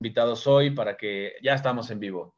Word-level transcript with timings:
invitados 0.00 0.46
hoy 0.46 0.70
para 0.70 0.96
que 0.96 1.32
ya 1.42 1.54
estamos 1.54 1.90
en 1.90 1.98
vivo. 1.98 2.32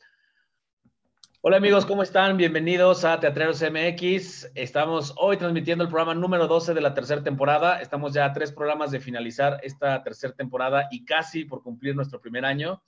Hola 1.42 1.58
amigos, 1.58 1.84
¿cómo 1.84 2.02
están? 2.02 2.38
Bienvenidos 2.38 3.04
a 3.04 3.20
Teatreros 3.20 3.62
MX. 3.62 4.50
Estamos 4.54 5.12
hoy 5.18 5.36
transmitiendo 5.36 5.84
el 5.84 5.90
programa 5.90 6.14
número 6.14 6.46
12 6.46 6.72
de 6.72 6.80
la 6.80 6.94
tercera 6.94 7.22
temporada. 7.22 7.82
Estamos 7.82 8.14
ya 8.14 8.24
a 8.24 8.32
tres 8.32 8.50
programas 8.50 8.90
de 8.90 9.00
finalizar 9.00 9.60
esta 9.62 10.02
tercera 10.02 10.32
temporada 10.34 10.88
y 10.90 11.04
casi 11.04 11.44
por 11.44 11.62
cumplir 11.62 11.94
nuestro 11.94 12.18
primer 12.18 12.46
año. 12.46 12.82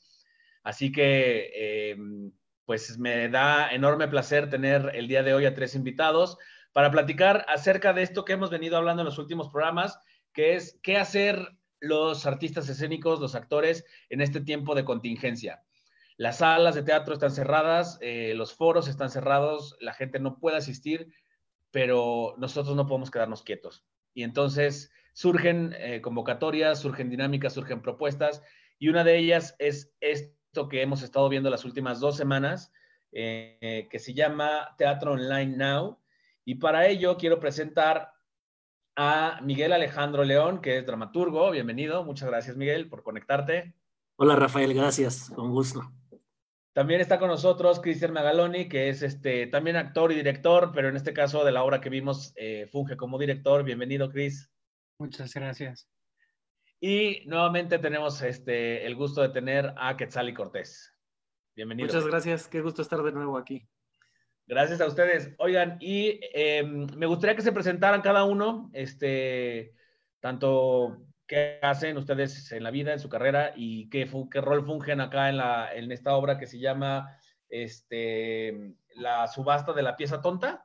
Así 0.62 0.90
que, 0.90 1.50
eh, 1.54 1.96
pues 2.64 2.98
me 2.98 3.28
da 3.28 3.72
enorme 3.72 4.08
placer 4.08 4.48
tener 4.48 4.92
el 4.94 5.06
día 5.06 5.22
de 5.22 5.34
hoy 5.34 5.44
a 5.44 5.54
tres 5.54 5.74
invitados 5.74 6.38
para 6.72 6.90
platicar 6.90 7.44
acerca 7.46 7.92
de 7.92 8.04
esto 8.04 8.24
que 8.24 8.32
hemos 8.32 8.48
venido 8.48 8.78
hablando 8.78 9.02
en 9.02 9.06
los 9.06 9.18
últimos 9.18 9.50
programas, 9.50 9.98
que 10.32 10.54
es 10.54 10.80
qué 10.82 10.96
hacer 10.96 11.58
los 11.82 12.26
artistas 12.26 12.68
escénicos, 12.68 13.20
los 13.20 13.34
actores, 13.34 13.84
en 14.08 14.20
este 14.20 14.40
tiempo 14.40 14.74
de 14.74 14.84
contingencia. 14.84 15.64
Las 16.16 16.38
salas 16.38 16.76
de 16.76 16.84
teatro 16.84 17.12
están 17.12 17.32
cerradas, 17.32 17.98
eh, 18.00 18.34
los 18.36 18.54
foros 18.54 18.86
están 18.86 19.10
cerrados, 19.10 19.76
la 19.80 19.92
gente 19.92 20.20
no 20.20 20.38
puede 20.38 20.56
asistir, 20.56 21.12
pero 21.72 22.34
nosotros 22.38 22.76
no 22.76 22.86
podemos 22.86 23.10
quedarnos 23.10 23.42
quietos. 23.42 23.84
Y 24.14 24.22
entonces 24.22 24.92
surgen 25.12 25.74
eh, 25.76 26.00
convocatorias, 26.00 26.78
surgen 26.78 27.10
dinámicas, 27.10 27.54
surgen 27.54 27.82
propuestas, 27.82 28.42
y 28.78 28.88
una 28.88 29.02
de 29.02 29.18
ellas 29.18 29.56
es 29.58 29.92
esto 30.00 30.68
que 30.68 30.82
hemos 30.82 31.02
estado 31.02 31.28
viendo 31.28 31.50
las 31.50 31.64
últimas 31.64 31.98
dos 31.98 32.16
semanas, 32.16 32.72
eh, 33.10 33.88
que 33.90 33.98
se 33.98 34.14
llama 34.14 34.74
Teatro 34.78 35.12
Online 35.12 35.56
Now. 35.56 35.98
Y 36.44 36.54
para 36.56 36.86
ello 36.86 37.16
quiero 37.16 37.40
presentar 37.40 38.11
a 38.96 39.40
Miguel 39.42 39.72
Alejandro 39.72 40.24
León, 40.24 40.60
que 40.60 40.78
es 40.78 40.86
dramaturgo. 40.86 41.50
Bienvenido. 41.50 42.04
Muchas 42.04 42.28
gracias, 42.28 42.56
Miguel, 42.56 42.88
por 42.88 43.02
conectarte. 43.02 43.74
Hola, 44.16 44.36
Rafael. 44.36 44.74
Gracias. 44.74 45.30
Con 45.34 45.50
gusto. 45.50 45.82
También 46.72 47.00
está 47.00 47.18
con 47.18 47.28
nosotros 47.28 47.80
Cristian 47.80 48.12
Magaloni, 48.12 48.68
que 48.68 48.88
es 48.88 49.02
este, 49.02 49.46
también 49.46 49.76
actor 49.76 50.10
y 50.10 50.14
director, 50.14 50.72
pero 50.74 50.88
en 50.88 50.96
este 50.96 51.12
caso 51.12 51.44
de 51.44 51.52
la 51.52 51.62
obra 51.62 51.80
que 51.80 51.90
vimos 51.90 52.32
eh, 52.36 52.66
funge 52.70 52.96
como 52.96 53.18
director. 53.18 53.62
Bienvenido, 53.62 54.10
Cris. 54.10 54.50
Muchas 54.98 55.34
gracias. 55.34 55.90
Y 56.80 57.24
nuevamente 57.26 57.78
tenemos 57.78 58.22
este, 58.22 58.86
el 58.86 58.96
gusto 58.96 59.20
de 59.20 59.28
tener 59.28 59.74
a 59.76 59.96
Quetzali 59.96 60.32
Cortés. 60.32 60.94
Bienvenido. 61.54 61.88
Muchas 61.88 62.06
gracias. 62.06 62.48
Qué 62.48 62.62
gusto 62.62 62.80
estar 62.80 63.02
de 63.02 63.12
nuevo 63.12 63.36
aquí. 63.36 63.68
Gracias 64.46 64.80
a 64.80 64.86
ustedes. 64.86 65.34
Oigan, 65.38 65.76
y 65.80 66.20
em, 66.34 66.86
me 66.96 67.06
gustaría 67.06 67.36
que 67.36 67.42
se 67.42 67.52
presentaran 67.52 68.02
cada 68.02 68.24
uno, 68.24 68.70
este, 68.72 69.74
tanto 70.20 71.06
qué 71.26 71.58
hacen 71.62 71.96
ustedes 71.96 72.50
en 72.52 72.62
la 72.62 72.70
vida, 72.70 72.92
en 72.92 73.00
su 73.00 73.08
carrera, 73.08 73.52
y 73.56 73.88
qué, 73.88 74.10
qué 74.30 74.40
rol 74.40 74.64
fungen 74.64 75.00
acá 75.00 75.28
en, 75.28 75.38
la, 75.38 75.72
en 75.72 75.90
esta 75.92 76.14
obra 76.14 76.38
que 76.38 76.46
se 76.46 76.58
llama 76.58 77.16
este, 77.48 78.74
La 78.96 79.28
subasta 79.28 79.72
de 79.72 79.82
la 79.82 79.96
pieza 79.96 80.20
tonta. 80.20 80.64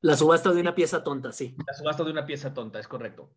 La 0.00 0.16
subasta 0.16 0.52
de 0.52 0.60
una 0.60 0.74
pieza 0.74 1.02
tonta, 1.02 1.32
sí. 1.32 1.56
La 1.66 1.74
subasta 1.74 2.04
de 2.04 2.12
una 2.12 2.26
pieza 2.26 2.54
tonta, 2.54 2.78
es 2.78 2.86
correcto. 2.86 3.30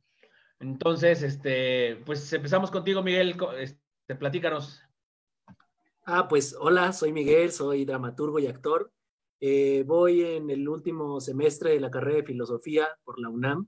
Entonces, 0.60 1.24
este, 1.24 2.02
pues 2.06 2.32
empezamos 2.34 2.70
contigo, 2.70 3.02
Miguel. 3.02 3.36
Este, 3.58 4.16
platícanos. 4.16 4.84
Ah, 6.12 6.28
pues 6.28 6.56
hola, 6.60 6.92
soy 6.92 7.14
Miguel, 7.14 7.52
soy 7.52 7.86
dramaturgo 7.86 8.40
y 8.40 8.48
actor. 8.48 8.92
Eh, 9.40 9.84
voy 9.86 10.24
en 10.24 10.50
el 10.50 10.68
último 10.68 11.22
semestre 11.22 11.70
de 11.70 11.80
la 11.80 11.92
carrera 11.92 12.18
de 12.18 12.24
filosofía 12.24 12.88
por 13.04 13.20
la 13.20 13.30
UNAM. 13.30 13.68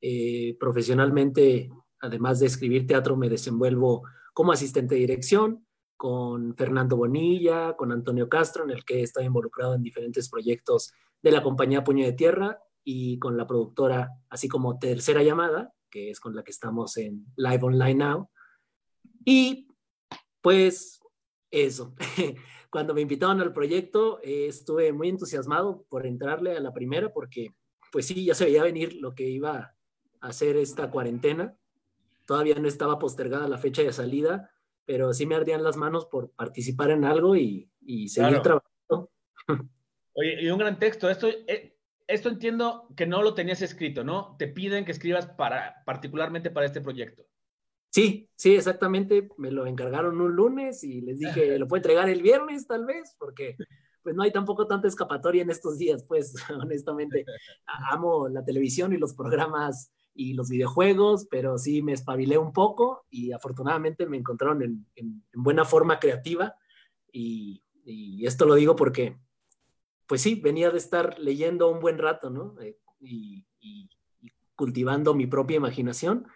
Eh, 0.00 0.56
profesionalmente, 0.58 1.70
además 2.00 2.40
de 2.40 2.46
escribir 2.46 2.86
teatro, 2.86 3.18
me 3.18 3.28
desenvuelvo 3.28 4.02
como 4.32 4.52
asistente 4.52 4.94
de 4.94 5.02
dirección 5.02 5.66
con 5.94 6.56
Fernando 6.56 6.96
Bonilla, 6.96 7.76
con 7.76 7.92
Antonio 7.92 8.30
Castro, 8.30 8.64
en 8.64 8.70
el 8.70 8.82
que 8.86 9.00
he 9.00 9.02
estado 9.02 9.26
involucrado 9.26 9.74
en 9.74 9.82
diferentes 9.82 10.30
proyectos 10.30 10.90
de 11.22 11.32
la 11.32 11.42
compañía 11.42 11.84
Puño 11.84 12.06
de 12.06 12.14
Tierra 12.14 12.60
y 12.82 13.18
con 13.18 13.36
la 13.36 13.46
productora, 13.46 14.08
así 14.30 14.48
como 14.48 14.78
Tercera 14.78 15.22
Llamada, 15.22 15.74
que 15.90 16.08
es 16.08 16.18
con 16.18 16.34
la 16.34 16.44
que 16.44 16.50
estamos 16.50 16.96
en 16.96 17.26
Live 17.36 17.62
Online 17.62 17.94
Now. 18.06 18.30
Y 19.26 19.68
pues 20.40 21.02
eso. 21.54 21.94
Cuando 22.70 22.92
me 22.92 23.02
invitaron 23.02 23.40
al 23.40 23.52
proyecto, 23.52 24.20
eh, 24.22 24.46
estuve 24.48 24.92
muy 24.92 25.08
entusiasmado 25.08 25.86
por 25.88 26.06
entrarle 26.06 26.56
a 26.56 26.60
la 26.60 26.72
primera 26.72 27.12
porque, 27.12 27.54
pues 27.92 28.06
sí, 28.06 28.24
ya 28.24 28.34
se 28.34 28.46
veía 28.46 28.64
venir 28.64 28.96
lo 28.96 29.14
que 29.14 29.28
iba 29.28 29.76
a 30.20 30.26
hacer 30.26 30.56
esta 30.56 30.90
cuarentena. 30.90 31.56
Todavía 32.26 32.56
no 32.56 32.66
estaba 32.66 32.98
postergada 32.98 33.48
la 33.48 33.58
fecha 33.58 33.82
de 33.82 33.92
salida, 33.92 34.50
pero 34.84 35.12
sí 35.12 35.24
me 35.24 35.36
ardían 35.36 35.62
las 35.62 35.76
manos 35.76 36.06
por 36.06 36.30
participar 36.32 36.90
en 36.90 37.04
algo 37.04 37.36
y, 37.36 37.70
seguir 38.08 38.40
trabajando. 38.40 39.10
Oye, 40.14 40.42
y 40.42 40.50
un 40.50 40.58
gran 40.58 40.78
texto. 40.78 41.08
Esto, 41.08 41.28
eh, 41.28 41.76
esto 42.06 42.28
entiendo 42.28 42.88
que 42.96 43.06
no 43.06 43.22
lo 43.22 43.34
tenías 43.34 43.62
escrito, 43.62 44.02
¿no? 44.02 44.36
Te 44.36 44.48
piden 44.48 44.84
que 44.84 44.92
escribas 44.92 45.26
para, 45.26 45.82
particularmente 45.86 46.50
para 46.50 46.66
este 46.66 46.80
proyecto. 46.80 47.24
Sí, 47.94 48.28
sí, 48.34 48.56
exactamente. 48.56 49.28
Me 49.36 49.52
lo 49.52 49.66
encargaron 49.66 50.20
un 50.20 50.34
lunes 50.34 50.82
y 50.82 51.00
les 51.00 51.20
dije, 51.20 51.56
lo 51.60 51.68
puedo 51.68 51.78
entregar 51.78 52.08
el 52.08 52.22
viernes 52.22 52.66
tal 52.66 52.84
vez, 52.84 53.14
porque 53.20 53.56
pues 54.02 54.16
no 54.16 54.24
hay 54.24 54.32
tampoco 54.32 54.66
tanta 54.66 54.88
escapatoria 54.88 55.42
en 55.42 55.50
estos 55.50 55.78
días, 55.78 56.02
pues 56.02 56.34
honestamente. 56.60 57.24
Amo 57.92 58.28
la 58.28 58.44
televisión 58.44 58.92
y 58.92 58.96
los 58.96 59.14
programas 59.14 59.92
y 60.12 60.34
los 60.34 60.48
videojuegos, 60.48 61.28
pero 61.30 61.56
sí 61.56 61.82
me 61.82 61.92
espabilé 61.92 62.36
un 62.36 62.52
poco 62.52 63.06
y 63.10 63.30
afortunadamente 63.30 64.06
me 64.06 64.16
encontraron 64.16 64.84
en, 64.96 65.22
buena 65.32 65.64
forma 65.64 66.00
creativa 66.00 66.56
y, 67.12 67.62
esto 68.26 68.44
lo 68.44 68.56
digo 68.56 68.74
porque, 68.74 69.18
pues 70.08 70.20
sí, 70.20 70.34
venía 70.34 70.70
de 70.70 70.78
estar 70.78 71.16
leyendo 71.20 71.70
un 71.70 71.78
buen 71.78 71.98
rato, 71.98 72.28
¿no? 72.28 72.56
Eh, 72.60 72.76
y 73.00 73.44
cultivando 74.56 75.14
mi 75.14 75.26
propia 75.28 75.58
imaginación 75.58 76.26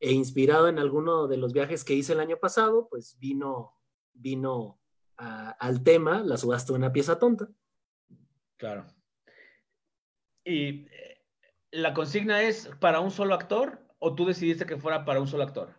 e 0.00 0.12
inspirado 0.12 0.68
en 0.68 0.78
alguno 0.78 1.26
de 1.26 1.36
los 1.36 1.52
viajes 1.52 1.84
que 1.84 1.94
hice 1.94 2.12
el 2.12 2.20
año 2.20 2.38
pasado, 2.38 2.88
pues 2.88 3.18
vino, 3.18 3.74
vino 4.12 4.80
al 5.16 5.82
tema 5.82 6.22
la 6.22 6.36
subasta 6.36 6.72
de 6.72 6.78
una 6.78 6.92
pieza 6.92 7.18
tonta. 7.18 7.48
Claro. 8.56 8.86
¿Y 10.44 10.86
eh, 10.86 11.24
la 11.72 11.92
consigna 11.92 12.42
es 12.42 12.70
para 12.80 13.00
un 13.00 13.10
solo 13.10 13.34
actor 13.34 13.80
o 13.98 14.14
tú 14.14 14.26
decidiste 14.26 14.64
que 14.64 14.76
fuera 14.76 15.04
para 15.04 15.20
un 15.20 15.26
solo 15.26 15.42
actor? 15.42 15.74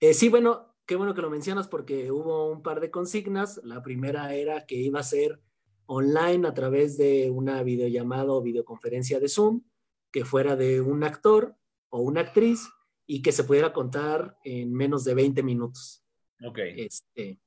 Eh, 0.00 0.14
sí, 0.14 0.28
bueno, 0.28 0.74
qué 0.86 0.96
bueno 0.96 1.14
que 1.14 1.22
lo 1.22 1.30
mencionas 1.30 1.68
porque 1.68 2.10
hubo 2.10 2.50
un 2.50 2.62
par 2.62 2.80
de 2.80 2.90
consignas. 2.90 3.60
La 3.64 3.82
primera 3.82 4.34
era 4.34 4.64
que 4.66 4.76
iba 4.76 5.00
a 5.00 5.04
ser 5.04 5.40
online 5.86 6.46
a 6.46 6.54
través 6.54 6.96
de 6.96 7.30
una 7.30 7.62
videollamada 7.62 8.32
o 8.32 8.42
videoconferencia 8.42 9.20
de 9.20 9.28
Zoom, 9.28 9.62
que 10.12 10.24
fuera 10.24 10.56
de 10.56 10.80
un 10.80 11.02
actor 11.04 11.56
o 11.88 12.00
una 12.00 12.20
actriz 12.20 12.68
y 13.12 13.20
que 13.20 13.30
se 13.30 13.44
pudiera 13.44 13.74
contar 13.74 14.38
en 14.42 14.72
menos 14.72 15.04
de 15.04 15.12
20 15.12 15.42
minutos. 15.42 16.02
Ok. 16.42 16.60
Este, 16.60 17.38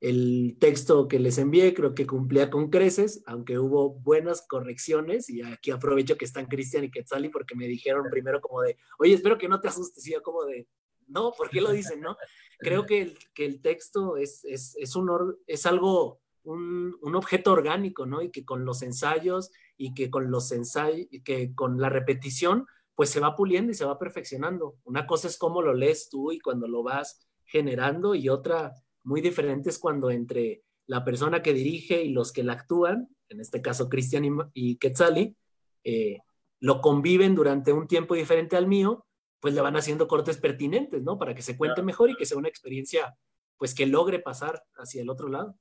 el 0.00 0.56
texto 0.58 1.08
que 1.08 1.18
les 1.18 1.36
envié 1.36 1.74
creo 1.74 1.94
que 1.94 2.06
cumplía 2.06 2.48
con 2.48 2.70
creces, 2.70 3.22
aunque 3.26 3.58
hubo 3.58 3.90
buenas 3.90 4.46
correcciones, 4.48 5.28
y 5.28 5.42
aquí 5.42 5.72
aprovecho 5.72 6.16
que 6.16 6.24
están 6.24 6.46
Cristian 6.46 6.84
y 6.84 6.90
Quetzali 6.90 7.28
porque 7.28 7.54
me 7.54 7.66
dijeron 7.66 8.06
primero 8.10 8.40
como 8.40 8.62
de, 8.62 8.78
oye, 8.98 9.12
espero 9.12 9.36
que 9.36 9.46
no 9.46 9.60
te 9.60 9.68
asustes, 9.68 10.06
y 10.06 10.12
yo 10.12 10.22
como 10.22 10.46
de, 10.46 10.66
no, 11.06 11.32
¿por 11.36 11.50
qué 11.50 11.60
lo 11.60 11.70
dicen, 11.70 12.00
no? 12.00 12.16
Creo 12.58 12.86
que 12.86 13.02
el, 13.02 13.18
que 13.34 13.44
el 13.44 13.60
texto 13.60 14.16
es, 14.16 14.42
es, 14.46 14.74
es, 14.78 14.96
un, 14.96 15.36
es 15.46 15.66
algo, 15.66 16.22
un, 16.44 16.96
un, 17.02 17.14
objeto 17.14 17.52
orgánico, 17.52 18.06
¿no? 18.06 18.22
Y 18.22 18.30
que 18.30 18.46
con 18.46 18.64
los 18.64 18.80
ensayos 18.80 19.50
y 19.76 19.92
que 19.92 20.08
con 20.08 20.30
los 20.30 20.50
ensayos, 20.50 21.08
que 21.24 21.54
con 21.54 21.78
la 21.78 21.90
repetición, 21.90 22.66
pues 22.98 23.10
se 23.10 23.20
va 23.20 23.36
puliendo 23.36 23.70
y 23.70 23.76
se 23.76 23.84
va 23.84 23.96
perfeccionando. 23.96 24.74
Una 24.82 25.06
cosa 25.06 25.28
es 25.28 25.38
cómo 25.38 25.62
lo 25.62 25.72
lees 25.72 26.08
tú 26.10 26.32
y 26.32 26.40
cuando 26.40 26.66
lo 26.66 26.82
vas 26.82 27.28
generando 27.44 28.16
y 28.16 28.28
otra 28.28 28.72
muy 29.04 29.20
diferente 29.20 29.70
es 29.70 29.78
cuando 29.78 30.10
entre 30.10 30.64
la 30.88 31.04
persona 31.04 31.40
que 31.40 31.52
dirige 31.52 32.02
y 32.02 32.08
los 32.10 32.32
que 32.32 32.42
la 32.42 32.54
actúan, 32.54 33.08
en 33.28 33.40
este 33.40 33.62
caso 33.62 33.88
Cristian 33.88 34.50
y, 34.52 34.78
Quetzali, 34.78 35.36
eh, 35.84 36.18
lo 36.58 36.80
conviven 36.80 37.36
durante 37.36 37.72
un 37.72 37.86
tiempo 37.86 38.16
diferente 38.16 38.56
al 38.56 38.66
mío, 38.66 39.06
pues 39.38 39.54
le 39.54 39.60
van 39.60 39.76
haciendo 39.76 40.08
cortes 40.08 40.38
pertinentes, 40.38 41.04
¿no? 41.04 41.18
Para 41.18 41.36
que 41.36 41.42
se 41.42 41.56
cuente 41.56 41.82
mejor 41.84 42.10
y 42.10 42.16
que 42.16 42.26
sea 42.26 42.36
una 42.36 42.48
experiencia, 42.48 43.16
pues 43.58 43.76
que 43.76 43.86
logre 43.86 44.18
pasar 44.18 44.64
hacia 44.74 45.02
el 45.02 45.08
otro 45.08 45.28
lado. 45.28 45.56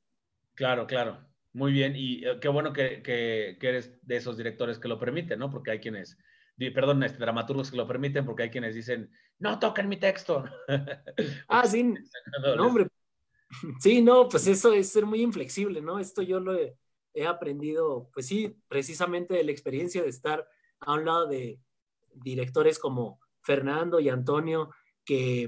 Claro, 0.55 0.87
claro. 0.87 1.19
Muy 1.53 1.71
bien. 1.71 1.95
Y 1.95 2.25
eh, 2.25 2.39
qué 2.41 2.47
bueno 2.47 2.73
que, 2.73 3.03
que, 3.03 3.57
que, 3.59 3.69
eres 3.69 3.99
de 4.01 4.17
esos 4.17 4.37
directores 4.37 4.79
que 4.79 4.87
lo 4.87 4.97
permiten, 4.97 5.37
¿no? 5.37 5.51
Porque 5.51 5.69
hay 5.69 5.79
quienes 5.79 6.17
perdón, 6.57 7.03
este, 7.03 7.19
dramaturgos 7.19 7.69
que 7.69 7.77
lo 7.77 7.87
permiten, 7.87 8.25
porque 8.25 8.43
hay 8.43 8.49
quienes 8.49 8.73
dicen, 8.73 9.11
no 9.39 9.59
toquen 9.59 9.87
mi 9.87 9.97
texto. 9.97 10.43
ah, 11.47 11.67
sí, 11.67 11.83
no, 11.83 12.65
hombre. 12.65 12.87
Sí, 13.79 14.01
no, 14.01 14.27
pues 14.27 14.47
eso 14.47 14.73
es 14.73 14.89
ser 14.89 15.05
muy 15.05 15.21
inflexible, 15.21 15.81
¿no? 15.81 15.99
Esto 15.99 16.21
yo 16.21 16.39
lo 16.39 16.55
he, 16.55 16.75
aprendido, 17.25 18.11
pues 18.13 18.27
sí, 18.27 18.55
precisamente 18.67 19.33
de 19.33 19.43
la 19.43 19.51
experiencia 19.51 20.03
de 20.03 20.09
estar 20.09 20.47
a 20.81 20.93
un 20.93 21.05
lado 21.05 21.25
de 21.25 21.59
directores 22.13 22.77
como 22.77 23.19
Fernando 23.41 23.99
y 23.99 24.09
Antonio, 24.09 24.69
que 25.03 25.47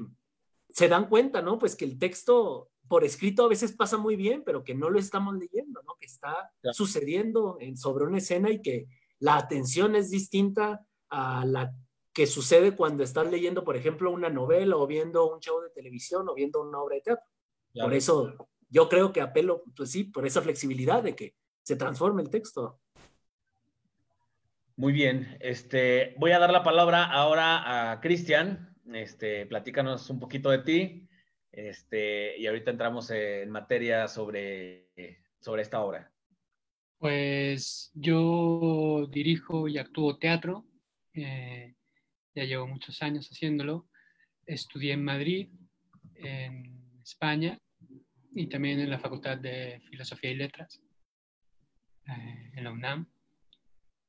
se 0.69 0.87
dan 0.87 1.09
cuenta, 1.09 1.43
¿no? 1.43 1.59
Pues 1.59 1.75
que 1.75 1.85
el 1.85 1.99
texto 1.99 2.71
por 2.87 3.03
escrito 3.03 3.45
a 3.45 3.49
veces 3.49 3.73
pasa 3.73 3.97
muy 3.97 4.15
bien, 4.15 4.41
pero 4.43 4.63
que 4.63 4.73
no 4.73 4.89
lo 4.89 4.97
estamos 4.97 5.35
leyendo, 5.35 5.83
¿no? 5.83 5.93
Que 5.99 6.07
está 6.07 6.51
sucediendo 6.73 7.57
en, 7.59 7.77
sobre 7.77 8.05
una 8.05 8.17
escena 8.17 8.49
y 8.49 8.63
que 8.63 8.87
la 9.19 9.37
atención 9.37 9.95
es 9.95 10.09
distinta 10.09 10.83
a 11.09 11.45
la 11.45 11.73
que 12.13 12.27
sucede 12.27 12.75
cuando 12.75 13.03
estás 13.03 13.29
leyendo, 13.29 13.63
por 13.63 13.77
ejemplo, 13.77 14.11
una 14.11 14.29
novela 14.29 14.75
o 14.77 14.87
viendo 14.87 15.33
un 15.33 15.39
show 15.39 15.61
de 15.61 15.69
televisión 15.69 16.27
o 16.27 16.33
viendo 16.33 16.61
una 16.61 16.79
obra 16.79 16.95
de 16.95 17.01
teatro. 17.01 17.25
Por 17.73 17.93
eso 17.93 18.49
yo 18.69 18.89
creo 18.89 19.11
que 19.13 19.21
apelo, 19.21 19.63
pues 19.75 19.91
sí, 19.91 20.03
por 20.05 20.25
esa 20.25 20.41
flexibilidad 20.41 21.03
de 21.03 21.15
que 21.15 21.35
se 21.63 21.75
transforme 21.75 22.21
el 22.21 22.29
texto. 22.29 22.79
Muy 24.75 24.93
bien, 24.93 25.37
este, 25.39 26.15
voy 26.17 26.31
a 26.31 26.39
dar 26.39 26.51
la 26.51 26.63
palabra 26.63 27.05
ahora 27.05 27.91
a 27.91 27.99
Cristian. 27.99 28.75
Este, 28.93 29.45
platícanos 29.45 30.09
un 30.09 30.19
poquito 30.19 30.49
de 30.49 30.59
ti. 30.59 31.09
Este, 31.51 32.37
y 32.37 32.47
ahorita 32.47 32.71
entramos 32.71 33.09
en 33.11 33.49
materia 33.49 34.07
sobre, 34.07 34.89
sobre 35.39 35.63
esta 35.63 35.81
obra. 35.81 36.11
Pues 36.97 37.91
yo 37.93 39.07
dirijo 39.11 39.67
y 39.67 39.77
actúo 39.77 40.17
teatro. 40.17 40.65
Eh, 41.13 41.75
ya 42.35 42.43
llevo 42.43 42.67
muchos 42.67 43.01
años 43.01 43.29
haciéndolo. 43.29 43.87
Estudié 44.45 44.93
en 44.93 45.03
Madrid, 45.03 45.49
en 46.15 46.99
España, 47.01 47.59
y 48.33 48.47
también 48.47 48.79
en 48.79 48.89
la 48.89 48.99
Facultad 48.99 49.37
de 49.37 49.81
Filosofía 49.89 50.31
y 50.31 50.35
Letras, 50.35 50.81
eh, 52.07 52.51
en 52.55 52.63
la 52.63 52.71
UNAM. 52.71 53.07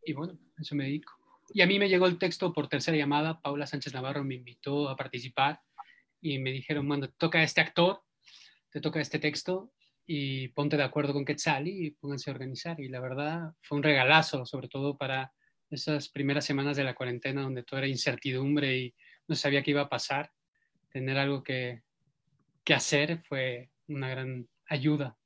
Y 0.05 0.13
bueno, 0.13 0.39
eso 0.59 0.75
me 0.75 0.85
dedico. 0.85 1.13
Y 1.53 1.63
a 1.63 1.67
mí 1.67 1.79
me 1.79 1.89
llegó 1.89 2.07
el 2.07 2.19
texto 2.19 2.53
por 2.53 2.69
tercera 2.69 2.97
llamada. 2.97 3.41
Paula 3.41 3.67
Sánchez 3.67 3.93
Navarro 3.93 4.23
me 4.25 4.37
invitó 4.37 4.89
a 4.89 4.97
participar 4.97 5.61
y 6.21 6.39
me 6.39 6.53
dijeron, 6.53 6.87
bueno, 6.87 7.09
te 7.09 7.15
toca 7.17 7.43
este 7.43 7.61
actor, 7.61 8.03
te 8.71 8.81
toca 8.81 9.01
este 9.01 9.19
texto 9.19 9.73
y 10.07 10.49
ponte 10.49 10.77
de 10.77 10.85
acuerdo 10.85 11.13
con 11.13 11.25
Quetzal 11.25 11.67
y 11.67 11.91
pónganse 11.93 12.31
a 12.31 12.35
organizar. 12.35 12.81
Y 12.81 12.89
la 12.89 13.01
verdad 13.01 13.53
fue 13.63 13.79
un 13.79 13.83
regalazo, 13.83 14.47
sobre 14.47 14.69
todo 14.69 14.97
para 14.97 15.33
esas 15.71 16.09
primeras 16.09 16.45
semanas 16.45 16.77
de 16.77 16.85
la 16.85 16.95
cuarentena 16.95 17.43
donde 17.43 17.63
todo 17.63 17.79
era 17.79 17.89
incertidumbre 17.89 18.77
y 18.77 18.95
no 19.29 19.35
sabía 19.35 19.63
qué 19.63 19.71
iba 19.71 19.83
a 19.83 19.89
pasar. 19.89 20.33
Tener 20.91 21.19
algo 21.19 21.43
que, 21.43 21.83
que 22.65 22.75
hacer 22.75 23.23
fue 23.29 23.71
una 23.89 24.09
gran 24.09 24.49
ayuda. 24.67 25.17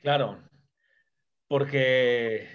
Claro, 0.00 0.42
porque, 1.48 2.48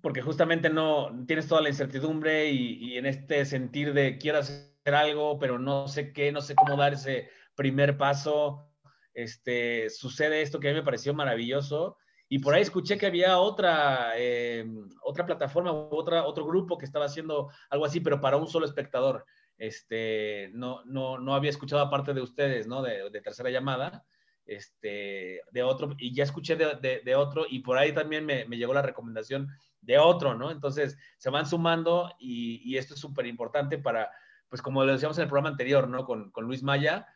porque 0.00 0.22
justamente 0.22 0.70
no 0.70 1.24
tienes 1.26 1.48
toda 1.48 1.60
la 1.60 1.68
incertidumbre 1.68 2.50
y, 2.50 2.92
y 2.92 2.98
en 2.98 3.06
este 3.06 3.44
sentir 3.44 3.92
de 3.92 4.18
quiero 4.18 4.38
hacer 4.38 4.94
algo, 4.94 5.38
pero 5.38 5.58
no 5.58 5.88
sé 5.88 6.12
qué, 6.12 6.32
no 6.32 6.40
sé 6.40 6.54
cómo 6.54 6.76
dar 6.76 6.94
ese 6.94 7.30
primer 7.54 7.96
paso. 7.96 8.70
Este, 9.14 9.88
sucede 9.90 10.42
esto 10.42 10.60
que 10.60 10.68
a 10.68 10.72
mí 10.72 10.78
me 10.78 10.84
pareció 10.84 11.14
maravilloso. 11.14 11.96
Y 12.28 12.38
por 12.38 12.54
ahí 12.54 12.62
escuché 12.62 12.96
que 12.96 13.06
había 13.06 13.38
otra, 13.38 14.12
eh, 14.16 14.66
otra 15.02 15.26
plataforma, 15.26 15.72
otra, 15.72 16.24
otro 16.24 16.46
grupo 16.46 16.78
que 16.78 16.86
estaba 16.86 17.04
haciendo 17.04 17.50
algo 17.70 17.84
así, 17.84 18.00
pero 18.00 18.20
para 18.20 18.36
un 18.36 18.48
solo 18.48 18.66
espectador. 18.66 19.24
Este, 19.56 20.50
no, 20.52 20.84
no, 20.84 21.18
no 21.18 21.34
había 21.34 21.50
escuchado 21.50 21.82
aparte 21.82 22.12
de 22.12 22.22
ustedes, 22.22 22.66
¿no? 22.66 22.82
De, 22.82 23.10
tercera 23.22 23.50
llamada, 23.50 24.04
este, 24.46 25.42
de 25.52 25.62
otro, 25.62 25.94
y 25.98 26.14
ya 26.14 26.24
escuché 26.24 26.56
de, 26.56 26.74
de, 26.80 27.00
de 27.04 27.14
otro, 27.14 27.46
y 27.48 27.60
por 27.60 27.78
ahí 27.78 27.92
también 27.92 28.26
me, 28.26 28.44
me, 28.46 28.56
llegó 28.56 28.74
la 28.74 28.82
recomendación 28.82 29.48
de 29.80 29.98
otro, 29.98 30.34
¿no? 30.34 30.50
Entonces, 30.50 30.98
se 31.18 31.30
van 31.30 31.46
sumando 31.46 32.12
y, 32.18 32.62
y 32.64 32.78
esto 32.78 32.94
es 32.94 33.00
súper 33.00 33.26
importante 33.26 33.78
para, 33.78 34.10
pues 34.48 34.60
como 34.60 34.84
lo 34.84 34.92
decíamos 34.92 35.18
en 35.18 35.22
el 35.22 35.28
programa 35.28 35.50
anterior, 35.50 35.88
¿no? 35.88 36.04
Con, 36.04 36.30
con 36.30 36.46
Luis 36.46 36.62
Maya, 36.62 37.06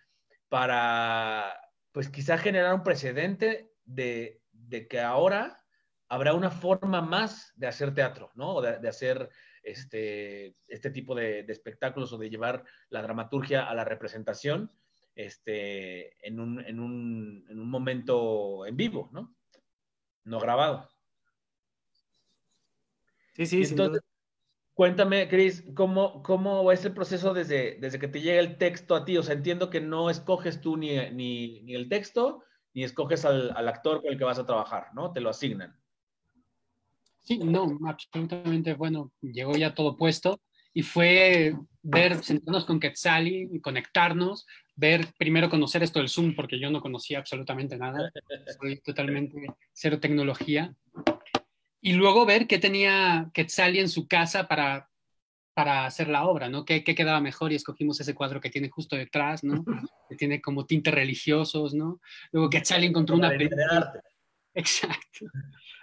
para, 0.49 1.61
pues 1.93 2.09
quizá 2.09 2.39
generar 2.39 2.75
un 2.75 2.83
precedente 2.83 3.73
de, 3.85 4.38
de, 4.69 4.87
que 4.87 5.00
ahora 5.00 5.65
habrá 6.09 6.35
una 6.35 6.50
forma 6.50 7.03
más 7.03 7.53
de 7.56 7.67
hacer 7.67 7.94
teatro, 7.94 8.31
¿no? 8.35 8.56
O 8.56 8.62
de, 8.62 8.79
de 8.79 8.88
hacer 8.88 9.29
este, 9.62 10.56
este 10.67 10.91
tipo 10.91 11.15
de, 11.15 11.43
de, 11.43 11.53
espectáculos 11.53 12.12
o 12.12 12.19
de 12.19 12.31
llevar 12.31 12.65
la 12.88 13.03
dramaturgia 13.03 13.69
a 13.69 13.75
la 13.75 13.85
representación 13.85 14.73
este, 15.15 16.26
en, 16.26 16.41
un, 16.41 16.65
en, 16.65 16.81
un, 16.81 17.44
en 17.49 17.59
un 17.59 17.70
momento 17.70 18.65
en 18.67 18.76
vivo, 18.76 19.11
¿no? 19.12 19.35
No 20.25 20.38
grabado. 20.41 20.88
Sí, 23.35 23.47
sí, 23.47 23.62
Entonces, 23.62 24.03
Cuéntame, 24.79 25.29
Cris, 25.29 25.64
¿cómo, 25.75 26.23
¿cómo 26.23 26.71
es 26.71 26.85
el 26.85 26.94
proceso 26.94 27.35
desde, 27.35 27.79
desde 27.81 27.99
que 27.99 28.06
te 28.06 28.21
llega 28.21 28.38
el 28.38 28.59
texto 28.59 28.94
a 28.94 29.05
ti? 29.05 29.19
O 29.19 29.25
sea, 29.25 29.35
entiendo 29.35 29.71
que 29.71 29.81
no 29.81 30.09
escoges 30.09 30.61
tú 30.61 30.76
ni, 30.76 30.97
ni, 31.11 31.62
ni 31.62 31.75
el 31.75 31.88
texto, 31.88 32.44
ni 32.79 32.85
escoges 32.85 33.25
al, 33.25 33.51
al, 33.57 33.67
actor 33.67 34.01
con 34.01 34.13
el 34.13 34.19
que 34.19 34.23
vas 34.23 34.39
a 34.39 34.47
trabajar, 34.47 34.95
¿no? 34.95 35.13
Te 35.13 35.21
lo 35.21 35.31
asignan. 35.31 35.77
Sí, 37.25 37.39
no, 37.39 37.77
absolutamente, 37.85 38.75
bueno, 38.75 39.11
llegó 39.21 39.57
ya 39.57 39.75
todo 39.75 39.97
puesto 39.97 40.41
y 40.73 40.83
fue 40.83 41.57
ver, 41.83 42.23
sentarnos 42.23 42.65
con 42.67 42.79
Quetzali 42.79 43.49
y 43.53 43.61
conectarnos, 43.61 44.47
ver, 44.77 45.09
primero 45.19 45.51
conocer 45.51 45.83
esto 45.83 45.99
del 45.99 46.09
Zoom, 46.09 46.37
porque 46.37 46.61
yo 46.61 46.71
no 46.71 46.81
conocía 46.81 47.19
absolutamente 47.19 47.77
nada, 47.77 48.13
soy 48.61 48.81
totalmente 48.81 49.37
cero 49.73 49.99
tecnología, 49.99 50.73
y 51.81 51.95
luego 51.95 52.27
ver 52.27 52.47
qué 52.47 52.59
tenía 52.59 53.29
Quetzali 53.35 53.81
en 53.81 53.89
su 53.89 54.07
casa 54.07 54.47
para, 54.47 54.88
para 55.59 55.87
hacer 55.87 56.07
la 56.07 56.25
obra, 56.25 56.49
¿no? 56.49 56.65
¿Qué, 56.65 56.85
¿Qué, 56.85 56.95
quedaba 56.95 57.21
mejor? 57.21 57.51
Y 57.51 57.57
escogimos 57.57 58.01
ese 58.01 58.15
cuadro 58.15 58.41
que 58.41 58.49
tiene 58.49 58.71
justo 58.71 58.95
detrás, 58.95 59.43
¿no? 59.43 59.65
Que 60.09 60.15
tiene 60.15 60.41
como 60.41 60.67
tintes 60.67 60.95
religiosos, 60.95 61.75
¿no? 61.75 62.01
Luego 62.31 62.49
Quetzali 62.49 62.87
encontró 62.87 63.17
una 63.17 63.31
peluca. 63.31 63.93
Exacto. 64.55 65.27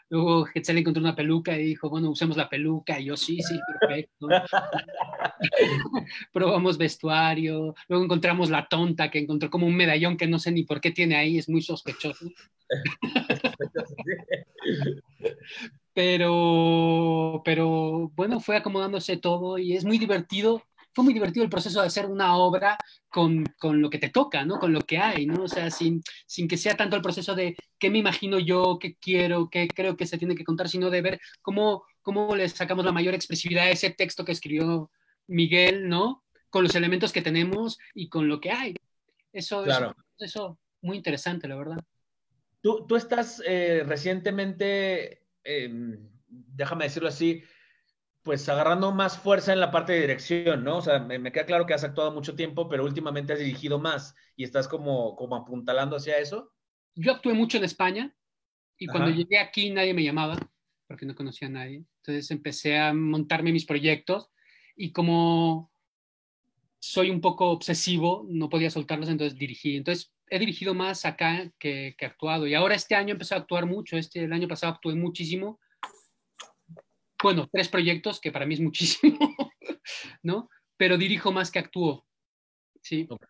Luego 0.08 0.46
Quetzali 0.46 0.80
encontró 0.80 1.02
una 1.02 1.14
peluca 1.14 1.58
y 1.58 1.66
dijo, 1.66 1.90
bueno, 1.90 2.10
usemos 2.10 2.38
la 2.38 2.48
peluca. 2.48 3.02
Y 3.02 3.08
yo, 3.08 3.18
sí, 3.18 3.42
sí, 3.42 3.60
perfecto. 3.82 4.30
Probamos 6.32 6.78
vestuario. 6.78 7.76
Luego 7.90 8.06
encontramos 8.06 8.50
la 8.50 8.70
tonta 8.70 9.12
que 9.12 9.20
encontró 9.20 9.50
como 9.50 9.68
un 9.68 9.76
medallón 9.76 10.16
que 10.16 10.26
no 10.26 10.40
sé 10.40 10.54
ni 10.54 10.64
por 10.64 10.80
qué 10.80 10.92
tiene 10.92 11.18
ahí, 11.18 11.38
es 11.38 11.50
muy 11.50 11.62
sospechoso. 11.62 12.28
pero, 15.96 17.42
pero 17.46 18.12
bueno, 18.16 18.42
fue 18.42 18.58
acomodándose 18.58 19.16
todo 19.16 19.58
y 19.58 19.78
es 19.78 19.86
muy 19.86 19.98
divertido. 19.98 20.62
Fue 20.94 21.06
muy 21.06 21.14
divertido 21.14 21.44
el 21.46 21.50
proceso 21.50 21.80
de 21.80 21.88
hacer 21.88 22.06
una 22.08 22.36
obra 22.36 22.78
con, 23.08 23.46
con, 23.58 23.82
lo 23.82 23.90
que 23.90 23.98
te 23.98 24.10
toca, 24.10 24.44
¿no? 24.44 24.60
Con 24.60 24.74
lo 24.74 24.82
que 24.82 24.98
hay, 24.98 25.26
¿no? 25.26 25.44
O 25.44 25.48
sea, 25.48 25.72
sin, 25.72 26.02
sin 26.26 26.50
que 26.50 26.58
sea 26.58 26.76
tanto 26.76 26.98
el 26.98 27.02
proceso 27.02 27.34
de 27.34 27.56
qué 27.80 27.90
me 27.90 28.00
imagino 28.00 28.40
yo, 28.40 28.78
qué 28.78 28.96
quiero, 28.96 29.50
qué 29.50 29.70
creo 29.70 29.96
que 29.96 30.06
se 30.06 30.18
tiene 30.18 30.36
que 30.36 30.44
contar, 30.44 30.68
sino 30.68 30.90
de 30.90 31.02
ver 31.02 31.22
cómo, 31.42 31.86
cómo 32.02 32.36
le 32.36 32.48
sacamos 32.50 32.84
la 32.84 32.92
mayor 32.92 33.14
expresividad 33.14 33.66
a 33.66 33.72
ese 33.72 33.90
texto 33.90 34.26
que 34.26 34.34
escribió 34.34 34.92
Miguel, 35.28 35.88
¿no? 35.88 36.26
Con 36.50 36.64
los 36.64 36.76
elementos 36.76 37.14
que 37.14 37.22
tenemos 37.22 37.78
y 37.94 38.10
con 38.10 38.28
lo 38.28 38.42
que 38.42 38.52
hay. 38.52 38.76
Eso, 39.32 39.64
claro. 39.64 39.96
eso, 40.18 40.26
eso 40.26 40.60
muy 40.82 40.98
interesante, 40.98 41.48
la 41.48 41.56
verdad. 41.56 41.78
Tú, 42.60 42.86
tú 42.86 42.98
estás 42.98 43.42
eh, 43.46 43.84
recientemente 43.86 45.25
eh, 45.46 45.70
déjame 46.28 46.86
decirlo 46.86 47.10
así, 47.10 47.44
pues 48.24 48.50
agarrando 48.50 48.92
más 48.92 49.18
fuerza 49.18 49.54
en 49.54 49.60
la 49.60 49.72
parte 49.72 49.94
de 49.94 50.02
dirección, 50.02 50.64
¿no? 50.64 50.78
O 50.78 50.82
sea, 50.82 51.00
me, 51.00 51.20
me, 51.20 51.32
queda 51.32 51.46
claro 51.46 51.66
que 51.66 51.76
has 51.76 51.84
actuado 51.84 52.12
mucho 52.12 52.36
tiempo, 52.36 52.68
pero 52.68 52.84
últimamente 52.84 53.34
has 53.34 53.40
dirigido 53.40 53.80
más 53.80 54.16
y 54.36 54.44
estás 54.44 54.68
como, 54.68 55.16
como 55.16 55.36
apuntalando 55.36 55.96
hacia 55.96 56.18
eso. 56.18 56.52
Yo 56.96 57.12
actué 57.12 57.34
mucho 57.34 57.58
en 57.58 57.66
España 57.66 58.16
y 58.78 58.88
cuando 58.88 59.12
Ajá. 59.12 59.18
llegué 59.18 59.38
aquí 59.38 59.70
nadie 59.70 59.94
me 59.94 60.04
llamaba 60.04 60.38
porque 60.88 61.06
no 61.06 61.14
conocía 61.14 61.48
a 61.48 61.52
nadie. 61.52 61.86
Entonces 61.98 62.32
empecé 62.32 62.78
a 62.78 62.94
montarme 62.94 63.52
mis 63.52 63.66
proyectos 63.66 64.32
y 64.76 64.92
como 64.92 65.72
soy 66.80 67.10
un 67.10 67.22
poco 67.22 67.50
obsesivo, 67.50 68.26
no 68.30 68.50
podía 68.50 68.70
soltarlos, 68.70 69.10
entonces 69.10 69.38
dirigí. 69.38 69.76
Entonces 69.76 70.15
he 70.30 70.40
dirigido 70.40 70.74
más 70.74 71.06
acá 71.06 71.52
que, 71.60 71.96
que 71.98 72.06
actuado. 72.06 72.48
Y 72.48 72.54
ahora 72.54 72.76
este 72.76 72.96
año 72.96 73.14
empecé 73.14 73.36
a 73.36 73.40
actuar 73.40 73.66
mucho. 73.66 73.98
Este, 73.98 74.24
el 74.24 74.34
año 74.34 74.48
pasado 74.48 74.74
actué 74.74 74.96
muchísimo. 74.96 75.60
Bueno, 77.22 77.48
tres 77.52 77.70
proyectos, 77.70 78.20
que 78.20 78.32
para 78.32 78.46
mí 78.46 78.56
es 78.56 78.60
muchísimo, 78.60 79.18
¿no? 80.24 80.50
Pero 80.78 80.98
dirijo 80.98 81.32
más 81.32 81.52
que 81.52 81.60
actúo. 81.60 82.06
Sí. 82.82 83.08
Okay. 83.10 83.28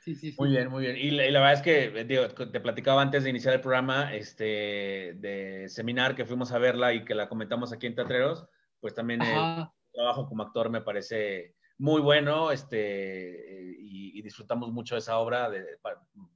Sí, 0.00 0.14
sí, 0.14 0.30
sí. 0.30 0.36
Muy 0.38 0.50
bien, 0.50 0.70
muy 0.70 0.84
bien. 0.84 0.96
Y 0.96 1.10
la, 1.10 1.26
y 1.26 1.30
la, 1.30 1.40
verdad 1.40 1.54
es 1.54 1.62
que, 1.62 2.04
digo, 2.04 2.28
te 2.28 2.60
platicaba 2.60 3.02
antes 3.02 3.24
de 3.24 3.30
iniciar 3.30 3.54
el 3.54 3.60
programa 3.60 4.14
este, 4.14 5.14
de 5.16 5.66
seminar 5.68 6.14
que 6.14 6.24
fuimos 6.24 6.52
a 6.52 6.58
verla 6.58 6.94
y 6.94 7.04
que 7.04 7.14
la 7.14 7.28
comentamos 7.28 7.72
aquí 7.72 7.86
en 7.86 7.94
Teatreros, 7.94 8.46
pues 8.80 8.94
también 8.94 9.20
el 9.22 9.66
trabajo 9.92 10.28
como 10.28 10.42
actor 10.42 10.70
me 10.70 10.80
parece 10.80 11.56
muy 11.78 12.00
bueno 12.00 12.50
este, 12.50 13.74
y, 13.78 14.18
y, 14.18 14.22
disfrutamos 14.22 14.70
mucho 14.72 14.94
de 14.94 15.00
esa 15.00 15.18
obra 15.18 15.48
de, 15.48 15.64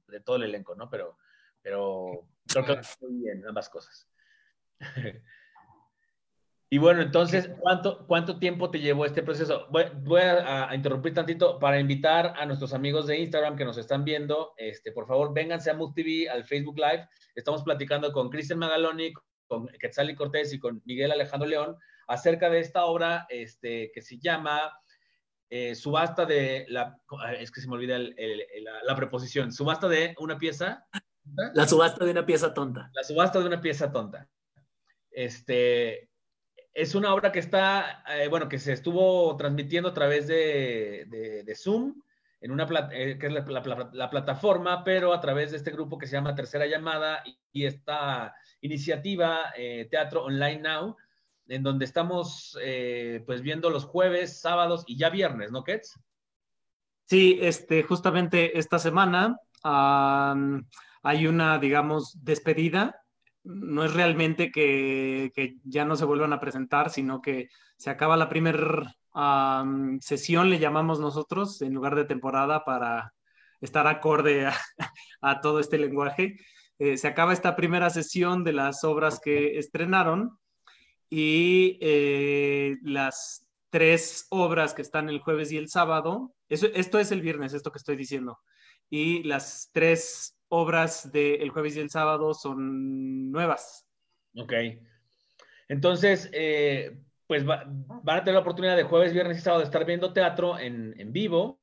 de, 0.07 0.19
todo 0.21 0.37
el 0.37 0.43
elenco, 0.43 0.73
¿no? 0.75 0.89
Pero, 0.89 1.17
pero 1.61 2.27
creo 2.47 2.65
que 2.65 2.81
muy 3.01 3.23
bien 3.23 3.45
ambas 3.47 3.69
cosas. 3.69 4.09
Y 6.73 6.79
bueno, 6.79 7.03
entonces, 7.03 7.51
¿cuánto, 7.59 8.07
cuánto 8.07 8.39
tiempo 8.39 8.71
te 8.71 8.79
llevó 8.79 9.05
este 9.05 9.21
proceso? 9.21 9.67
Voy, 9.69 10.21
a, 10.23 10.73
interrumpir 10.73 11.13
tantito 11.13 11.59
para 11.59 11.79
invitar 11.79 12.33
a 12.35 12.47
nuestros 12.47 12.73
amigos 12.73 13.05
de 13.05 13.19
Instagram 13.19 13.55
que 13.55 13.63
nos 13.63 13.77
están 13.77 14.03
viendo. 14.03 14.55
Este, 14.57 14.91
por 14.91 15.05
favor, 15.05 15.35
vénganse 15.35 15.69
a 15.69 15.75
Move 15.75 15.93
TV, 15.95 16.27
al 16.27 16.45
Facebook 16.45 16.79
Live. 16.79 17.07
Estamos 17.35 17.61
platicando 17.61 18.11
con 18.11 18.31
Cristian 18.31 18.57
Magaloni, 18.57 19.13
con 19.45 19.67
Quetzali 19.67 20.15
Cortés 20.15 20.51
y 20.51 20.57
con 20.57 20.81
Miguel 20.85 21.11
Alejandro 21.11 21.47
León 21.47 21.77
acerca 22.07 22.49
de 22.49 22.61
esta 22.61 22.85
obra 22.85 23.27
este, 23.29 23.91
que 23.93 24.01
se 24.01 24.17
llama 24.17 24.71
eh, 25.55 25.75
Subasta 25.75 26.25
de 26.25 26.65
la. 26.69 26.97
Es 27.37 27.51
que 27.51 27.61
se 27.61 27.67
me 27.67 27.75
olvida 27.75 27.99
la, 27.99 28.95
preposición. 28.95 29.51
Subasta 29.51 29.87
de 29.87 30.15
una 30.17 30.39
pieza. 30.39 30.87
La 31.53 31.67
subasta 31.67 32.03
de 32.03 32.09
una 32.09 32.25
pieza 32.25 32.55
tonta. 32.55 32.89
La 32.91 33.03
subasta 33.03 33.39
de 33.39 33.45
una 33.45 33.61
pieza 33.61 33.91
tonta. 33.91 34.27
Este, 35.11 36.09
es 36.73 36.95
una 36.95 37.13
obra 37.13 37.31
que 37.31 37.37
está, 37.37 38.03
eh, 38.15 38.29
bueno, 38.29 38.49
que 38.49 38.57
se 38.57 38.73
estuvo 38.73 39.37
transmitiendo 39.37 39.89
a 39.89 39.93
través 39.93 40.25
de, 40.25 41.55
Zoom, 41.55 42.01
en 42.41 42.49
una 42.51 42.67
eh, 42.91 43.19
que 43.19 43.27
es 43.27 43.33
la, 43.33 44.09
plataforma, 44.09 44.83
pero 44.83 45.13
a 45.13 45.21
través 45.21 45.51
de 45.51 45.57
este 45.57 45.69
grupo 45.69 45.99
que 45.99 46.07
se 46.07 46.13
llama 46.13 46.33
Tercera 46.33 46.65
Llamada 46.65 47.21
y, 47.51 47.65
esta 47.67 48.33
iniciativa 48.59 49.53
Teatro 49.91 50.23
Online 50.23 50.61
Now, 50.61 50.97
en 51.47 51.63
donde 51.63 51.85
estamos 51.85 52.57
pues 53.25 53.41
viendo 53.41 53.69
los 53.69 53.85
jueves, 53.85 54.39
sábados 54.39 54.83
y 54.87 54.97
ya 54.97 55.09
viernes, 55.09 55.51
¿no, 55.51 55.63
Kets? 55.63 55.99
Sí, 57.05 57.37
este, 57.41 57.83
justamente 57.83 58.57
esta 58.57 58.79
semana 58.79 59.37
hay 59.63 61.27
una, 61.27 61.59
digamos, 61.59 62.17
despedida 62.23 63.03
no 63.43 63.83
es 63.83 63.93
realmente 63.93 64.51
que, 64.51 65.31
ya 65.63 65.85
no 65.85 65.95
se 65.95 66.05
vuelvan 66.05 66.33
a 66.33 66.39
presentar, 66.39 66.89
sino 66.89 67.21
que 67.21 67.49
se 67.77 67.89
acaba 67.89 68.17
la 68.17 68.29
primera 68.29 68.95
sesión, 69.99 70.49
le 70.49 70.59
llamamos 70.59 70.99
nosotros, 70.99 71.61
en 71.61 71.73
lugar 71.73 71.95
de 71.95 72.05
temporada, 72.05 72.63
para 72.63 73.13
estar 73.61 73.87
acorde 73.87 74.49
a, 75.21 75.41
todo 75.41 75.59
este 75.59 75.77
lenguaje. 75.77 76.37
Eh, 76.79 76.97
se 76.97 77.07
acaba 77.07 77.33
esta 77.33 77.55
primera 77.55 77.89
sesión 77.89 78.43
de 78.43 78.53
las 78.53 78.83
obras 78.83 79.19
que 79.19 79.57
estrenaron 79.57 80.39
y 81.15 81.77
eh, 81.79 82.77
las 82.81 83.47
tres 83.69 84.25
obras 84.31 84.73
que 84.73 84.81
están 84.81 85.09
el 85.09 85.19
jueves 85.19 85.51
y 85.51 85.57
el 85.57 85.69
sábado, 85.69 86.33
esto 86.49 86.97
es 86.97 87.11
el 87.11 87.21
viernes, 87.21 87.53
esto 87.53 87.71
que 87.71 87.77
estoy 87.77 87.95
diciendo, 87.95 88.39
y 88.89 89.21
las 89.21 89.69
tres 89.71 90.35
obras 90.47 91.11
del 91.11 91.51
jueves 91.51 91.77
y 91.77 91.81
el 91.81 91.91
sábado 91.91 92.33
son 92.33 93.31
nuevas. 93.31 93.85
Ok. 94.35 94.53
Entonces, 95.67 96.31
eh, 96.33 96.97
pues 97.27 97.45
van 97.45 97.85
a 98.07 98.23
tener 98.23 98.33
la 98.33 98.41
oportunidad 98.41 98.75
de 98.75 98.81
jueves, 98.81 99.13
viernes 99.13 99.37
y 99.37 99.41
sábado 99.41 99.59
de 99.59 99.65
estar 99.65 99.85
viendo 99.85 100.13
teatro 100.13 100.57
en, 100.57 101.13
vivo 101.13 101.59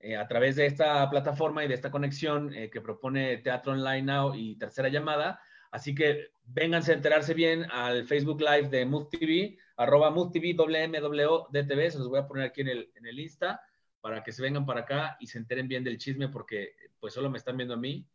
eh, 0.00 0.16
a 0.16 0.26
través 0.26 0.56
de 0.56 0.64
esta 0.64 1.10
plataforma 1.10 1.62
y 1.62 1.68
de 1.68 1.74
esta 1.74 1.90
conexión 1.90 2.48
que 2.48 2.80
propone 2.80 3.36
Teatro 3.36 3.72
Online 3.72 4.02
Now 4.02 4.34
y 4.34 4.56
Tercera 4.56 4.88
Llamada. 4.88 5.42
Así 5.72 5.94
que 5.94 6.28
vénganse 6.44 6.92
a 6.92 6.94
enterarse 6.94 7.34
bien 7.34 7.66
al 7.70 8.06
Facebook 8.06 8.40
Live 8.40 8.68
de 8.68 8.86
Move 8.86 9.08
TV, 9.10 9.58
arroba 9.76 10.10
Move 10.10 10.30
se 10.32 11.98
los 11.98 12.08
voy 12.08 12.20
a 12.20 12.28
poner 12.28 12.44
aquí 12.44 12.60
en 12.60 12.68
el, 12.68 12.92
en 12.94 13.06
el 13.06 13.18
Insta 13.18 13.60
para 14.00 14.22
que 14.22 14.32
se 14.32 14.42
vengan 14.42 14.64
para 14.64 14.80
acá 14.80 15.16
y 15.18 15.26
se 15.26 15.38
enteren 15.38 15.66
bien 15.66 15.82
del 15.82 15.98
chisme 15.98 16.28
porque 16.28 16.74
pues 17.00 17.14
solo 17.14 17.30
me 17.30 17.38
están 17.38 17.56
viendo 17.56 17.74
a 17.74 17.78
mí 17.78 18.06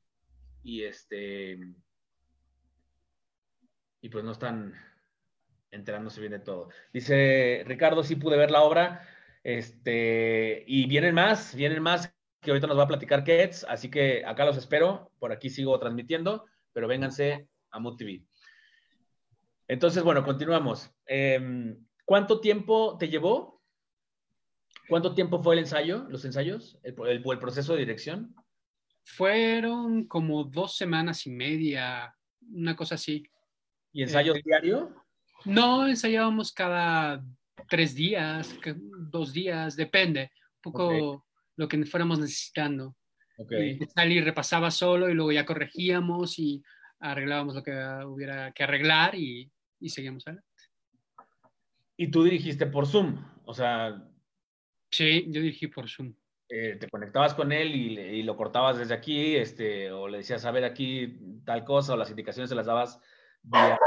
y 0.63 0.83
este 0.83 1.57
y 4.01 4.09
pues 4.09 4.23
no 4.23 4.31
están 4.31 4.73
enterándose 5.71 6.19
bien 6.19 6.31
de 6.31 6.39
todo. 6.39 6.69
Dice 6.93 7.63
Ricardo, 7.65 8.03
sí 8.03 8.15
pude 8.15 8.37
ver 8.37 8.51
la 8.51 8.61
obra, 8.61 9.01
este, 9.43 10.63
y 10.67 10.87
vienen 10.87 11.15
más, 11.15 11.55
vienen 11.55 11.81
más 11.81 12.13
que 12.41 12.51
ahorita 12.51 12.67
nos 12.67 12.77
va 12.77 12.83
a 12.83 12.87
platicar 12.87 13.23
Kets, 13.23 13.65
así 13.67 13.89
que 13.89 14.23
acá 14.25 14.45
los 14.45 14.57
espero, 14.57 15.11
por 15.19 15.31
aquí 15.31 15.49
sigo 15.49 15.77
transmitiendo, 15.79 16.45
pero 16.77 16.87
vénganse 16.87 17.49
a 17.71 17.79
Mood 17.79 17.97
TV. 17.97 18.23
Entonces, 19.67 20.03
bueno, 20.03 20.23
continuamos. 20.23 20.91
Em, 21.07 21.75
¿Cuánto 22.05 22.39
tiempo 22.39 22.99
te 22.99 23.09
llevó 23.09 23.57
¿Cuánto 24.87 25.15
tiempo 25.15 25.41
fue 25.41 25.55
el 25.55 25.61
ensayo, 25.61 26.05
los 26.07 26.23
ensayos, 26.23 26.77
el, 26.83 26.95
el, 27.07 27.39
proceso 27.39 27.73
de 27.73 27.79
dirección? 27.79 28.35
Fueron 29.03 30.05
como 30.05 30.43
dos 30.43 30.77
semanas 30.77 31.25
y 31.25 31.31
media, 31.31 32.15
una 32.53 32.75
cosa 32.75 32.93
así. 32.93 33.23
¿Y 33.91 34.03
ensayos 34.03 34.37
eh, 34.37 34.41
diario? 34.45 34.95
No, 35.45 35.87
ensayábamos 35.87 36.51
cada 36.51 37.25
tres 37.67 37.95
días, 37.95 38.55
dos 39.09 39.33
días, 39.33 39.75
depende, 39.75 40.29
un 40.57 40.71
poco 40.71 41.25
lo 41.55 41.67
que 41.67 41.83
fuéramos 41.85 42.19
necesitando. 42.19 42.95
Okay. 43.37 43.79
Y 44.09 44.21
repasaba 44.21 44.71
solo 44.71 45.09
y 45.09 45.13
luego 45.13 45.31
ya 45.31 45.45
corregíamos 45.45 46.39
y 46.39 46.63
arreglábamos 46.99 47.55
lo 47.55 47.63
que 47.63 47.71
hubiera 48.05 48.51
que 48.51 48.63
arreglar 48.63 49.15
y, 49.15 49.51
y 49.79 49.89
seguíamos 49.89 50.25
adelante. 50.27 50.47
¿Y 51.95 52.09
tú 52.09 52.23
dirigiste 52.23 52.65
por 52.65 52.87
Zoom? 52.87 53.23
O 53.45 53.53
sea, 53.53 54.03
Sí, 54.91 55.25
yo 55.27 55.41
dirigí 55.41 55.67
por 55.67 55.89
Zoom. 55.89 56.13
Eh, 56.49 56.77
te 56.79 56.89
conectabas 56.89 57.33
con 57.33 57.51
él 57.51 57.75
y, 57.75 58.23
lo 58.23 58.37
cortabas 58.37 58.77
desde 58.77 58.93
aquí, 58.93 59.35
este, 59.35 59.91
o 59.91 60.07
le 60.07 60.19
decías, 60.19 60.45
a 60.45 60.51
ver 60.51 60.63
aquí 60.63 61.41
tal 61.45 61.65
cosa, 61.65 61.93
o 61.93 61.97
las 61.97 62.09
indicaciones 62.09 62.49
se 62.49 62.55
las 62.55 62.67
dabas 62.67 62.99
vía, 63.43 63.77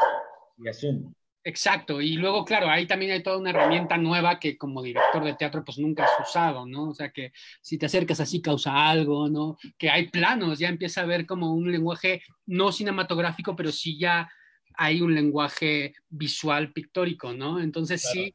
Zoom. 0.75 1.12
Exacto, 1.42 2.02
y 2.02 2.16
luego, 2.16 2.44
claro, 2.44 2.68
ahí 2.68 2.87
también 2.87 3.12
hay 3.12 3.23
toda 3.23 3.38
una 3.38 3.49
herramienta 3.49 3.97
nueva 3.97 4.38
que 4.38 4.59
como 4.59 4.82
director 4.82 5.25
de 5.25 5.35
teatro 5.35 5.64
pues 5.64 5.78
nunca 5.78 6.04
has 6.04 6.11
usado, 6.20 6.66
¿no? 6.66 6.90
O 6.90 6.94
sea, 6.94 7.11
que 7.11 7.32
si 7.62 7.78
te 7.78 7.87
acercas 7.87 8.20
así 8.20 8.42
causa 8.42 8.90
algo, 8.90 9.30
¿no? 9.30 9.56
Que 9.78 9.88
hay 9.88 10.11
planos, 10.11 10.59
ya 10.59 10.68
empieza 10.68 11.00
a 11.00 11.06
ver 11.06 11.25
como 11.25 11.54
un 11.54 11.73
lenguaje 11.73 12.23
no 12.44 12.73
cinematográfico, 12.73 13.56
pero 13.56 13.73
sí 13.73 13.99
ya 13.99 14.28
hay 14.75 15.00
un 15.00 15.14
lenguaje 15.14 15.94
visual 16.11 16.73
pictórico, 16.73 17.32
¿no? 17.32 17.59
Entonces 17.59 18.02
sí, 18.02 18.35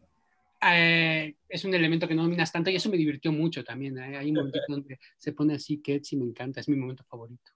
eh, 0.68 1.36
es 1.48 1.64
un 1.64 1.76
elemento 1.76 2.08
que 2.08 2.16
no 2.16 2.24
dominas 2.24 2.52
tanto 2.52 2.72
y 2.72 2.76
eso 2.76 2.90
me 2.90 2.98
divirtió 2.98 3.32
mucho 3.32 3.64
también. 3.64 4.00
¿eh? 4.00 4.18
Hay 4.18 4.30
un 4.30 4.38
momento 4.38 4.60
donde 4.68 5.00
se 5.18 5.32
pone 5.32 5.54
así, 5.54 5.80
que 5.80 6.02
y 6.10 6.18
me 6.18 6.26
encanta, 6.26 6.60
es 6.60 6.70
mi 6.70 6.76
momento 6.76 7.04
favorito. 7.04 7.52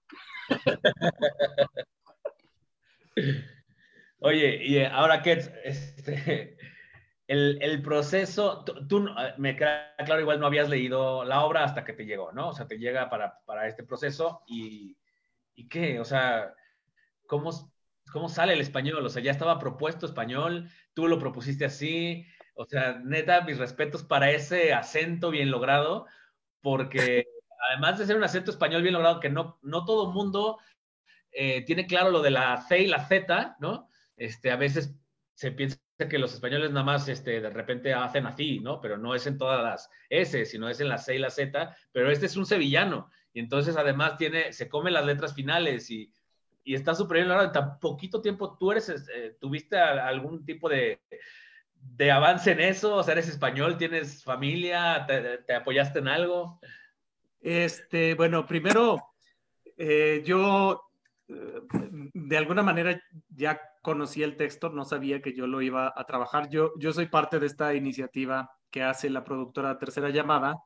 Oye, 4.20 4.62
y 4.62 4.76
eh, 4.76 4.86
ahora 4.86 5.22
que 5.22 5.32
este, 5.64 6.56
el, 7.26 7.82
proceso, 7.82 8.64
tú, 8.64 9.08
me 9.38 9.56
queda 9.56 9.94
claro, 10.04 10.20
igual 10.20 10.40
no 10.40 10.46
habías 10.46 10.68
leído 10.68 11.24
la 11.24 11.42
obra 11.44 11.64
hasta 11.64 11.84
que 11.84 11.94
te 11.94 12.04
llegó, 12.04 12.30
¿no? 12.32 12.48
O 12.48 12.52
sea, 12.52 12.66
te 12.66 12.78
llega 12.78 13.08
para, 13.08 13.66
este 13.66 13.82
proceso 13.82 14.42
y, 14.46 14.96
y 15.54 15.68
qué, 15.68 16.00
o 16.00 16.04
sea, 16.04 16.52
¿cómo, 17.26 17.50
¿cómo 18.12 18.28
sale 18.28 18.52
el 18.52 18.60
español? 18.60 19.04
O 19.04 19.08
sea, 19.08 19.22
ya 19.22 19.30
estaba 19.30 19.58
propuesto 19.58 20.04
español, 20.04 20.68
tú 20.92 21.08
lo 21.08 21.18
propusiste 21.18 21.64
así, 21.64 22.26
o 22.54 22.66
sea, 22.66 23.00
neta, 23.02 23.40
mis 23.40 23.58
respetos 23.58 24.04
para 24.04 24.30
ese 24.30 24.74
acento 24.74 25.30
bien 25.30 25.50
logrado, 25.50 26.06
porque 26.60 27.24
además 27.70 27.98
de 27.98 28.06
ser 28.06 28.16
un 28.16 28.24
acento 28.24 28.50
español 28.50 28.82
bien 28.82 28.92
logrado, 28.92 29.18
que 29.18 29.30
no, 29.30 29.58
no 29.62 29.86
todo 29.86 30.12
mundo 30.12 30.58
eh, 31.32 31.64
tiene 31.64 31.86
claro 31.86 32.10
lo 32.10 32.20
de 32.20 32.32
la 32.32 32.60
C 32.68 32.80
y 32.80 32.86
la 32.86 33.06
Z, 33.06 33.56
¿no? 33.60 33.89
Este, 34.20 34.50
a 34.50 34.56
veces 34.56 34.94
se 35.34 35.50
piensa 35.50 35.78
que 35.98 36.18
los 36.18 36.34
españoles 36.34 36.70
nada 36.70 36.84
más 36.84 37.08
este, 37.08 37.40
de 37.40 37.48
repente 37.48 37.94
hacen 37.94 38.26
así, 38.26 38.60
¿no? 38.60 38.78
Pero 38.82 38.98
no 38.98 39.14
es 39.14 39.26
en 39.26 39.38
todas 39.38 39.62
las 39.62 39.90
S, 40.10 40.44
sino 40.44 40.68
es 40.68 40.78
en 40.80 40.90
la 40.90 40.98
C 40.98 41.14
y 41.14 41.18
la 41.18 41.30
Z, 41.30 41.74
pero 41.90 42.10
este 42.10 42.26
es 42.26 42.36
un 42.36 42.44
sevillano, 42.44 43.10
y 43.32 43.40
entonces 43.40 43.78
además 43.78 44.18
tiene, 44.18 44.52
se 44.52 44.68
come 44.68 44.90
las 44.90 45.06
letras 45.06 45.34
finales 45.34 45.90
y, 45.90 46.12
y 46.64 46.74
está 46.74 46.94
súper 46.94 47.16
bien 47.16 47.28
logrado. 47.28 47.48
En 47.48 47.54
tan 47.54 47.80
poquito 47.80 48.20
tiempo, 48.20 48.58
¿tú 48.58 48.72
eres, 48.72 48.90
eh, 48.90 49.36
tuviste 49.40 49.78
algún 49.78 50.44
tipo 50.44 50.68
de 50.68 51.00
de 51.80 52.10
avance 52.10 52.52
en 52.52 52.60
eso? 52.60 52.96
O 52.96 53.02
sea, 53.02 53.12
eres 53.12 53.28
español, 53.28 53.78
tienes 53.78 54.22
familia, 54.22 55.06
te, 55.46 55.54
apoyaste 55.54 56.00
en 56.00 56.08
algo. 56.08 56.60
Este, 57.40 58.14
bueno, 58.14 58.46
primero, 58.46 59.02
eh, 59.78 60.22
yo 60.26 60.89
de 62.14 62.36
alguna 62.36 62.62
manera 62.62 63.00
ya 63.28 63.60
conocí 63.82 64.22
el 64.22 64.36
texto, 64.36 64.70
no 64.70 64.84
sabía 64.84 65.20
que 65.22 65.34
yo 65.34 65.46
lo 65.46 65.62
iba 65.62 65.92
a 65.94 66.04
trabajar. 66.04 66.48
Yo, 66.50 66.72
yo 66.78 66.92
soy 66.92 67.06
parte 67.06 67.38
de 67.38 67.46
esta 67.46 67.74
iniciativa 67.74 68.50
que 68.70 68.82
hace 68.82 69.10
la 69.10 69.24
productora 69.24 69.78
Tercera 69.78 70.10
Llamada, 70.10 70.58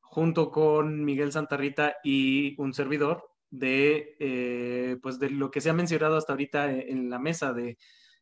junto 0.00 0.50
con 0.50 1.04
Miguel 1.04 1.32
Santarrita 1.32 1.96
y 2.02 2.60
un 2.60 2.72
servidor, 2.72 3.24
de, 3.50 4.16
eh, 4.18 4.96
pues 5.02 5.18
de 5.18 5.30
lo 5.30 5.50
que 5.50 5.60
se 5.60 5.70
ha 5.70 5.74
mencionado 5.74 6.16
hasta 6.16 6.32
ahorita 6.32 6.72
en 6.72 7.08
la 7.08 7.18
mesa, 7.18 7.52
de 7.52 7.78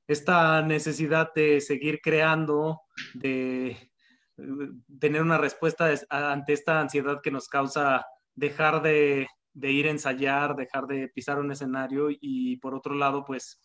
esta 0.06 0.60
necesidad 0.62 1.32
de 1.34 1.60
seguir 1.60 2.00
creando, 2.02 2.82
de 3.14 3.68
eh, 3.68 4.68
tener 5.00 5.22
una 5.22 5.38
respuesta 5.38 5.90
ante 6.10 6.52
esta 6.52 6.80
ansiedad 6.80 7.20
que 7.22 7.30
nos 7.30 7.48
causa 7.48 8.04
dejar 8.34 8.82
de, 8.82 9.26
ir 9.54 9.86
a 9.86 9.90
ensayar, 9.90 10.56
dejar 10.56 10.86
de 10.86 11.08
pisar 11.08 11.38
un 11.38 11.52
escenario 11.52 12.08
y 12.10 12.56
por 12.56 12.74
otro 12.74 12.94
lado, 12.94 13.24
pues 13.24 13.60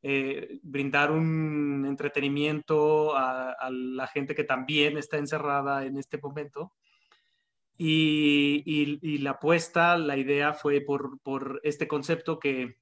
eh, 0.00 0.60
brindar 0.62 1.10
un 1.10 1.84
entretenimiento 1.84 3.16
a, 3.16 3.68
la 3.70 4.06
gente 4.06 4.34
que 4.34 4.44
también 4.44 4.96
está 4.96 5.18
encerrada 5.18 5.84
en 5.84 5.96
este 5.98 6.18
momento. 6.18 6.72
Y, 7.76 9.18
la 9.18 9.30
apuesta, 9.30 9.96
la 9.96 10.16
idea 10.16 10.52
fue 10.52 10.80
por, 10.80 11.60
este 11.64 11.88
concepto 11.88 12.38
que, 12.38 12.76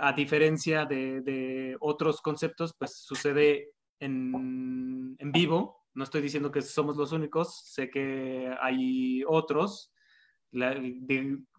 a 0.00 0.12
diferencia 0.12 0.84
de, 0.86 1.76
otros 1.80 2.20
conceptos, 2.20 2.74
pues 2.78 2.98
sucede 3.02 3.72
en, 4.00 5.16
vivo. 5.32 5.84
No 5.94 6.04
estoy 6.04 6.22
diciendo 6.22 6.50
que 6.50 6.62
somos 6.62 6.96
los 6.96 7.12
únicos, 7.12 7.62
sé 7.66 7.90
que 7.90 8.52
hay 8.60 9.22
otros. 9.26 9.92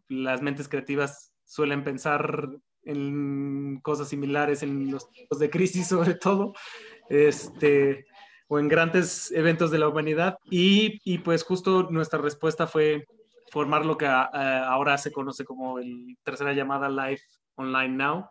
Las 0.07 0.41
mentes 0.41 0.67
creativas 0.67 1.33
suelen 1.43 1.83
pensar 1.83 2.50
en 2.83 3.79
cosas 3.81 4.09
similares 4.09 4.63
en 4.63 4.91
los 4.91 5.09
tiempos 5.12 5.39
de 5.39 5.50
crisis 5.50 5.88
sobre 5.89 6.15
todo, 6.15 6.53
este, 7.09 8.05
o 8.47 8.59
en 8.59 8.67
grandes 8.67 9.31
eventos 9.31 9.71
de 9.71 9.79
la 9.79 9.89
humanidad. 9.89 10.38
Y, 10.50 11.00
y 11.03 11.19
pues 11.19 11.43
justo 11.43 11.88
nuestra 11.89 12.19
respuesta 12.19 12.67
fue 12.67 13.05
formar 13.51 13.85
lo 13.85 13.97
que 13.97 14.05
ahora 14.05 14.97
se 14.97 15.12
conoce 15.12 15.45
como 15.45 15.79
el 15.79 16.17
tercera 16.24 16.53
llamada 16.53 16.89
Live 16.89 17.21
Online 17.55 17.95
Now. 17.95 18.29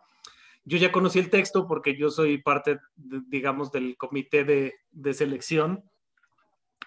Yo 0.65 0.77
ya 0.77 0.91
conocí 0.91 1.19
el 1.19 1.29
texto 1.29 1.67
porque 1.67 1.95
yo 1.95 2.09
soy 2.09 2.39
parte, 2.41 2.79
digamos, 2.95 3.71
del 3.71 3.97
comité 3.97 4.43
de, 4.43 4.73
de 4.91 5.13
selección. 5.13 5.83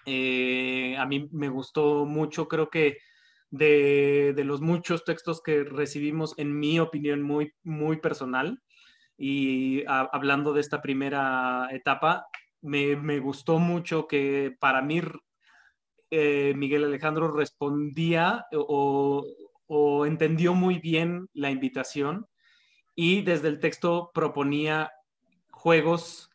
Eh, 0.05 0.95
a 0.97 1.05
mí 1.05 1.29
me 1.31 1.49
gustó 1.49 2.05
mucho, 2.05 2.47
creo 2.47 2.69
que 2.69 2.97
de, 3.51 4.33
los 4.45 4.61
muchos 4.61 5.03
textos 5.03 5.41
que 5.41 5.63
recibimos, 5.63 6.33
en 6.37 6.57
mi 6.59 6.79
opinión, 6.79 7.21
muy, 7.21 7.53
muy 7.63 7.97
personal. 7.97 8.61
Y 9.17 9.83
hablando 9.87 10.53
de 10.53 10.61
esta 10.61 10.81
primera 10.81 11.67
etapa, 11.71 12.27
me, 12.61 13.19
gustó 13.19 13.59
mucho 13.59 14.07
que 14.07 14.55
para 14.59 14.81
mí 14.81 15.01
eh, 16.11 16.53
Miguel 16.55 16.85
Alejandro 16.85 17.31
respondía 17.31 18.45
o, 18.51 19.25
entendió 20.05 20.55
muy 20.55 20.79
bien 20.79 21.27
la 21.33 21.51
invitación 21.51 22.25
y 22.95 23.21
desde 23.21 23.49
el 23.49 23.59
texto 23.59 24.09
proponía 24.13 24.91
juegos 25.51 26.31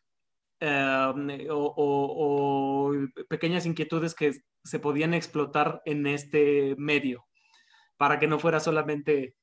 eh, 0.61 1.47
o, 1.51 2.93
pequeñas 3.27 3.65
inquietudes 3.65 4.15
que 4.15 4.33
se 4.65 4.79
podían 4.79 5.13
explotar 5.13 5.81
en 5.85 6.07
este 6.07 6.75
medio, 6.77 7.25
para 7.97 8.19
que 8.19 8.27
no 8.27 8.39
fuera 8.39 8.59
solamente 8.59 9.35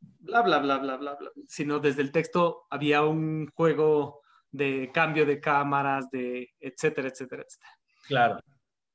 bla, 0.00 0.42
bla, 0.42 0.60
bla, 0.60 0.78
bla, 0.78 0.96
bla, 0.96 1.14
bla, 1.16 1.30
sino 1.48 1.80
desde 1.80 2.02
el 2.02 2.12
texto 2.12 2.66
había 2.70 3.02
un 3.02 3.48
juego 3.52 4.20
de 4.52 4.90
cambio 4.94 5.26
de 5.26 5.40
cámaras, 5.40 6.08
de 6.10 6.50
etcétera, 6.60 7.08
etcétera, 7.08 7.42
etcétera. 7.42 7.72
Claro. 8.06 8.40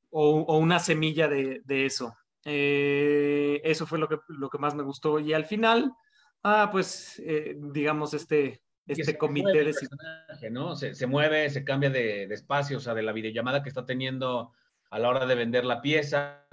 O, 0.10 0.58
una 0.58 0.80
semilla 0.80 1.28
de, 1.28 1.62
eso. 1.68 2.16
Eh, 2.46 3.60
eso 3.64 3.86
fue 3.86 4.00
lo 4.00 4.08
que, 4.08 4.18
lo 4.30 4.50
que 4.50 4.58
más 4.58 4.76
me 4.76 4.84
gustó. 4.84 5.20
Y 5.20 5.34
al 5.34 5.46
final, 5.46 5.92
ah, 6.44 6.70
pues, 6.72 7.22
eh, 7.26 7.56
digamos, 7.58 8.14
este, 8.14 8.62
este 8.88 9.18
comité 9.18 9.66
de... 9.66 9.74
¿no? 10.52 10.76
Se, 10.76 11.06
mueve, 11.06 11.50
se 11.50 11.66
cambia 11.66 11.90
de, 11.90 12.28
de, 12.28 12.34
espacio, 12.34 12.78
o 12.78 12.82
sea, 12.82 12.94
de 12.94 13.04
la 13.04 13.12
videollamada 13.12 13.62
que 13.62 13.70
está 13.70 13.86
teniendo 13.86 14.54
a 14.96 15.00
la 15.00 15.10
hora 15.10 15.26
de 15.26 15.36
vender 15.36 15.66
la 15.66 15.82
pieza. 15.82 16.48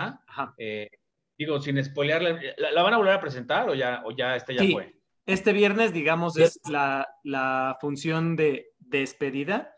Eh, 0.59 0.91
digo, 1.39 1.61
sin 1.61 1.83
spoilearle, 1.83 2.57
¿la, 2.59 2.83
van 2.83 2.95
a 2.95 2.97
volver 2.97 3.15
a 3.15 3.21
presentar 3.21 3.69
o 3.69 3.75
ya, 3.75 4.03
o 4.05 4.11
ya 4.11 4.35
este 4.35 4.55
ya 4.55 4.65
fue? 4.73 4.97
Este 5.27 5.53
viernes, 5.53 5.93
digamos, 5.93 6.37
es 6.37 6.61
la, 6.69 7.79
función 7.81 8.35
de 8.35 8.73
despedida. 8.81 9.73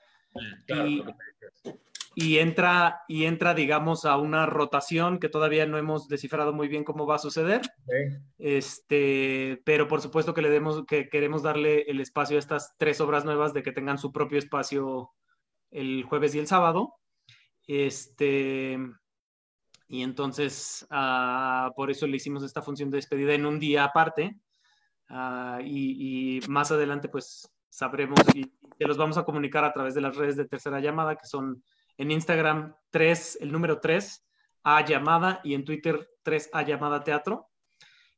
Ah, 0.73 0.87
y, 2.15 2.39
entra, 2.39 3.03
y 3.07 3.27
entra, 3.27 3.53
digamos, 3.53 4.07
a 4.07 4.17
una 4.17 4.47
rotación 4.47 5.19
que 5.19 5.29
todavía 5.29 5.67
no 5.67 5.77
hemos 5.77 6.09
descifrado 6.09 6.55
muy 6.55 6.67
bien 6.67 6.85
cómo 6.85 7.07
va 7.07 7.17
a 7.17 7.19
suceder. 7.19 7.61
Este, 8.39 9.61
pero 9.67 9.89
por 9.89 10.01
supuesto 10.01 10.33
que 10.33 10.41
le 10.41 10.49
demos, 10.49 10.87
que 10.87 11.11
queremos 11.11 11.43
darle 11.43 11.83
el 11.83 12.01
espacio 12.01 12.39
a 12.39 12.41
estas 12.41 12.75
tres 12.79 13.03
obras 13.03 13.27
nuevas 13.27 13.53
de 13.53 13.63
que 13.63 13.73
tengan 13.73 13.99
su 13.99 14.11
propio 14.11 14.39
espacio 14.39 15.11
el 15.71 16.05
jueves 16.05 16.35
y 16.35 16.39
el 16.39 16.47
sábado. 16.47 16.95
Este, 17.67 18.79
y 19.89 20.03
entonces, 20.03 20.87
ah, 20.91 21.71
por 21.77 21.91
eso 21.91 22.07
le 22.07 22.17
hicimos 22.17 22.43
esta 22.43 22.63
función 22.63 22.91
de 22.91 22.97
despedida 22.97 23.35
en 23.35 23.47
un 23.47 23.59
día 23.59 23.85
aparte. 23.85 24.39
Ah, 25.09 25.61
y, 25.65 26.41
más 26.49 26.73
adelante, 26.73 27.09
pues 27.09 27.51
sabremos 27.69 28.19
y 28.35 28.53
te 28.79 28.87
los 28.87 28.97
vamos 28.97 29.19
a 29.19 29.25
comunicar 29.25 29.65
a 29.65 29.73
través 29.73 29.95
de 29.95 30.01
las 30.01 30.17
redes 30.17 30.37
de 30.37 30.47
tercera 30.47 30.81
llamada, 30.81 31.17
que 31.17 31.27
son 31.27 31.63
en 31.99 32.11
Instagram 32.11 32.75
3, 32.91 33.39
el 33.41 33.53
número 33.53 33.81
3, 33.81 34.27
A 34.65 34.85
llamada, 34.85 35.41
y 35.45 35.55
en 35.55 35.65
Twitter 35.65 36.09
3 36.23 36.51
A 36.53 36.63
llamada 36.63 37.05
teatro. 37.05 37.51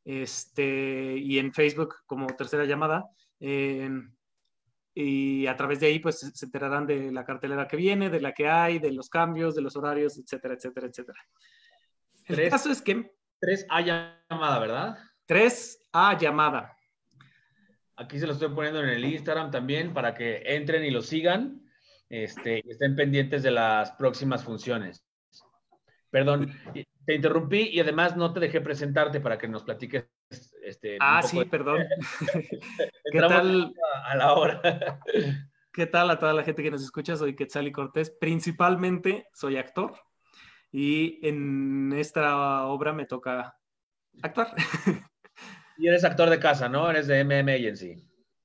Este, 0.04 1.16
y 1.18 1.38
en 1.38 1.52
Facebook 1.52 1.96
como 2.06 2.26
tercera 2.28 2.64
llamada. 2.64 3.06
Eh, 3.40 3.90
y 4.98 5.46
a 5.46 5.54
través 5.54 5.78
de 5.78 5.88
ahí 5.88 5.98
pues 5.98 6.20
se 6.20 6.46
enterarán 6.46 6.87
de 6.87 7.12
la 7.12 7.22
cartelera 7.22 7.68
que 7.68 7.76
viene, 7.76 8.09
de 8.09 8.18
la 8.18 8.32
que 8.32 8.48
hay, 8.48 8.78
de 8.78 8.92
los 8.92 9.11
cambios, 9.11 9.54
de 9.54 9.61
los 9.61 9.76
horarios, 9.76 10.16
etcétera, 10.16 10.54
etcétera, 10.54 10.87
etcétera. 10.87 11.18
El 12.24 12.48
caso 12.48 12.70
es 12.70 12.80
que... 12.80 13.14
Tres 13.38 13.66
A 13.68 13.82
llamada, 13.82 14.59
¿verdad? 14.59 14.98
Tres 15.26 15.87
A 15.92 16.16
llamada. 16.16 16.74
Aquí 17.96 18.18
se 18.18 18.26
lo 18.26 18.32
estoy 18.32 18.48
poniendo 18.48 18.82
en 18.82 18.88
el 18.88 19.04
Instagram 19.04 19.50
también 19.50 19.92
para 19.92 20.14
que 20.14 20.42
entren 20.46 20.82
y 20.82 20.90
lo 20.90 21.02
sigan 21.02 21.61
este, 22.09 22.62
y 22.64 22.70
estén 22.70 22.96
pendientes 22.96 23.42
de 23.42 23.50
las 23.50 23.92
próximas 23.92 24.44
funciones. 24.44 25.04
Perdón, 26.09 26.54
te 27.07 27.14
interrumpí 27.14 27.69
y 27.73 27.81
además 27.81 28.16
no 28.16 28.33
te 28.33 28.40
dejé 28.40 28.61
presentarte 28.61 29.21
para 29.21 29.38
que 29.38 29.49
nos 29.49 29.62
platiques 29.62 30.09
este, 30.62 30.99
ah, 31.01 31.23
sí, 31.23 31.45
perdón. 31.45 31.87
¿Qué 33.12 33.21
tal? 33.21 33.73
A 34.05 34.16
la 34.16 34.35
hora. 34.35 35.01
¿Qué 35.73 35.87
tal 35.87 36.11
a 36.11 36.19
toda 36.19 36.33
la 36.33 36.42
gente 36.42 36.62
que 36.62 36.71
nos 36.71 36.83
escucha? 36.83 37.16
Soy 37.16 37.37
Quetzali 37.37 37.71
Cortés. 37.71 38.11
Principalmente 38.11 39.29
soy 39.33 39.57
actor 39.59 39.95
y 40.73 41.21
en 41.27 41.92
esta 41.92 42.66
obra 42.66 42.92
me 42.92 43.07
toca 43.07 43.57
actuar. 44.23 44.55
Y 45.77 45.87
eres 45.87 46.05
actor 46.05 46.31
de 46.31 46.40
casa, 46.40 46.69
¿no? 46.69 46.90
Eres 46.90 47.07
de 47.07 47.23
MM 47.23 47.51
Agency. 47.53 47.95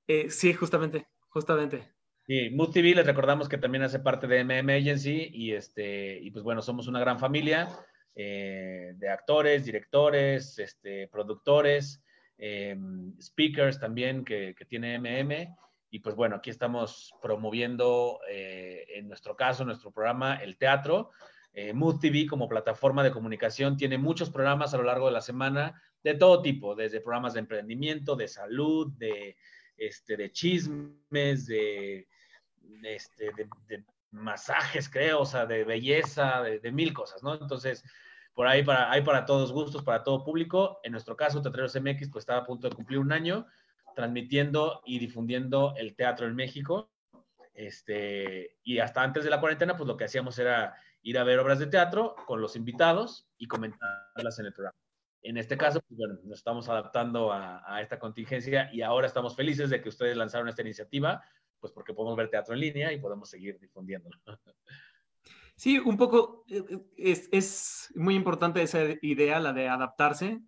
Eh, 0.07 0.29
sí, 0.29 0.53
justamente, 0.53 1.07
justamente. 1.29 1.93
Sí, 2.27 2.49
Mood 2.51 2.71
TV 2.71 2.93
les 2.93 3.05
recordamos 3.05 3.47
que 3.47 3.57
también 3.57 3.83
hace 3.83 3.99
parte 3.99 4.27
de 4.27 4.43
MM 4.43 4.69
Agency 4.69 5.29
y, 5.33 5.53
este, 5.53 6.19
y 6.19 6.29
pues 6.31 6.43
bueno, 6.43 6.61
somos 6.61 6.87
una 6.87 6.99
gran 6.99 7.17
familia 7.17 7.69
eh, 8.15 8.93
de 8.95 9.09
actores, 9.09 9.65
directores, 9.65 10.59
este, 10.59 11.07
productores, 11.07 12.03
eh, 12.37 12.77
speakers 13.21 13.79
también 13.79 14.25
que, 14.25 14.55
tiene 14.67 14.95
MM. 14.99 15.55
Y 15.89 15.99
pues 15.99 16.15
bueno, 16.15 16.37
aquí 16.37 16.49
estamos 16.49 17.13
promoviendo, 17.21 18.19
eh, 18.29 18.85
en 18.95 19.07
nuestro 19.07 19.35
caso, 19.35 19.65
nuestro 19.65 19.91
programa, 19.91 20.35
el 20.35 20.57
teatro. 20.57 21.11
Mood 21.73 21.99
TV 21.99 22.27
como 22.27 22.47
plataforma 22.47 23.03
de 23.03 23.11
comunicación 23.11 23.75
tiene 23.75 23.97
muchos 23.97 24.29
programas 24.29 24.73
a 24.73 24.77
lo 24.77 24.83
largo 24.83 25.07
de 25.07 25.11
la 25.11 25.19
semana 25.19 25.81
de 26.01 26.13
todo 26.13 26.41
tipo, 26.41 26.75
desde 26.75 27.01
programas 27.01 27.33
de 27.33 27.41
emprendimiento, 27.41 28.15
de 28.15 28.29
salud, 28.29 28.93
de, 28.97 29.35
este, 29.75 30.15
de 30.15 30.31
chismes, 30.31 31.47
de, 31.47 32.07
este, 32.83 33.31
de, 33.67 33.83
masajes, 34.11 34.89
creo, 34.89 35.21
o 35.21 35.25
sea, 35.25 35.45
de 35.45 35.63
belleza, 35.63 36.41
de, 36.41 36.71
mil 36.71 36.93
cosas, 36.93 37.23
¿no? 37.23 37.33
Entonces, 37.33 37.83
por 38.33 38.47
ahí 38.47 38.63
para, 38.63 38.91
hay 38.91 39.01
para 39.01 39.25
todos 39.25 39.51
gustos, 39.51 39.83
para 39.83 40.03
todo 40.03 40.23
público. 40.23 40.79
En 40.83 40.91
nuestro 40.91 41.15
caso, 41.15 41.41
Teatreros 41.41 41.75
MX, 41.75 42.09
pues 42.09 42.23
estaba 42.23 42.41
a 42.41 42.45
punto 42.45 42.69
de 42.69 42.75
cumplir 42.75 42.99
un 42.99 43.11
año 43.11 43.47
transmitiendo 43.95 44.81
y 44.85 44.99
difundiendo 44.99 45.73
el 45.77 45.95
teatro 45.95 46.27
en 46.27 46.35
México. 46.35 46.91
Este, 47.53 48.57
y 48.63 48.79
hasta 48.79 49.03
antes 49.03 49.23
de 49.23 49.29
la 49.29 49.39
cuarentena, 49.39 49.75
pues 49.75 49.87
lo 49.87 49.97
que 49.97 50.05
hacíamos 50.05 50.37
era 50.39 50.75
ir 51.03 51.17
a 51.17 51.23
ver 51.23 51.39
obras 51.39 51.59
de 51.59 51.67
teatro 51.67 52.15
con 52.25 52.41
los 52.41 52.55
invitados 52.55 53.27
y 53.37 53.47
comentarlas 53.47 54.39
en 54.39 54.45
el 54.45 54.53
programa. 54.53 54.77
En 55.23 55.37
este 55.37 55.57
caso, 55.57 55.81
pues 55.87 55.97
bueno, 55.97 56.15
nos 56.23 56.39
estamos 56.39 56.67
adaptando 56.69 57.31
a, 57.31 57.61
a, 57.65 57.81
esta 57.81 57.99
contingencia 57.99 58.69
y 58.73 58.81
ahora 58.81 59.05
estamos 59.05 59.35
felices 59.35 59.69
de 59.69 59.81
que 59.81 59.89
ustedes 59.89 60.17
lanzaron 60.17 60.49
esta 60.49 60.63
iniciativa, 60.63 61.23
pues 61.61 61.71
porque 61.71 61.93
podemos 61.93 62.17
ver 62.17 62.29
teatro 62.29 62.53
en 62.53 62.59
línea 62.59 62.91
y 62.91 62.99
podemos 62.99 63.29
seguir 63.29 63.59
difundiéndolo. 63.59 64.17
Sí, 65.55 65.77
un 65.77 65.95
poco 65.95 66.43
eh, 66.49 66.63
eh, 66.97 67.27
es, 67.31 67.91
muy 67.95 68.15
importante 68.15 68.63
esa 68.63 68.83
idea, 69.01 69.39
la 69.39 69.53
de 69.53 69.69
adaptarse. 69.69 70.39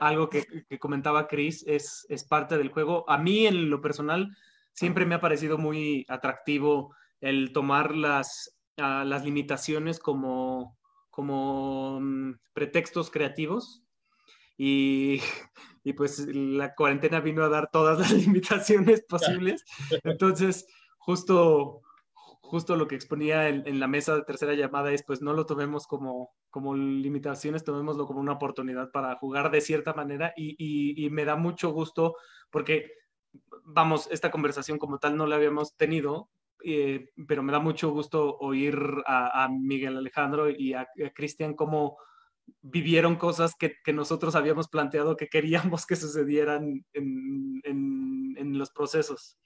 algo 0.00 0.28
que, 0.28 0.44
comentaba 0.78 1.26
Chris 1.26 1.64
es, 1.66 2.04
es 2.10 2.22
parte 2.22 2.58
del 2.58 2.70
juego. 2.70 3.08
A 3.08 3.16
mí, 3.16 3.46
en 3.46 3.70
lo 3.70 3.80
personal, 3.80 4.36
siempre 4.72 5.06
me 5.06 5.14
ha 5.14 5.20
parecido 5.20 5.56
muy 5.56 6.04
atractivo 6.08 6.94
el 7.20 7.52
tomar 7.52 7.96
las, 7.96 8.54
las 8.76 9.24
limitaciones 9.24 9.98
como, 9.98 10.76
como 11.08 12.00
mm, 12.00 12.34
pretextos 12.52 13.10
creativos. 13.10 13.82
Y 14.58 15.20
y 15.84 15.92
pues 15.94 16.26
la 16.28 16.74
cuarentena 16.74 17.20
vino 17.20 17.44
a 17.44 17.48
dar 17.48 17.70
todas 17.70 17.98
las 18.00 18.12
limitaciones 18.12 19.02
posibles. 19.02 19.64
Entonces, 20.04 20.66
justo, 20.98 21.82
justo 22.40 22.76
lo 22.76 22.86
que 22.86 22.94
exponía 22.94 23.48
en, 23.48 23.80
la 23.80 23.88
mesa 23.88 24.14
de 24.14 24.22
tercera 24.22 24.54
llamada 24.54 24.92
es, 24.92 25.02
pues 25.02 25.22
no 25.22 25.32
lo 25.32 25.46
tomemos 25.46 25.86
como, 25.86 26.30
como 26.50 26.74
limitaciones, 26.74 27.64
tomémoslo 27.64 28.06
como 28.06 28.20
una 28.20 28.32
oportunidad 28.32 28.90
para 28.90 29.16
jugar 29.16 29.50
de 29.50 29.60
cierta 29.60 29.94
manera 29.94 30.32
y, 30.36 30.56
y 31.04 31.10
me 31.10 31.24
da 31.24 31.36
mucho 31.36 31.70
gusto 31.70 32.16
porque, 32.50 32.92
vamos, 33.64 34.08
esta 34.10 34.30
conversación 34.30 34.78
como 34.78 34.98
tal 34.98 35.16
no 35.16 35.26
la 35.26 35.36
habíamos 35.36 35.76
tenido, 35.76 36.28
eh, 36.64 37.08
pero 37.26 37.42
me 37.42 37.52
da 37.52 37.58
mucho 37.58 37.90
gusto 37.90 38.36
oír 38.38 38.78
a, 39.06 39.48
Miguel 39.48 39.96
Alejandro 39.96 40.48
y 40.48 40.74
a, 40.74 40.88
Cristian 41.14 41.54
cómo 41.54 41.98
vivieron 42.60 43.16
cosas 43.16 43.54
que, 43.58 43.76
que, 43.84 43.92
nosotros 43.92 44.34
habíamos 44.34 44.68
planteado 44.68 45.16
que 45.16 45.28
queríamos 45.28 45.86
que 45.86 45.96
sucedieran 45.96 46.84
en, 46.92 47.60
en, 47.64 48.34
en, 48.36 48.58
los 48.58 48.70
procesos. 48.70 49.38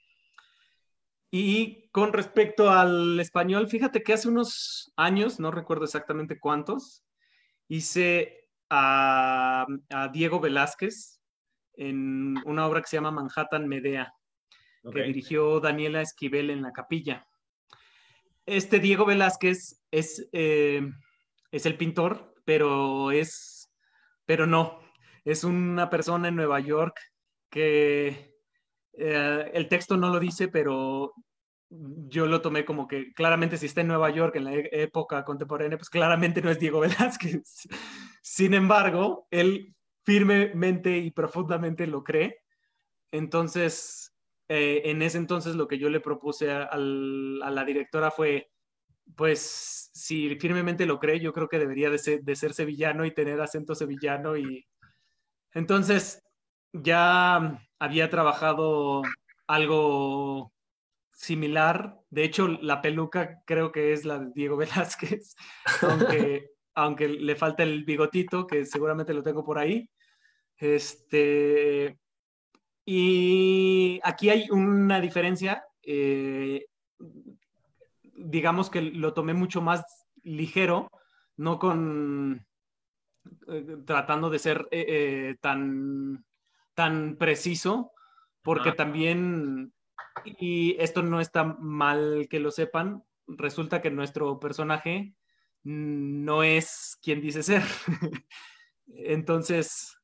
Y 1.30 1.88
con 1.90 2.12
respecto 2.12 2.70
al 2.70 3.18
español, 3.20 3.68
fíjate 3.68 4.02
que 4.02 4.12
hace 4.12 4.28
unos 4.28 4.92
años, 4.96 5.40
no 5.40 5.50
recuerdo 5.50 5.84
exactamente 5.84 6.38
cuántos, 6.38 7.04
hice 7.68 8.48
a, 8.70 9.66
a 9.90 10.08
Diego 10.08 10.40
Velázquez 10.40 11.20
en 11.74 12.36
una 12.44 12.66
obra 12.66 12.80
que 12.80 12.88
se 12.88 12.96
llama 12.96 13.10
Manhattan 13.10 13.68
Medea 13.68 14.12
que 14.92 15.02
dirigió 15.02 15.60
Daniela 15.60 16.00
Esquivel 16.00 16.50
en 16.50 16.62
la 16.62 16.72
capilla. 16.72 17.26
Este 18.44 18.78
Diego 18.78 19.04
Velázquez 19.04 19.82
es, 19.90 20.28
eh, 20.32 20.82
es 21.50 21.66
el 21.66 21.76
pintor, 21.76 22.34
pero 22.46 23.10
es, 23.10 23.70
pero 24.24 24.46
no, 24.46 24.80
es 25.24 25.44
una 25.44 25.90
persona 25.90 26.28
en 26.28 26.36
Nueva 26.36 26.60
York 26.60 26.98
que 27.50 28.34
eh, 28.94 29.50
el 29.52 29.68
texto 29.68 29.98
no 29.98 30.08
lo 30.08 30.18
dice, 30.18 30.48
pero 30.48 31.12
yo 31.68 32.26
lo 32.26 32.40
tomé 32.40 32.64
como 32.64 32.86
que 32.86 33.12
claramente 33.12 33.58
si 33.58 33.66
está 33.66 33.80
en 33.80 33.88
Nueva 33.88 34.10
York 34.10 34.36
en 34.36 34.44
la 34.44 34.54
e-, 34.54 34.68
época 34.72 35.24
contemporánea, 35.24 35.76
pues 35.76 35.90
claramente 35.90 36.40
no 36.40 36.50
es 36.50 36.58
Diego 36.58 36.80
Velázquez. 36.80 37.68
Sin 38.22 38.54
embargo, 38.54 39.26
él 39.30 39.74
firmemente 40.04 40.96
y 40.98 41.10
profundamente 41.10 41.86
lo 41.86 42.04
cree. 42.04 42.38
Entonces, 43.10 44.14
eh, 44.48 44.82
en 44.84 45.02
ese 45.02 45.18
entonces 45.18 45.56
lo 45.56 45.66
que 45.66 45.78
yo 45.78 45.90
le 45.90 46.00
propuse 46.00 46.52
a, 46.52 46.76
la 46.76 47.64
directora 47.64 48.12
fue, 48.12 48.52
pues 49.14 49.90
si 49.94 50.36
firmemente 50.36 50.86
lo 50.86 50.98
cree, 50.98 51.20
yo 51.20 51.32
creo 51.32 51.48
que 51.48 51.58
debería 51.58 51.90
de 51.90 51.98
ser, 51.98 52.54
sevillano 52.54 53.04
y 53.04 53.14
tener 53.14 53.40
acento 53.40 53.74
sevillano. 53.74 54.36
Y 54.36 54.66
entonces 55.52 56.22
ya 56.72 57.60
había 57.78 58.10
trabajado 58.10 59.02
algo 59.46 60.52
similar. 61.12 61.98
De 62.10 62.24
hecho, 62.24 62.48
la 62.48 62.82
peluca 62.82 63.42
creo 63.46 63.72
que 63.72 63.92
es 63.92 64.04
la 64.04 64.18
de 64.18 64.32
Diego 64.34 64.56
Velázquez, 64.56 65.34
aunque, 65.82 66.50
aunque 66.74 67.08
le 67.08 67.36
falta 67.36 67.62
el 67.62 67.84
bigotito, 67.84 68.46
que 68.46 68.66
seguramente 68.66 69.14
lo 69.14 69.22
tengo 69.22 69.44
por 69.44 69.58
ahí. 69.58 69.88
Este, 70.58 71.98
y 72.84 74.00
aquí 74.02 74.30
hay 74.30 74.50
una 74.50 75.00
diferencia. 75.00 75.64
Eh, 75.82 76.66
digamos 78.16 78.70
que 78.70 78.82
lo 78.82 79.14
tomé 79.14 79.34
mucho 79.34 79.60
más 79.60 79.84
ligero, 80.22 80.90
no 81.36 81.58
con 81.58 82.46
eh, 83.48 83.76
tratando 83.84 84.30
de 84.30 84.38
ser 84.38 84.68
eh, 84.70 85.36
tan, 85.40 86.24
tan 86.74 87.16
preciso, 87.16 87.92
porque 88.42 88.72
también, 88.72 89.72
y 90.24 90.76
esto 90.78 91.02
no 91.02 91.20
está 91.20 91.44
mal 91.44 92.28
que 92.30 92.40
lo 92.40 92.50
sepan, 92.50 93.02
resulta 93.26 93.82
que 93.82 93.90
nuestro 93.90 94.38
personaje 94.38 95.14
no 95.64 96.42
es 96.44 96.96
quien 97.02 97.20
dice 97.20 97.42
ser. 97.42 97.62
Entonces, 98.86 99.96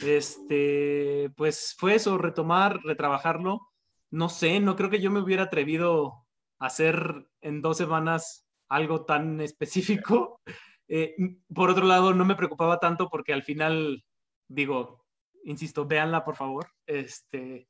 este, 0.00 1.30
pues 1.36 1.74
fue 1.78 1.94
eso, 1.94 2.18
retomar, 2.18 2.80
retrabajarlo. 2.84 3.66
No 4.10 4.28
sé, 4.28 4.60
no 4.60 4.76
creo 4.76 4.90
que 4.90 5.00
yo 5.00 5.10
me 5.10 5.20
hubiera 5.20 5.44
atrevido 5.44 6.25
hacer 6.58 7.26
en 7.40 7.62
dos 7.62 7.76
semanas 7.76 8.46
algo 8.68 9.04
tan 9.04 9.40
específico. 9.40 10.40
Eh, 10.88 11.16
por 11.52 11.68
otro 11.68 11.84
lado, 11.84 12.14
no 12.14 12.24
me 12.24 12.36
preocupaba 12.36 12.78
tanto 12.78 13.08
porque 13.08 13.32
al 13.32 13.42
final, 13.42 14.04
digo, 14.46 15.04
insisto, 15.42 15.84
véanla 15.84 16.24
por 16.24 16.36
favor. 16.36 16.68
Este, 16.86 17.66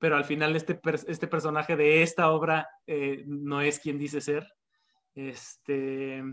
pero 0.00 0.16
al 0.16 0.24
final 0.24 0.56
este, 0.56 0.80
este 1.06 1.28
personaje 1.28 1.76
de 1.76 2.02
esta 2.02 2.28
obra 2.32 2.68
eh, 2.88 3.22
no 3.28 3.60
es 3.60 3.78
quien 3.78 3.98
dice 3.98 4.20
ser. 4.20 4.48
Este... 5.14 6.24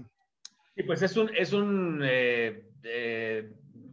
Y 0.75 0.83
pues 0.87 1.03
es 1.03 1.15
un, 1.17 1.29
es 1.35 1.53
un 1.53 2.01
eh, 2.03 2.63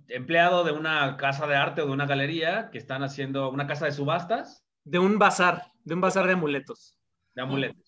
empleado 0.09 0.65
de 0.65 0.73
una 0.73 1.17
casa 1.19 1.47
de 1.47 1.57
arte 1.57 1.83
o 1.83 1.87
de 1.87 1.93
una 1.93 2.07
galería 2.07 2.71
que 2.71 2.79
están 2.79 3.03
haciendo 3.03 3.51
una 3.51 3.67
casa 3.67 3.87
de 3.87 3.93
subastas. 3.93 4.65
De 4.85 4.99
un 4.99 5.19
bazar, 5.19 5.65
de 5.83 5.95
un 5.95 6.01
bazar 6.01 6.27
de 6.27 6.33
amuletos. 6.33 6.99
De 7.35 7.43
amuletos. 7.43 7.84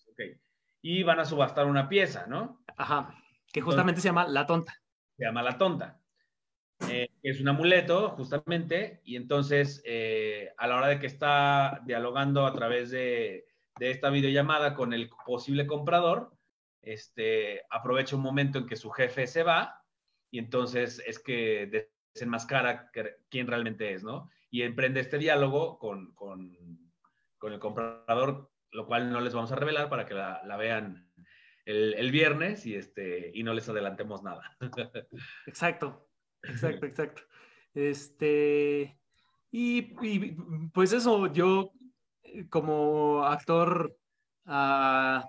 Y 0.89 1.03
van 1.03 1.19
a 1.19 1.25
subastar 1.25 1.65
una 1.65 1.89
pieza, 1.89 2.27
¿no? 2.27 2.63
Ajá, 2.77 3.13
que 3.51 3.59
justamente 3.59 3.99
se 3.99 4.07
llama 4.07 4.25
La 4.25 4.45
Tonta. 4.45 4.73
Se 5.17 5.25
llama 5.25 5.43
La 5.43 5.57
Tonta. 5.57 5.99
Eh, 6.89 7.09
es 7.21 7.41
un 7.41 7.49
amuleto, 7.49 8.11
justamente, 8.11 9.01
y 9.03 9.17
entonces 9.17 9.81
eh, 9.83 10.53
a 10.57 10.65
la 10.65 10.77
hora 10.77 10.87
de 10.87 10.99
que 10.99 11.07
está 11.07 11.81
dialogando 11.85 12.45
a 12.45 12.53
través 12.53 12.89
de, 12.89 13.47
de, 13.77 13.91
esta 13.91 14.09
videollamada 14.11 14.75
con 14.75 14.93
el 14.93 15.09
posible 15.25 15.67
comprador, 15.67 16.31
este, 16.81 17.63
aprovecha 17.69 18.15
un 18.15 18.21
momento 18.21 18.59
en 18.59 18.65
que 18.65 18.77
su 18.77 18.89
jefe 18.89 19.27
se 19.27 19.43
va 19.43 19.83
y 20.31 20.39
entonces 20.39 21.03
es 21.05 21.19
que 21.19 21.91
desenmascara 22.13 22.91
quién 23.29 23.47
realmente 23.47 23.93
es, 23.93 24.05
¿no? 24.05 24.29
Y 24.49 24.61
emprende 24.61 25.01
este 25.01 25.17
diálogo 25.17 25.79
con, 25.79 26.13
con, 26.13 26.55
con, 27.37 27.51
el 27.51 27.59
comprador, 27.59 28.49
lo 28.71 28.85
cual 28.85 29.11
no 29.11 29.21
les 29.21 29.33
vamos 29.33 29.51
a 29.51 29.55
revelar 29.55 29.89
para 29.89 30.05
que 30.05 30.13
la, 30.13 30.41
la 30.45 30.57
vean 30.57 31.09
el, 31.65 31.93
el, 31.95 32.11
viernes 32.11 32.65
y, 32.65 32.75
este, 32.75 33.31
y 33.33 33.43
no 33.43 33.53
les 33.53 33.67
adelantemos 33.69 34.23
nada. 34.23 34.57
Exacto, 35.45 36.07
exacto, 36.43 36.85
exacto. 36.85 37.21
Este, 37.73 38.97
y, 39.51 39.95
y 40.01 40.37
pues 40.73 40.93
eso, 40.93 41.31
yo 41.31 41.71
como 42.49 43.23
actor, 43.23 43.95
uh, 44.45 45.21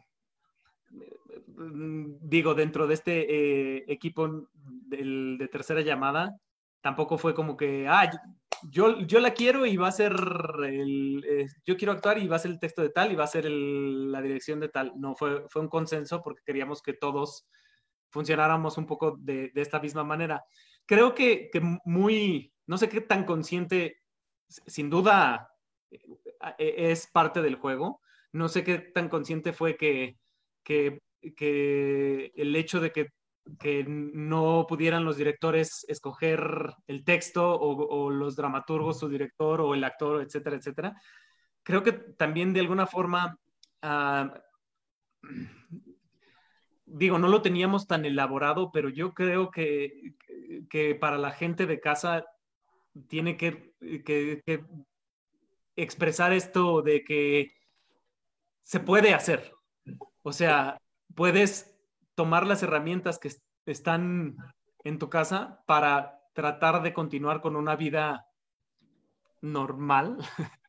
digo, 2.20 2.54
dentro 2.54 2.86
de 2.86 2.94
este 2.94 3.76
eh, 3.78 3.84
equipo 3.88 4.48
del, 4.54 5.36
de 5.38 5.48
tercera 5.48 5.80
llamada, 5.80 6.38
tampoco 6.80 7.18
fue 7.18 7.34
como 7.34 7.56
que, 7.56 7.86
ah, 7.88 8.10
yo, 8.70 9.00
yo 9.00 9.20
la 9.20 9.32
quiero 9.32 9.66
y 9.66 9.76
va 9.76 9.88
a 9.88 9.92
ser, 9.92 10.12
el, 10.64 11.46
yo 11.64 11.76
quiero 11.76 11.92
actuar 11.92 12.18
y 12.18 12.28
va 12.28 12.36
a 12.36 12.40
ser 12.40 12.50
el 12.50 12.60
texto 12.60 12.82
de 12.82 12.90
tal 12.90 13.12
y 13.12 13.16
va 13.16 13.24
a 13.24 13.28
ser 13.28 13.44
la 13.46 14.20
dirección 14.22 14.60
de 14.60 14.68
tal. 14.68 14.92
No, 14.96 15.14
fue, 15.14 15.48
fue 15.48 15.62
un 15.62 15.68
consenso 15.68 16.22
porque 16.22 16.42
queríamos 16.44 16.82
que 16.82 16.92
todos 16.92 17.46
funcionáramos 18.10 18.78
un 18.78 18.86
poco 18.86 19.16
de, 19.18 19.50
de 19.54 19.60
esta 19.60 19.80
misma 19.80 20.04
manera. 20.04 20.44
Creo 20.86 21.14
que, 21.14 21.50
que, 21.52 21.60
muy, 21.84 22.52
no 22.66 22.78
sé 22.78 22.88
qué 22.88 23.00
tan 23.00 23.24
consciente, 23.24 24.02
sin 24.48 24.88
duda 24.90 25.50
e, 25.90 26.90
es 26.90 27.06
parte 27.06 27.42
del 27.42 27.56
juego, 27.56 28.00
no 28.32 28.48
sé 28.48 28.64
qué 28.64 28.78
tan 28.78 29.08
consciente 29.08 29.52
fue 29.52 29.76
que, 29.76 30.18
que, 30.62 31.00
que 31.36 32.32
el 32.34 32.54
hecho 32.56 32.80
de 32.80 32.92
que 32.92 33.12
que 33.58 33.84
no 33.86 34.66
pudieran 34.68 35.04
los 35.04 35.16
directores 35.16 35.84
escoger 35.88 36.74
el 36.86 37.04
texto 37.04 37.58
o, 37.58 38.10
los 38.10 38.36
dramaturgos, 38.36 38.98
su 38.98 39.08
director 39.08 39.60
o 39.60 39.74
el 39.74 39.84
actor, 39.84 40.22
etcétera, 40.22 40.56
etcétera. 40.56 41.02
Creo 41.62 41.82
que 41.82 41.92
también 41.92 42.52
de 42.52 42.60
alguna 42.60 42.86
forma, 42.86 43.38
ah, 43.82 44.34
digo, 46.84 47.18
no 47.18 47.28
lo 47.28 47.42
teníamos 47.42 47.86
tan 47.86 48.04
elaborado, 48.04 48.70
pero 48.72 48.88
yo 48.88 49.14
creo 49.14 49.50
que, 49.50 50.14
que 50.68 50.94
para 50.94 51.18
la 51.18 51.30
gente 51.30 51.66
de 51.66 51.80
casa 51.80 52.24
tiene 53.08 53.36
que, 53.36 53.72
que, 54.04 54.42
que 54.44 54.64
expresar 55.76 56.32
esto 56.32 56.82
de 56.82 57.04
que 57.04 57.52
se 58.62 58.80
puede 58.80 59.14
hacer. 59.14 59.52
O 60.22 60.32
sea, 60.32 60.78
puedes 61.14 61.77
tomar 62.18 62.48
las 62.48 62.64
herramientas 62.64 63.20
que 63.20 63.30
están 63.64 64.34
en 64.82 64.98
tu 64.98 65.08
casa 65.08 65.62
para 65.66 66.20
tratar 66.32 66.82
de 66.82 66.92
continuar 66.92 67.40
con 67.40 67.54
una 67.54 67.76
vida 67.76 68.26
normal. 69.40 70.18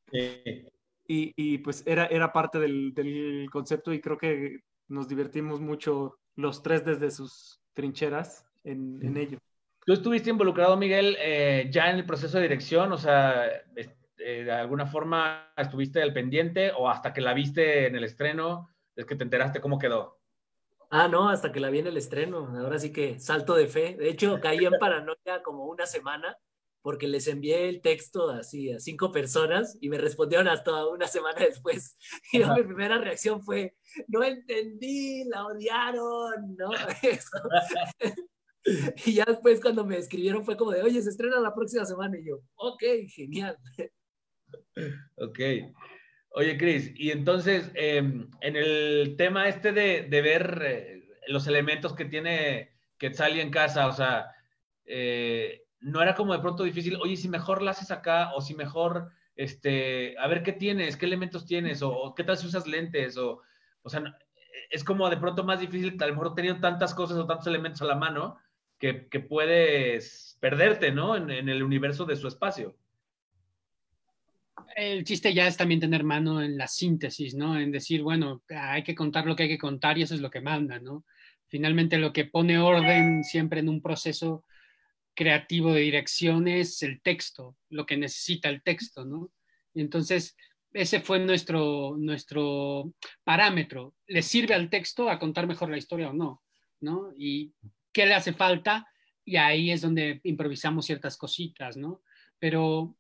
y, 1.07 1.57
pues 1.57 1.81
era, 1.87 2.05
era 2.05 2.31
parte 2.31 2.59
del, 2.59 3.49
concepto 3.51 3.91
y 3.91 3.99
creo 3.99 4.19
que 4.19 4.59
nos 4.89 5.07
divertimos 5.07 5.59
mucho 5.59 6.19
los 6.35 6.61
tres 6.61 6.85
desde 6.85 7.09
sus 7.09 7.59
trincheras 7.73 8.45
en, 8.63 9.17
ello. 9.17 9.39
¿Tú 9.83 9.93
estuviste 9.93 10.29
involucrado, 10.29 10.77
Miguel, 10.77 11.17
eh, 11.19 11.67
ya 11.71 11.89
en 11.89 11.95
el 11.95 12.05
proceso 12.05 12.37
de 12.37 12.43
dirección? 12.43 12.91
O 12.91 12.97
sea, 12.99 13.47
eh, 13.47 14.43
de 14.43 14.51
alguna 14.51 14.85
forma 14.85 15.51
estuviste 15.57 15.99
al 15.99 16.13
pendiente 16.13 16.71
o 16.77 16.87
hasta 16.87 17.11
que 17.11 17.21
la 17.21 17.33
viste 17.33 17.87
en 17.87 17.95
el 17.95 18.03
estreno, 18.03 18.69
es 18.95 19.07
que 19.07 19.15
te 19.15 19.23
enteraste 19.23 19.59
cómo 19.59 19.79
quedó. 19.79 20.18
Ah, 20.91 21.07
no, 21.07 21.29
hasta 21.29 21.51
que 21.51 21.59
la 21.59 21.69
vi 21.69 21.79
en 21.79 21.87
el 21.87 21.97
estreno. 21.97 22.47
Ahora 22.57 22.79
sí 22.79 22.91
que 22.91 23.19
salto 23.19 23.55
de 23.55 23.67
fe. 23.67 23.95
De 23.95 24.09
hecho, 24.09 24.39
caí 24.41 24.65
en 24.65 24.73
paranoia 24.79 25.43
como 25.43 25.65
una 25.65 25.85
semana 25.85 26.35
porque 26.81 27.07
les 27.07 27.27
envié 27.27 27.69
el 27.69 27.81
texto 27.81 28.29
así 28.29 28.71
a 28.71 28.79
cinco 28.79 29.11
personas 29.11 29.77
y 29.81 29.89
me 29.89 29.97
respondieron 29.97 30.47
hasta 30.47 30.87
una 30.87 31.07
semana 31.07 31.41
después. 31.41 31.97
Y 32.31 32.39
mi 32.39 32.63
primera 32.63 32.97
reacción 32.97 33.43
fue, 33.43 33.75
no 34.07 34.23
entendí, 34.23 35.23
la 35.25 35.45
odiaron, 35.45 36.55
¿no? 36.57 36.69
y 39.05 39.13
ya 39.13 39.25
después 39.25 39.61
cuando 39.61 39.85
me 39.85 39.97
escribieron 39.97 40.43
fue 40.43 40.57
como 40.57 40.71
de, 40.71 40.81
oye, 40.81 41.01
se 41.01 41.09
estrena 41.09 41.39
la 41.39 41.53
próxima 41.53 41.85
semana. 41.85 42.17
Y 42.17 42.27
yo, 42.27 42.39
ok, 42.55 42.83
genial. 43.07 43.57
Ok. 45.17 45.39
Oye, 46.31 46.57
Cris, 46.57 46.91
y 46.95 47.11
entonces, 47.11 47.71
em, 47.73 48.29
en 48.41 48.55
el 48.55 49.15
tema 49.17 49.47
este 49.47 49.71
de, 49.71 50.07
ver 50.21 50.61
eh, 50.63 51.03
los 51.27 51.47
elementos 51.47 51.95
que 51.95 52.05
tiene 52.05 52.71
Quetzali 52.99 53.39
en 53.41 53.49
casa, 53.49 53.87
o 53.87 53.93
sea, 53.93 54.31
eh, 54.85 55.63
no 55.79 56.01
era 56.01 56.13
como 56.15 56.33
de 56.33 56.39
pronto 56.39 56.63
difícil, 56.63 56.97
oye, 57.01 57.17
si 57.17 57.29
mejor 57.29 57.63
la 57.63 57.71
haces 57.71 57.89
acá, 57.91 58.31
o 58.35 58.41
si 58.41 58.53
mejor, 58.53 59.11
este, 59.35 60.15
a 60.19 60.27
ver 60.27 60.43
qué 60.43 60.53
tienes, 60.53 60.97
qué 60.97 61.07
elementos 61.07 61.45
tienes, 61.47 61.81
o, 61.81 62.13
qué 62.15 62.23
tal 62.23 62.37
si 62.37 62.45
usas 62.47 62.67
lentes, 62.67 63.17
o, 63.17 63.41
o 63.81 63.89
sea, 63.89 64.03
es 64.69 64.83
como 64.83 65.09
de 65.09 65.17
pronto 65.17 65.43
más 65.43 65.59
difícil, 65.59 65.97
a 66.01 66.07
lo 66.07 66.13
mejor 66.13 66.35
teniendo 66.35 66.61
tantas 66.61 66.93
cosas 66.93 67.17
o 67.17 67.25
tantos 67.25 67.47
elementos 67.47 67.81
a 67.81 67.85
la 67.85 67.95
mano, 67.95 68.37
que, 68.77 68.93
puedes 69.27 70.37
perderte, 70.39 70.91
¿no? 70.91 71.15
En, 71.17 71.29
en 71.31 71.49
el 71.49 71.63
universo 71.63 72.05
de 72.05 72.15
su 72.15 72.27
espacio 72.27 72.77
el 74.75 75.03
chiste 75.03 75.33
ya 75.33 75.47
es 75.47 75.57
también 75.57 75.79
tener 75.79 76.03
mano 76.03 76.41
en 76.41 76.57
la 76.57 76.67
síntesis, 76.67 77.35
¿no? 77.35 77.59
En 77.59 77.71
decir, 77.71 78.01
bueno, 78.01 78.43
hay 78.49 78.83
que 78.83 78.95
contar 78.95 79.25
lo 79.25 79.35
que 79.35 79.43
hay 79.43 79.49
que 79.49 79.57
contar 79.57 79.97
y 79.97 80.03
eso 80.03 80.15
es 80.15 80.21
lo 80.21 80.29
que 80.29 80.41
manda, 80.41 80.79
¿no? 80.79 81.05
Finalmente 81.47 81.97
lo 81.97 82.13
que 82.13 82.25
pone 82.25 82.59
orden 82.59 83.23
siempre 83.23 83.59
en 83.59 83.69
un 83.69 83.81
proceso 83.81 84.45
creativo 85.15 85.73
de 85.73 85.81
dirección 85.81 86.47
es 86.47 86.81
el 86.83 87.01
texto, 87.01 87.57
lo 87.69 87.85
que 87.85 87.97
necesita 87.97 88.49
el 88.49 88.61
texto, 88.61 89.03
¿no? 89.05 89.31
Entonces, 89.73 90.35
ese 90.71 91.01
fue 91.01 91.19
nuestro, 91.19 91.95
nuestro 91.97 92.93
parámetro. 93.23 93.95
¿Le 94.07 94.21
sirve 94.21 94.53
al 94.53 94.69
texto 94.69 95.09
a 95.09 95.19
contar 95.19 95.47
mejor 95.47 95.69
la 95.69 95.77
historia 95.77 96.09
o 96.09 96.13
no? 96.13 96.43
¿No? 96.81 97.11
Y 97.17 97.53
qué 97.91 98.05
le 98.05 98.13
hace 98.13 98.33
falta 98.33 98.87
y 99.25 99.35
ahí 99.37 99.71
es 99.71 99.81
donde 99.81 100.21
improvisamos 100.23 100.85
ciertas 100.85 101.17
cositas, 101.17 101.77
¿no? 101.77 102.01
Pero 102.39 102.95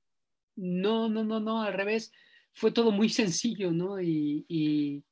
no, 0.59 1.09
no, 1.09 1.23
no, 1.23 1.39
no, 1.39 1.61
al 1.61 1.73
revés. 1.73 2.11
Fue 2.53 2.71
todo 2.71 2.91
muy 2.91 3.09
sencillo, 3.09 3.71
¿no? 3.71 4.01
Y, 4.01 5.03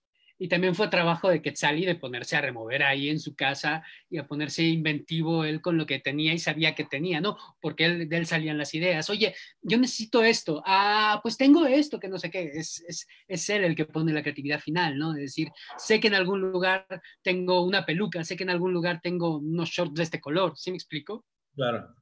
también 0.49 0.75
fue 0.75 0.87
trabajo 0.87 1.29
de 1.29 1.41
Quetzali 1.41 1.83
de 1.83 1.95
ponerse 1.95 2.35
a 2.35 2.41
remover 2.41 2.83
ahí 2.83 3.09
en 3.09 3.19
su 3.19 3.35
casa 3.35 3.83
y 4.07 4.19
a 4.19 4.27
ponerse 4.27 4.61
inventivo 4.61 5.43
él 5.43 5.61
con 5.61 5.77
lo 5.77 5.87
que 5.87 5.99
tenía 5.99 6.31
y 6.31 6.37
sabía 6.37 6.75
que 6.75 6.83
tenía, 6.83 7.19
¿no? 7.19 7.37
Porque 7.59 7.85
él, 7.85 8.07
de 8.07 8.17
él 8.17 8.27
salían 8.27 8.57
las 8.59 8.75
ideas. 8.75 9.09
Oye, 9.09 9.33
yo 9.63 9.79
necesito 9.79 10.23
esto. 10.23 10.61
Ah, 10.65 11.19
pues 11.23 11.37
tengo 11.37 11.65
esto, 11.65 11.99
que 11.99 12.07
no 12.07 12.19
sé 12.19 12.29
qué. 12.29 12.51
Es, 12.53 12.83
es, 12.87 13.07
es 13.27 13.49
él 13.49 13.63
el 13.63 13.75
que 13.75 13.85
pone 13.85 14.13
la 14.13 14.21
creatividad 14.21 14.59
final, 14.59 14.97
¿no? 14.97 15.15
Es 15.15 15.21
decir, 15.21 15.49
sé 15.77 15.99
que 15.99 16.07
en 16.07 16.15
algún 16.15 16.39
lugar 16.39 16.85
tengo 17.23 17.63
una 17.63 17.83
peluca, 17.83 18.23
sé 18.23 18.35
que 18.35 18.43
en 18.43 18.51
algún 18.51 18.73
lugar 18.73 19.01
tengo 19.01 19.37
unos 19.37 19.69
shorts 19.69 19.95
de 19.95 20.03
este 20.03 20.21
color. 20.21 20.53
¿Sí 20.55 20.69
me 20.69 20.77
explico? 20.77 21.25
Claro. 21.55 21.95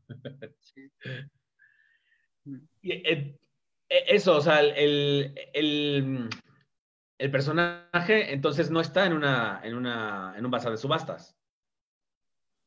Eh, 0.75 0.89
eso, 3.89 4.38
o 4.38 4.41
sea, 4.41 4.60
el, 4.62 5.34
el, 5.53 6.29
personaje 7.31 8.34
entonces 8.34 8.69
no 8.69 8.81
está 8.81 9.05
en, 9.05 9.13
una, 9.13 9.62
en, 9.63 9.75
una, 9.75 10.34
en 10.38 10.45
un 10.45 10.51
bazar 10.51 10.71
de 10.71 10.77
subastas. 10.77 11.38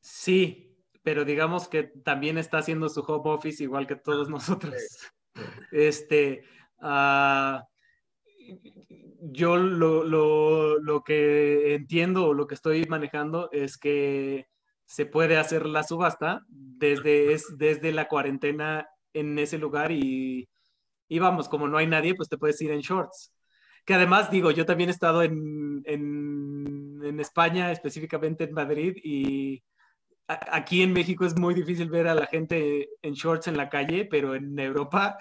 Sí, 0.01 0.69
pero 1.03 1.25
digamos 1.25 1.69
que 1.69 1.85
también 1.85 2.39
está 2.39 2.59
haciendo 2.59 2.89
su 2.89 3.01
home 3.01 3.31
office 3.31 3.63
igual 3.63 3.87
que 3.87 3.97
todos 3.97 4.29
nosotros. 4.29 4.75
Este, 5.71 6.43
uh, 6.81 7.61
yo 9.21 9.57
lo, 9.57 10.03
lo, 10.03 10.81
lo, 10.81 11.05
que 11.05 11.75
entiendo 11.75 12.27
o 12.27 12.35
lo 12.35 12.49
que 12.49 12.57
estoy 12.57 12.85
manejando 12.87 13.49
es 13.53 13.79
que 13.79 14.49
se 14.85 15.07
puede 15.07 15.37
hacer 15.37 15.67
la 15.67 15.85
subasta 15.85 16.45
desde, 16.49 17.35
es, 17.35 17.57
desde 17.57 17.93
la 17.93 18.09
cuarentena 18.09 18.89
en 19.19 19.39
ese 19.39 19.59
lugar 19.59 19.93
y, 19.93 20.49
y, 21.09 21.19
vamos, 21.19 21.49
como 21.49 21.69
no 21.69 21.79
hay 21.79 21.87
nadie, 21.87 22.15
pues 22.15 22.29
te 22.29 22.39
puedes 22.39 22.61
ir 22.61 22.71
en 22.71 22.81
shorts. 22.81 23.33
Que 23.85 23.95
además, 23.95 24.31
digo, 24.31 24.51
yo 24.51 24.67
también 24.67 24.91
he 24.91 24.93
estado 24.93 25.23
en, 25.23 25.83
en, 25.85 27.01
en 27.03 27.21
España, 27.21 27.73
específicamente 27.73 28.45
en 28.45 28.53
Madrid, 28.53 28.95
y 29.03 29.63
aquí 30.29 30.83
en 30.83 30.93
México 30.93 31.25
es 31.25 31.39
muy 31.39 31.55
difícil 31.55 31.89
ver 31.89 32.07
a 32.07 32.15
la 32.15 32.27
gente 32.27 32.91
en 33.03 33.15
shorts 33.15 33.49
en 33.49 33.57
la 33.57 33.69
calle, 33.69 34.05
pero 34.05 34.35
en 34.35 34.59
Europa, 34.59 35.19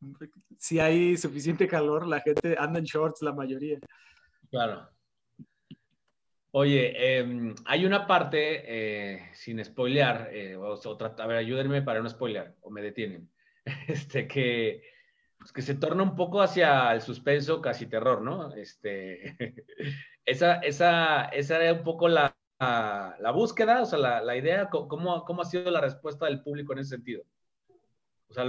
si 0.58 0.78
hay 0.78 1.16
suficiente 1.16 1.66
calor, 1.66 2.06
la 2.06 2.20
gente 2.20 2.56
anda 2.58 2.78
en 2.78 2.84
shorts 2.84 3.22
la 3.22 3.32
mayoría. 3.32 3.78
Claro. 4.50 4.88
Oye, 6.52 7.18
em, 7.18 7.54
hay 7.66 7.84
una 7.84 8.06
parte, 8.06 8.62
eh, 8.66 9.30
sin 9.34 9.62
spoilear, 9.64 10.30
eh, 10.32 10.56
a 10.56 11.26
ver, 11.26 11.36
ayúdenme 11.36 11.82
para 11.82 12.00
no 12.00 12.08
spoilear, 12.08 12.54
o 12.62 12.70
me 12.70 12.82
detienen, 12.82 13.30
este, 13.88 14.26
que, 14.26 14.82
pues, 15.38 15.52
que 15.52 15.62
se 15.62 15.74
torna 15.74 16.02
un 16.02 16.16
poco 16.16 16.40
hacia 16.40 16.92
el 16.92 17.02
suspenso, 17.02 17.60
casi 17.60 17.86
terror, 17.86 18.22
¿no? 18.22 18.54
Este, 18.54 19.36
esa, 20.24 20.56
esa, 20.56 21.24
esa 21.26 21.62
era 21.62 21.72
un 21.74 21.84
poco 21.84 22.08
la, 22.08 22.36
la, 22.58 23.30
búsqueda, 23.32 23.82
o 23.82 23.86
sea, 23.86 23.98
la, 23.98 24.22
la 24.22 24.36
idea, 24.36 24.70
¿cómo, 24.70 25.24
¿cómo, 25.24 25.42
ha 25.42 25.44
sido 25.44 25.70
la 25.70 25.80
respuesta 25.80 26.26
del 26.26 26.42
público 26.42 26.72
en 26.72 26.78
ese 26.78 26.96
sentido? 26.96 27.22
O 28.28 28.34
sea, 28.34 28.44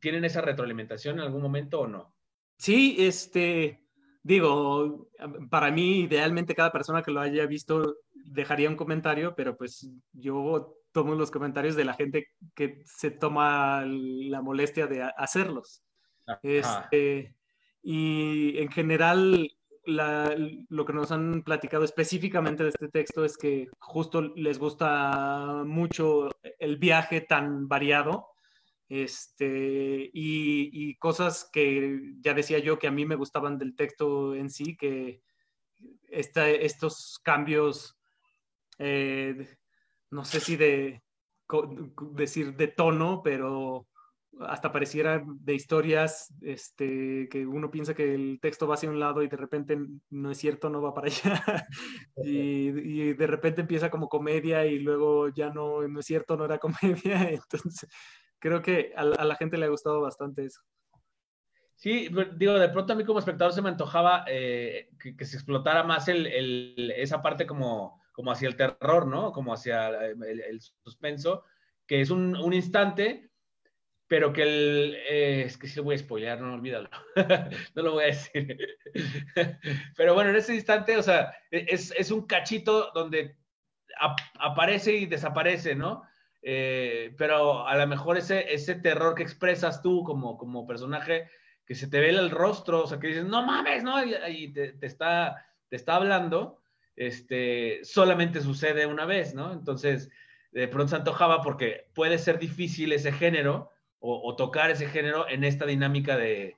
¿tienen 0.00 0.24
esa 0.24 0.40
retroalimentación 0.40 1.18
en 1.18 1.24
algún 1.24 1.42
momento 1.42 1.80
o 1.80 1.86
no? 1.86 2.14
Sí, 2.58 2.96
este, 2.98 3.83
digo, 4.24 5.06
para 5.50 5.70
mí 5.70 6.00
idealmente 6.00 6.54
cada 6.54 6.72
persona 6.72 7.02
que 7.02 7.12
lo 7.12 7.20
haya 7.20 7.46
visto 7.46 7.98
dejaría 8.14 8.70
un 8.70 8.76
comentario, 8.76 9.34
pero 9.36 9.56
pues 9.56 9.88
yo 10.12 10.78
tomo 10.92 11.14
los 11.14 11.30
comentarios 11.30 11.76
de 11.76 11.84
la 11.84 11.92
gente 11.92 12.28
que 12.54 12.82
se 12.86 13.10
toma 13.10 13.84
la 13.86 14.40
molestia 14.40 14.86
de 14.86 15.02
hacerlos. 15.02 15.84
Este, 16.42 17.36
y 17.82 18.56
en 18.58 18.70
general, 18.70 19.50
lo 19.84 20.84
que 20.86 20.92
nos 20.94 21.12
han 21.12 21.42
platicado 21.42 21.84
específicamente 21.84 22.62
de 22.62 22.70
este 22.70 22.88
texto 22.88 23.26
es 23.26 23.36
que 23.36 23.68
justo 23.78 24.22
les 24.22 24.58
gusta 24.58 25.64
mucho 25.66 26.30
el 26.58 26.78
viaje 26.78 27.20
tan 27.20 27.68
variado 27.68 28.33
este, 28.88 30.10
y, 30.12 30.96
cosas 30.96 31.48
que 31.52 32.14
ya 32.20 32.34
decía 32.34 32.58
yo 32.58 32.78
que 32.78 32.86
a 32.86 32.92
mí 32.92 33.04
me 33.04 33.16
gustaban 33.16 33.58
del 33.58 33.74
texto 33.74 34.34
en 34.34 34.50
sí, 34.50 34.76
que 34.76 35.22
estos 36.08 37.20
cambios, 37.22 37.98
eh, 38.78 39.56
no 40.10 40.24
sé 40.24 40.40
si 40.40 40.56
de 40.56 41.02
decir 42.14 42.56
de 42.56 42.68
tono, 42.68 43.22
pero 43.22 43.86
hasta 44.40 44.72
pareciera 44.72 45.24
de 45.24 45.54
historias 45.54 46.34
este, 46.40 47.28
que 47.28 47.46
uno 47.46 47.70
piensa 47.70 47.94
que 47.94 48.14
el 48.14 48.38
texto 48.40 48.66
va 48.66 48.74
hacia 48.74 48.90
un 48.90 48.98
lado 48.98 49.22
y 49.22 49.28
de 49.28 49.36
repente 49.36 49.78
no 50.10 50.30
es 50.30 50.38
cierto, 50.38 50.68
no 50.68 50.82
va 50.82 50.94
para 50.94 51.06
allá. 51.08 51.66
y, 52.16 52.68
y, 52.68 53.12
de 53.14 53.26
repente 53.26 53.60
empieza 53.60 53.90
como 53.90 54.08
comedia 54.08 54.66
y 54.66 54.78
luego 54.78 55.28
ya 55.28 55.50
no, 55.50 55.86
no 55.86 56.00
es 56.00 56.06
cierto, 56.06 56.36
no 56.36 56.44
era 56.44 56.58
comedia. 56.58 57.30
Entonces, 57.30 57.88
creo 58.44 58.60
que 58.60 58.92
a, 58.94 59.04
la 59.04 59.36
gente 59.36 59.56
le 59.56 59.64
ha 59.64 59.70
gustado 59.70 60.02
bastante 60.02 60.44
eso. 60.44 60.60
Sí, 61.76 62.10
digo, 62.36 62.58
de 62.58 62.68
pronto 62.68 62.92
a 62.92 62.96
mí 62.96 63.02
como 63.02 63.18
espectador 63.18 63.54
se 63.54 63.62
me 63.62 63.70
antojaba 63.70 64.26
eh, 64.28 64.90
que, 65.00 65.24
se 65.24 65.36
explotara 65.36 65.82
más 65.82 66.08
el, 66.08 66.92
esa 66.94 67.22
parte 67.22 67.46
como, 67.46 68.02
como 68.12 68.30
hacia 68.30 68.48
el 68.48 68.56
terror, 68.56 69.06
¿no? 69.06 69.32
Como 69.32 69.54
hacia 69.54 69.88
el, 69.88 70.60
suspenso, 70.60 71.44
que 71.86 72.02
es 72.02 72.10
un, 72.10 72.36
un, 72.36 72.52
instante, 72.52 73.30
pero 74.08 74.30
que 74.30 74.42
el... 74.42 74.96
Eh, 75.08 75.44
es 75.46 75.56
que 75.56 75.66
sí 75.66 75.76
lo 75.76 75.84
voy 75.84 75.94
a 75.94 75.98
spoilear, 75.98 76.38
no 76.38 76.52
olvídalo. 76.52 76.90
no 77.74 77.82
lo 77.82 77.92
voy 77.92 78.04
a 78.04 78.06
decir. 78.08 78.58
pero 79.96 80.12
bueno, 80.12 80.30
en 80.30 80.36
ese 80.36 80.54
instante, 80.54 80.98
o 80.98 81.02
sea, 81.02 81.34
es, 81.50 81.94
es 81.96 82.10
un 82.10 82.26
cachito 82.26 82.90
donde 82.92 83.38
aparece 84.38 84.92
y 84.92 85.06
desaparece, 85.06 85.74
¿no? 85.74 86.02
Eh, 86.46 87.14
pero 87.16 87.66
a 87.66 87.74
lo 87.74 87.86
mejor 87.86 88.18
ese, 88.18 88.52
ese 88.52 88.74
terror 88.74 89.14
que 89.14 89.22
expresas 89.22 89.80
tú 89.80 90.04
como, 90.04 90.36
como 90.36 90.66
personaje, 90.66 91.30
que 91.64 91.74
se 91.74 91.88
te 91.88 92.00
ve 92.00 92.10
el 92.10 92.30
rostro, 92.30 92.82
o 92.82 92.86
sea, 92.86 93.00
que 93.00 93.06
dices, 93.06 93.24
no 93.24 93.46
mames, 93.46 93.82
¿no? 93.82 94.04
Y, 94.04 94.52
te, 94.52 94.76
está, 94.82 95.46
te 95.70 95.76
está 95.76 95.96
hablando, 95.96 96.60
este, 96.96 97.80
solamente 97.82 98.42
sucede 98.42 98.84
una 98.84 99.06
vez, 99.06 99.34
¿no? 99.34 99.54
Entonces, 99.54 100.10
de 100.52 100.68
pronto 100.68 100.90
se 100.90 100.96
antojaba 100.96 101.40
porque 101.40 101.88
puede 101.94 102.18
ser 102.18 102.38
difícil 102.38 102.92
ese 102.92 103.10
género 103.10 103.70
o, 103.98 104.36
tocar 104.36 104.70
ese 104.70 104.86
género 104.86 105.26
en 105.30 105.44
esta 105.44 105.64
dinámica 105.64 106.18
de, 106.18 106.56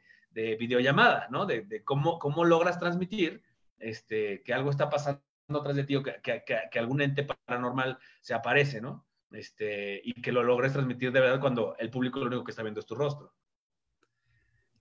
videollamada, 0.58 1.28
¿no? 1.30 1.46
De, 1.46 1.84
cómo, 1.84 2.18
cómo 2.18 2.44
logras 2.44 2.80
transmitir 2.80 3.40
este, 3.78 4.42
que 4.42 4.52
algo 4.52 4.70
está 4.70 4.90
pasando 4.90 5.22
atrás 5.48 5.76
de 5.76 5.84
ti 5.84 5.94
o 5.94 6.02
que, 6.02 6.20
que, 6.44 6.78
algún 6.78 7.00
ente 7.00 7.22
paranormal 7.22 7.98
se 8.20 8.34
aparece, 8.34 8.80
¿no? 8.80 9.06
Este, 9.36 10.00
y 10.02 10.14
que 10.14 10.32
lo 10.32 10.42
logres 10.42 10.72
transmitir 10.72 11.12
de 11.12 11.20
verdad 11.20 11.40
cuando 11.40 11.76
el 11.78 11.90
público 11.90 12.20
lo 12.20 12.26
único 12.26 12.44
que 12.44 12.52
está 12.52 12.62
viendo 12.62 12.80
es 12.80 12.86
tu 12.86 12.94
rostro. 12.94 13.34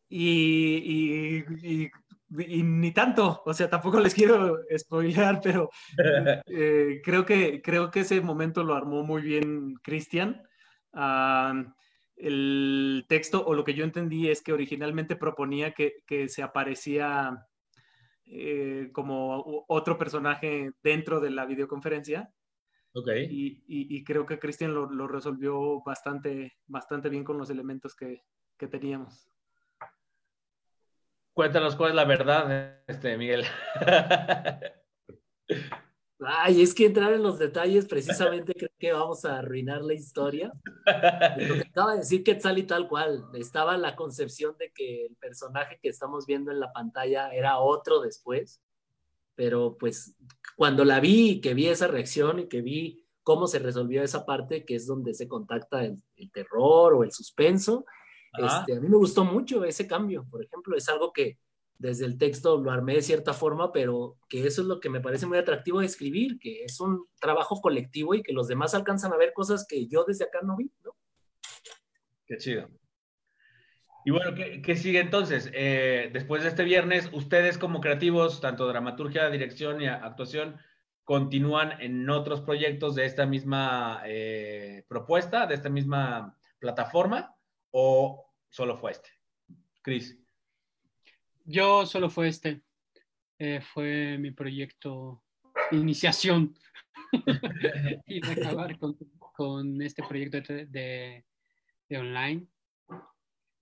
Y, 0.08 1.44
y, 1.62 2.64
ni 2.64 2.92
tanto, 2.92 3.42
o 3.46 3.54
sea, 3.54 3.70
tampoco 3.70 4.00
les 4.00 4.14
quiero 4.14 4.60
spoilear, 4.78 5.42
pero 5.42 5.70
eh, 6.48 7.02
creo, 7.04 7.26
que, 7.26 7.62
creo 7.62 7.92
que 7.92 8.02
ese 8.02 8.22
momento 8.22 8.64
lo 8.64 8.76
armó 8.76 9.04
muy 9.04 9.22
bien 9.22 9.76
Cristian. 9.84 10.42
el 12.16 13.06
texto, 13.10 13.46
o 13.46 13.54
lo 13.54 13.64
que 13.64 13.74
yo 13.74 13.84
entendí, 13.84 14.30
es 14.30 14.42
que 14.42 14.54
originalmente 14.54 15.16
proponía 15.16 15.74
que, 15.74 16.04
que 16.06 16.30
se 16.30 16.44
aparecía 16.44 17.46
eh, 18.28 18.90
como 18.92 19.66
otro 19.68 19.98
personaje 19.98 20.72
dentro 20.82 21.20
de 21.20 21.30
la 21.30 21.46
videoconferencia. 21.46 22.32
Ok. 22.98 23.10
Y, 23.30 23.62
y, 23.68 24.04
creo 24.06 24.26
que 24.26 24.40
Cristian 24.40 24.74
lo, 24.74 24.90
lo, 24.90 25.06
resolvió 25.06 25.84
bastante, 25.84 26.54
bastante 26.66 27.10
bien 27.10 27.26
con 27.26 27.38
los 27.38 27.50
elementos 27.50 27.94
que, 27.94 28.24
que 28.58 28.68
teníamos. 28.68 29.30
Cuéntanos 31.34 31.76
cuál 31.76 31.90
es 31.90 31.96
la 31.96 32.06
verdad, 32.06 32.82
este, 32.88 33.18
Miguel. 33.18 33.44
Ay, 36.22 36.62
es 36.62 36.74
que 36.74 36.86
entrar 36.86 37.12
en 37.12 37.22
los 37.22 37.38
detalles 37.38 37.86
precisamente 37.86 38.54
creo 38.54 38.72
que 38.80 38.94
vamos 38.94 39.26
a 39.26 39.40
arruinar 39.40 39.82
la 39.82 39.94
historia. 39.94 40.54
lo 41.38 41.56
que 41.56 41.68
acaba 41.70 41.92
de 41.92 42.00
decir 42.00 42.24
Quetzal 42.24 42.58
y 42.58 42.64
tal 42.64 42.88
cual, 42.88 43.26
estaba 43.34 43.76
la 43.78 43.98
concepción 43.98 44.56
de 44.58 44.72
que 44.74 45.08
el 45.08 45.18
personaje 45.18 45.78
que 45.82 45.90
estamos 45.90 46.26
viendo 46.26 46.52
en 46.52 46.62
la 46.62 46.72
pantalla 46.72 47.30
era 47.32 47.60
otro 47.60 48.00
después, 48.00 48.62
pero 49.36 49.78
pues 49.78 50.16
cuando 50.56 50.86
la 50.86 51.00
vi 51.00 51.30
y 51.32 51.42
que 51.42 51.54
vi 51.54 51.68
esa 51.68 51.88
reacción 51.88 52.40
y 52.40 52.48
que 52.48 52.62
vi 52.62 53.06
cómo 53.24 53.48
se 53.48 53.60
resolvió 53.60 54.04
esa 54.04 54.26
parte, 54.26 54.66
que 54.66 54.76
es 54.76 54.88
donde 54.88 55.14
se 55.14 55.28
contacta 55.28 55.84
el, 55.84 56.02
el 56.16 56.32
terror 56.32 56.94
o 56.94 57.04
el 57.04 57.12
suspenso, 57.12 57.86
este, 58.38 58.76
a 58.76 58.80
mí 58.80 58.90
me 58.90 58.98
gustó 58.98 59.24
mucho 59.24 59.64
ese 59.64 59.88
cambio, 59.88 60.26
por 60.30 60.44
ejemplo, 60.44 60.76
es 60.76 60.90
algo 60.90 61.14
que 61.14 61.40
desde 61.78 62.06
el 62.06 62.18
texto 62.18 62.58
lo 62.58 62.72
armé 62.72 62.96
de 62.96 63.02
cierta 63.02 63.34
forma, 63.34 63.72
pero 63.72 64.18
que 64.30 64.46
eso 64.46 64.62
es 64.62 64.68
lo 64.68 64.80
que 64.80 64.90
me 64.90 65.02
parece 65.02 65.26
muy 65.26 65.38
atractivo 65.38 65.80
de 65.80 65.86
escribir, 65.86 66.40
que 66.40 66.64
es 66.64 66.80
un 66.80 67.06
trabajo 67.20 67.60
colectivo 67.62 68.16
y 68.16 68.24
que 68.24 68.34
los 68.34 68.48
demás 68.48 68.74
alcanzan 68.74 69.14
a 69.14 69.18
ver 69.18 69.34
cosas 69.34 69.66
que 69.68 69.88
yo 69.88 70.04
desde 70.06 70.26
acá 70.26 70.40
no 70.42 70.56
vi, 70.56 70.72
¿no? 70.84 70.96
Qué 72.26 72.38
chido. 72.38 72.70
Y 74.06 74.12
bueno, 74.12 74.36
¿qué, 74.36 74.76
sigue 74.76 75.00
entonces? 75.00 75.50
Eh, 75.52 76.12
después 76.14 76.44
de 76.44 76.50
este 76.50 76.64
viernes, 76.64 77.10
ustedes 77.12 77.58
como 77.58 77.82
creativos, 77.82 78.40
tanto 78.40 78.68
dramaturgia, 78.68 79.32
dirección 79.32 79.82
y 79.82 79.88
actuación, 79.88 80.58
continúan 81.04 81.82
en 81.82 82.08
otros 82.08 82.42
proyectos 82.42 82.94
de 82.94 83.06
esta 83.06 83.26
misma 83.26 84.04
eh, 84.06 84.86
propuesta, 84.88 85.48
de 85.48 85.56
esta 85.56 85.70
misma 85.70 86.38
plataforma, 86.60 87.36
o 87.72 88.32
solo 88.48 88.78
fue 88.78 88.92
este? 88.92 89.10
Cris. 89.82 90.16
Yo 91.44 91.88
solo 91.88 92.12
fue 92.12 92.28
este. 92.28 92.62
Eh, 93.40 93.60
fue 93.74 94.20
mi 94.20 94.30
proyecto 94.30 95.24
iniciación 95.72 96.56
y 98.06 98.24
acabar 98.24 98.78
con, 98.78 99.82
este 99.82 100.04
proyecto 100.08 100.54
de, 100.54 101.26
online. 101.90 102.48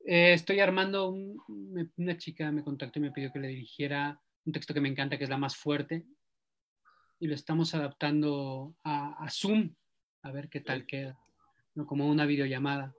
Eh, 0.06 0.34
estoy 0.34 0.60
armando, 0.60 1.10
una 1.10 2.18
chica 2.18 2.52
me 2.52 2.64
contactó 2.64 3.00
y 3.00 3.04
me 3.04 3.12
pidió 3.12 3.32
que 3.32 3.40
le 3.40 3.48
dirigiera 3.48 4.20
un 4.46 4.52
texto 4.52 4.74
que 4.74 4.82
me 4.82 4.90
encanta, 4.90 5.18
que 5.18 5.24
es 5.24 5.30
La 5.30 5.38
Más 5.38 5.56
Fuerte, 5.56 6.06
y 7.20 7.28
lo 7.28 7.36
estamos 7.36 7.74
adaptando 7.74 8.76
a, 8.84 9.28
Zoom, 9.30 9.74
a 10.24 10.32
ver 10.32 10.50
qué 10.50 10.60
tal 10.60 10.86
queda, 10.86 11.18
¿no? 11.76 11.86
como 11.86 12.10
una 12.10 12.26
videollamada 12.26 12.94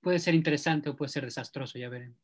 puede 0.00 0.18
ser 0.18 0.34
interesante 0.34 0.88
o 0.88 0.96
puede 0.96 1.10
ser 1.10 1.24
desastroso, 1.24 1.78
ya 1.78 1.88
veremos. 1.88 2.18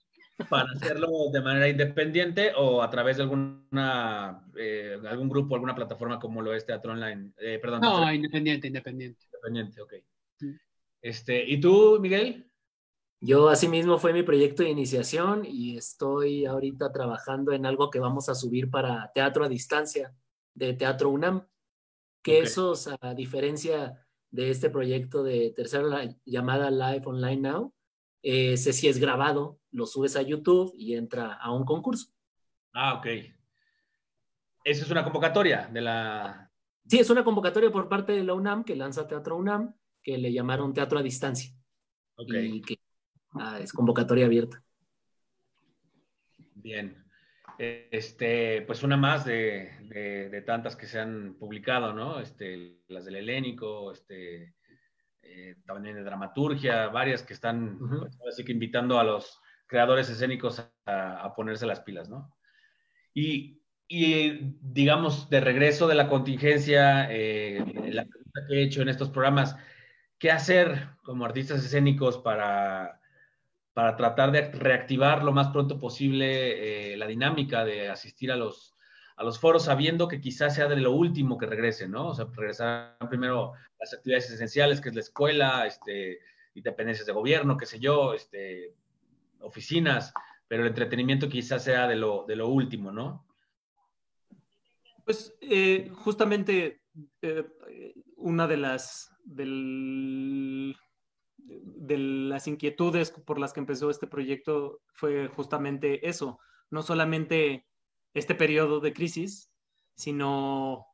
Para 0.50 0.70
hacerlo 0.72 1.08
de 1.32 1.40
manera 1.40 1.68
independiente 1.68 2.52
o 2.56 2.82
a 2.82 2.90
través 2.90 3.16
de 3.16 3.22
alguna, 3.22 4.46
eh, 4.58 4.98
algún 5.08 5.30
grupo, 5.30 5.54
alguna 5.54 5.74
plataforma 5.74 6.18
como 6.18 6.42
lo 6.42 6.52
es 6.52 6.66
Teatro 6.66 6.92
Online. 6.92 7.32
Eh, 7.38 7.58
perdón. 7.60 7.80
No, 7.80 8.12
independiente, 8.12 8.66
independiente. 8.66 9.24
Independiente, 9.26 9.80
ok. 9.80 9.94
Este, 11.00 11.42
¿Y 11.42 11.58
tú, 11.58 11.98
Miguel? 12.00 12.50
Yo 13.20 13.48
asimismo 13.48 13.98
fue 13.98 14.12
mi 14.12 14.22
proyecto 14.22 14.62
de 14.62 14.70
iniciación 14.70 15.44
y 15.46 15.76
estoy 15.76 16.44
ahorita 16.44 16.92
trabajando 16.92 17.52
en 17.52 17.64
algo 17.64 17.90
que 17.90 17.98
vamos 17.98 18.28
a 18.28 18.34
subir 18.34 18.70
para 18.70 19.10
teatro 19.14 19.44
a 19.44 19.48
distancia 19.48 20.14
de 20.54 20.74
Teatro 20.74 21.10
UNAM, 21.10 21.46
que 22.22 22.40
eso, 22.40 22.74
a 23.00 23.14
diferencia 23.14 24.06
de 24.30 24.50
este 24.50 24.68
proyecto 24.68 25.22
de 25.22 25.52
tercera 25.56 26.14
llamada 26.24 26.70
Live 26.70 27.06
Online 27.06 27.36
Now, 27.36 27.74
ese 28.22 28.72
sí 28.72 28.88
es 28.88 28.98
grabado, 28.98 29.60
lo 29.70 29.86
subes 29.86 30.16
a 30.16 30.22
YouTube 30.22 30.72
y 30.76 30.94
entra 30.94 31.34
a 31.34 31.52
un 31.52 31.64
concurso. 31.64 32.08
Ah, 32.72 32.94
ok. 32.94 33.06
¿Eso 34.64 34.84
es 34.84 34.90
una 34.90 35.04
convocatoria 35.04 35.68
de 35.72 35.80
la...? 35.80 36.50
Sí, 36.86 36.98
es 36.98 37.08
una 37.08 37.24
convocatoria 37.24 37.70
por 37.70 37.88
parte 37.88 38.12
de 38.12 38.24
la 38.24 38.34
UNAM 38.34 38.64
que 38.64 38.76
lanza 38.76 39.06
Teatro 39.06 39.36
UNAM, 39.36 39.74
que 40.02 40.18
le 40.18 40.32
llamaron 40.32 40.74
Teatro 40.74 40.98
a 40.98 41.02
Distancia. 41.02 41.52
Ok. 42.16 42.32
Y 42.32 42.60
que 42.62 42.78
ah, 43.40 43.58
es 43.60 43.72
convocatoria 43.72 44.26
abierta. 44.26 44.62
Bien. 46.54 47.06
Este, 47.58 48.62
pues 48.62 48.82
una 48.82 48.96
más 48.96 49.24
de, 49.24 50.42
tantas 50.46 50.76
que 50.76 50.86
se 50.86 51.00
han 51.00 51.36
publicado, 51.38 51.92
¿no? 51.92 52.20
Este, 52.20 52.82
las 52.88 53.06
del 53.06 53.16
Helénico, 53.16 53.92
este, 53.92 54.54
eh, 55.22 55.56
también 55.64 55.96
de 55.96 56.02
dramaturgia, 56.02 56.88
varias 56.88 57.22
que 57.22 57.32
están 57.32 57.78
así 58.28 58.44
que 58.44 58.52
invitando 58.52 58.98
a 58.98 59.04
los 59.04 59.40
creadores 59.66 60.10
escénicos 60.10 60.62
a, 60.86 61.32
ponerse 61.34 61.66
las 61.66 61.80
pilas, 61.80 62.08
¿no? 62.08 62.36
Y, 63.14 63.62
digamos, 63.88 65.30
de 65.30 65.40
regreso 65.40 65.88
de 65.88 65.94
la 65.94 66.08
contingencia, 66.08 67.08
eh, 67.10 67.64
la 67.90 68.04
pregunta 68.04 68.40
que 68.46 68.54
he 68.54 68.62
hecho 68.62 68.82
en 68.82 68.88
estos 68.90 69.08
programas, 69.08 69.56
¿qué 70.18 70.30
hacer 70.30 70.90
como 71.02 71.24
artistas 71.24 71.64
escénicos 71.64 72.18
para 72.18 73.00
para 73.76 73.94
tratar 73.94 74.32
de 74.32 74.40
reactivar 74.52 75.22
lo 75.22 75.32
más 75.32 75.48
pronto 75.48 75.78
posible 75.78 76.94
eh, 76.94 76.96
la 76.96 77.06
dinámica 77.06 77.62
de 77.62 77.90
asistir 77.90 78.32
a 78.32 78.36
los, 78.36 78.74
a 79.16 79.22
los 79.22 79.38
foros, 79.38 79.64
sabiendo 79.64 80.08
que 80.08 80.18
quizás 80.18 80.54
sea 80.54 80.66
de 80.66 80.76
lo 80.76 80.92
último 80.92 81.36
que 81.36 81.44
regresen, 81.44 81.90
¿no? 81.90 82.08
O 82.08 82.14
sea, 82.14 82.24
regresar 82.34 82.96
primero 83.10 83.52
las 83.78 83.92
actividades 83.92 84.30
esenciales, 84.30 84.80
que 84.80 84.88
es 84.88 84.94
la 84.94 85.02
escuela, 85.02 85.66
este, 85.66 86.20
dependencias 86.54 87.06
de 87.06 87.12
gobierno, 87.12 87.58
qué 87.58 87.66
sé 87.66 87.78
yo, 87.78 88.14
este, 88.14 88.72
oficinas, 89.40 90.14
pero 90.48 90.62
el 90.62 90.68
entretenimiento 90.68 91.28
quizás 91.28 91.62
sea 91.62 91.86
de 91.86 91.96
lo, 91.96 92.24
de 92.26 92.36
lo 92.36 92.48
último, 92.48 92.90
¿no? 92.90 93.26
Pues 95.04 95.36
eh, 95.42 95.90
justamente 95.96 96.80
eh, 97.20 97.44
una 98.16 98.46
de 98.46 98.56
las, 98.56 99.14
del, 99.22 100.74
de 101.46 101.98
las 101.98 102.46
inquietudes 102.48 103.10
por 103.10 103.38
las 103.38 103.52
que 103.52 103.60
empezó 103.60 103.90
este 103.90 104.06
proyecto 104.06 104.80
fue 104.92 105.28
justamente 105.28 106.08
eso, 106.08 106.38
no 106.70 106.82
solamente 106.82 107.66
este 108.14 108.34
periodo 108.34 108.80
de 108.80 108.92
crisis, 108.92 109.50
sino 109.94 110.86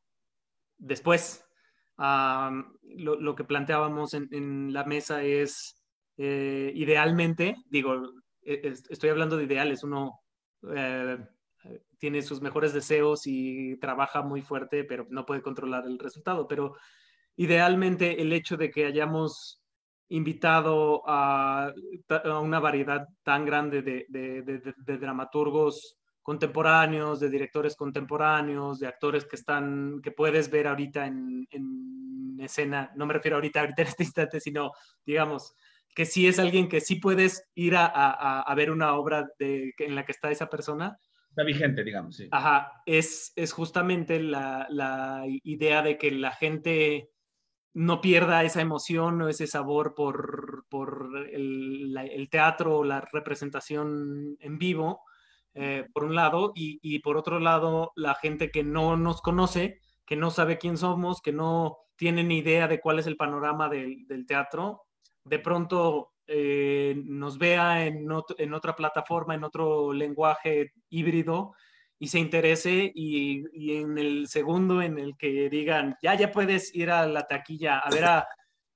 después. 0.78 1.44
lo, 1.96 3.34
que 3.34 3.44
planteábamos 3.44 4.14
en, 4.14 4.72
la 4.72 4.84
mesa 4.84 5.22
es, 5.22 5.82
eh, 6.16 6.72
idealmente, 6.74 7.56
digo, 7.70 8.12
e, 8.42 8.74
estoy 8.90 9.10
hablando 9.10 9.36
de 9.36 9.44
ideales, 9.44 9.84
uno 9.84 10.20
eh, 10.74 11.18
tiene 11.98 12.22
sus 12.22 12.42
mejores 12.42 12.72
deseos 12.72 13.26
y 13.26 13.76
trabaja 13.76 14.22
muy 14.22 14.42
fuerte, 14.42 14.84
pero 14.84 15.06
no 15.10 15.24
puede 15.24 15.42
controlar 15.42 15.86
el 15.86 15.98
resultado, 15.98 16.48
pero 16.48 16.76
idealmente 17.36 18.20
el 18.20 18.32
hecho 18.32 18.56
de 18.56 18.70
que 18.70 18.86
hayamos 18.86 19.61
invitado 20.12 21.02
a, 21.06 21.72
una 22.40 22.60
variedad 22.60 23.08
tan 23.22 23.46
grande 23.46 23.82
de, 23.82 24.98
dramaturgos 24.98 25.96
contemporáneos, 26.20 27.18
de 27.18 27.30
directores 27.30 27.74
contemporáneos, 27.76 28.78
de 28.78 28.86
actores 28.86 29.24
que 29.24 29.36
están, 29.36 30.00
que 30.02 30.12
puedes 30.12 30.50
ver 30.50 30.68
ahorita 30.68 31.06
en, 31.06 31.46
escena, 32.38 32.90
no 32.96 33.06
me 33.06 33.14
refiero 33.14 33.36
ahorita, 33.36 33.60
ahorita 33.60 33.82
en 33.82 33.88
este 33.88 34.02
instante, 34.02 34.40
sino, 34.40 34.72
digamos, 35.06 35.54
que 35.94 36.04
sí 36.04 36.26
es 36.26 36.40
alguien 36.40 36.68
que 36.68 36.80
sí 36.80 36.96
puedes 36.96 37.44
ir 37.54 37.74
a, 37.76 38.52
ver 38.56 38.72
una 38.72 38.94
obra 38.94 39.28
de, 39.38 39.72
en 39.78 39.94
la 39.94 40.04
que 40.04 40.12
está 40.12 40.30
esa 40.30 40.48
persona. 40.48 40.98
Está 41.30 41.44
vigente, 41.44 41.84
digamos, 41.84 42.16
sí. 42.16 42.28
Ajá, 42.32 42.82
es, 42.84 43.32
es 43.36 43.52
justamente 43.52 44.20
la, 44.20 44.66
la 44.70 45.22
idea 45.24 45.82
de 45.82 45.96
que 45.96 46.10
la 46.10 46.32
gente 46.32 47.12
no 47.74 48.00
pierda 48.00 48.44
esa 48.44 48.60
emoción 48.60 49.22
o 49.22 49.28
ese 49.28 49.46
sabor 49.46 49.94
por, 49.94 50.66
por 50.68 51.10
el, 51.32 52.28
teatro 52.30 52.78
o 52.78 52.84
la 52.84 53.00
representación 53.12 54.36
en 54.40 54.58
vivo, 54.58 55.02
eh, 55.54 55.86
por 55.92 56.04
un 56.04 56.14
lado, 56.14 56.52
y, 56.54 56.98
por 57.00 57.16
otro 57.16 57.38
lado, 57.38 57.92
la 57.96 58.14
gente 58.14 58.50
que 58.50 58.62
no 58.62 58.96
nos 58.96 59.20
conoce, 59.20 59.80
que 60.06 60.16
no 60.16 60.30
sabe 60.30 60.58
quién 60.58 60.76
somos, 60.76 61.20
que 61.22 61.32
no 61.32 61.78
tiene 61.96 62.24
ni 62.24 62.38
idea 62.38 62.68
de 62.68 62.80
cuál 62.80 62.98
es 62.98 63.06
el 63.06 63.16
panorama 63.16 63.68
del, 63.68 64.06
teatro, 64.26 64.82
de 65.24 65.38
pronto 65.38 66.12
eh, 66.26 67.00
nos 67.04 67.38
vea 67.38 67.86
en, 67.86 68.06
en 68.38 68.54
otra 68.54 68.74
plataforma, 68.74 69.34
en 69.34 69.44
otro 69.44 69.92
lenguaje 69.92 70.72
híbrido 70.88 71.54
y 72.02 72.08
se 72.08 72.18
interese 72.18 72.90
y, 72.96 73.44
y, 73.52 73.76
en 73.76 73.96
el 73.96 74.26
segundo 74.26 74.82
en 74.82 74.98
el 74.98 75.16
que 75.16 75.48
digan, 75.48 75.96
ya, 76.02 76.16
ya 76.16 76.32
puedes 76.32 76.74
ir 76.74 76.90
a 76.90 77.06
la 77.06 77.28
taquilla 77.28 77.78
a 77.78 77.88
ver 77.90 78.04
a 78.04 78.28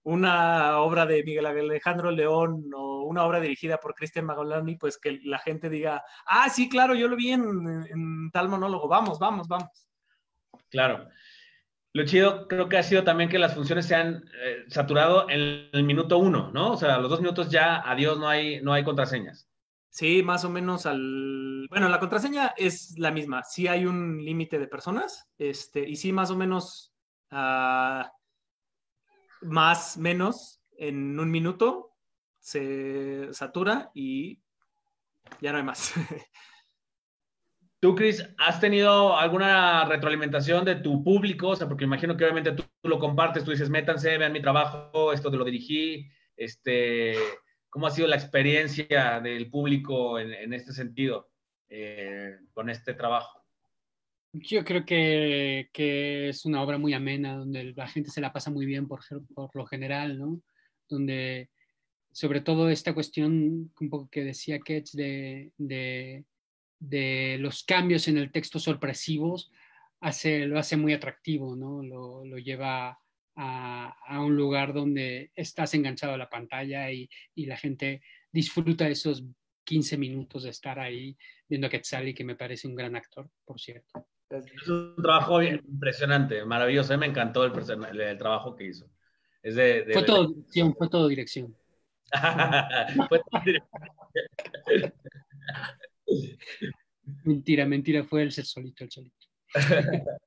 una 0.04 0.78
obra 0.78 1.06
de 1.06 1.24
Miguel 1.24 1.46
Alejandro 1.46 2.12
León 2.12 2.70
o 2.72 3.02
una 3.02 3.24
obra 3.24 3.40
dirigida 3.40 3.78
por 3.78 3.96
Cristian 3.96 4.26
Magolani, 4.26 4.76
pues 4.76 4.96
que 4.96 5.18
la 5.24 5.40
gente 5.40 5.68
diga, 5.68 6.04
ah, 6.24 6.48
sí, 6.48 6.68
claro, 6.68 6.94
yo 6.94 7.08
lo 7.08 7.16
vi 7.16 7.32
en, 7.32 8.30
tal 8.32 8.48
monólogo, 8.48 8.86
vamos, 8.86 9.18
vamos, 9.18 9.48
vamos. 9.48 9.88
Claro. 10.70 11.08
Lo 11.94 12.04
chido 12.04 12.46
creo 12.46 12.68
que 12.68 12.78
ha 12.78 12.84
sido 12.84 13.02
también 13.02 13.28
que 13.28 13.40
las 13.40 13.56
funciones 13.56 13.86
se 13.86 13.96
han 13.96 14.22
eh, 14.40 14.66
saturado 14.68 15.28
en 15.28 15.68
el 15.72 15.82
minuto 15.82 16.18
uno, 16.18 16.52
¿no? 16.52 16.74
O 16.74 16.76
sea, 16.76 16.94
a 16.94 17.00
los 17.00 17.10
dos 17.10 17.20
minutos 17.20 17.50
ya, 17.50 17.82
adiós, 17.84 18.20
no 18.20 18.28
hay, 18.28 18.62
no 18.62 18.72
hay 18.72 18.84
contraseñas. 18.84 19.48
Sí, 19.96 20.22
más 20.22 20.44
o 20.44 20.50
menos 20.50 20.84
al... 20.84 21.66
Bueno, 21.70 21.88
la 21.88 21.98
contraseña 21.98 22.52
es 22.58 22.98
la 22.98 23.10
misma. 23.10 23.42
Sí 23.44 23.66
hay 23.66 23.86
un 23.86 24.22
límite 24.22 24.58
de 24.58 24.68
personas, 24.68 25.26
este, 25.38 25.88
y 25.88 25.96
sí 25.96 26.12
más 26.12 26.30
o 26.30 26.36
menos 26.36 26.94
uh, 27.32 28.04
más, 29.40 29.96
menos, 29.96 30.60
en 30.76 31.18
un 31.18 31.30
minuto 31.30 31.96
se 32.38 33.32
satura 33.32 33.90
y 33.94 34.38
ya 35.40 35.52
no 35.52 35.58
hay 35.58 35.64
más. 35.64 35.94
Tú, 37.80 37.94
Chris, 37.94 38.22
¿has 38.36 38.60
tenido 38.60 39.16
alguna 39.16 39.86
retroalimentación 39.86 40.66
de 40.66 40.74
tu 40.74 41.02
público? 41.02 41.48
O 41.48 41.56
sea, 41.56 41.68
porque 41.68 41.84
imagino 41.84 42.18
que 42.18 42.24
obviamente 42.24 42.52
tú, 42.52 42.64
tú 42.82 42.88
lo 42.90 42.98
compartes, 42.98 43.44
tú 43.44 43.50
dices, 43.50 43.70
métanse, 43.70 44.18
vean 44.18 44.32
mi 44.32 44.42
trabajo, 44.42 45.14
esto 45.14 45.30
te 45.30 45.38
lo 45.38 45.44
dirigí, 45.44 46.06
este 46.36 47.14
¿Cómo 47.76 47.88
ha 47.88 47.90
sido 47.90 48.08
la 48.08 48.16
experiencia 48.16 49.20
del 49.20 49.50
público 49.50 50.18
en, 50.18 50.54
este 50.54 50.72
sentido, 50.72 51.28
eh, 51.68 52.38
con 52.54 52.70
este 52.70 52.94
trabajo? 52.94 53.44
Yo 54.32 54.64
creo 54.64 54.86
que, 54.86 55.68
es 55.74 56.46
una 56.46 56.62
obra 56.62 56.78
muy 56.78 56.94
amena, 56.94 57.36
donde 57.36 57.74
la 57.76 57.86
gente 57.86 58.08
se 58.08 58.22
la 58.22 58.32
pasa 58.32 58.50
muy 58.50 58.64
bien 58.64 58.88
por, 58.88 59.02
lo 59.52 59.66
general, 59.66 60.18
¿no? 60.18 60.40
Donde, 60.88 61.50
sobre 62.12 62.40
todo, 62.40 62.70
esta 62.70 62.94
cuestión 62.94 63.70
un 63.78 63.90
poco 63.90 64.08
que 64.10 64.24
decía 64.24 64.58
Ketch 64.58 64.92
de, 64.92 66.24
los 67.38 67.62
cambios 67.64 68.08
en 68.08 68.16
el 68.16 68.32
texto 68.32 68.58
sorpresivos, 68.58 69.52
hace, 70.00 70.46
lo 70.46 70.58
hace 70.58 70.78
muy 70.78 70.94
atractivo, 70.94 71.54
¿no? 71.54 71.82
Lo 71.82 72.38
lleva 72.38 72.98
a, 73.36 74.20
un 74.20 74.34
lugar 74.34 74.72
donde 74.72 75.30
estás 75.34 75.74
enganchado 75.74 76.14
a 76.14 76.18
la 76.18 76.28
pantalla 76.28 76.90
y, 76.90 77.08
la 77.36 77.56
gente 77.56 78.02
disfruta 78.32 78.88
esos 78.88 79.24
15 79.64 79.98
minutos 79.98 80.44
de 80.44 80.50
estar 80.50 80.78
ahí 80.78 81.16
viendo 81.48 81.66
a 81.66 81.70
Quetzal 81.70 82.08
y 82.08 82.14
que 82.14 82.24
me 82.24 82.36
parece 82.36 82.66
un 82.66 82.74
gran 82.74 82.96
actor, 82.96 83.28
por 83.44 83.60
cierto. 83.60 84.06
Es 84.30 84.68
un 84.68 84.96
trabajo 84.96 85.42
impresionante, 85.42 86.44
maravilloso. 86.44 86.94
A 86.94 86.96
me 86.96 87.06
encantó 87.06 87.44
el, 87.44 87.52
el, 88.00 88.18
trabajo 88.18 88.56
que 88.56 88.66
hizo. 88.66 88.90
Es 89.42 89.54
de, 89.54 89.86
fue, 89.92 90.02
todo 90.02 90.28
dirección, 90.28 90.74
fue 90.74 90.88
todo 90.88 91.08
dirección. 91.08 91.56
fue 93.08 93.20
todo 93.20 93.42
dirección. 93.44 94.92
mentira, 97.22 97.66
mentira, 97.66 98.04
fue 98.04 98.22
el 98.22 98.32
ser 98.32 98.46
solito, 98.46 98.82
el 98.82 98.90
solito. 98.90 99.26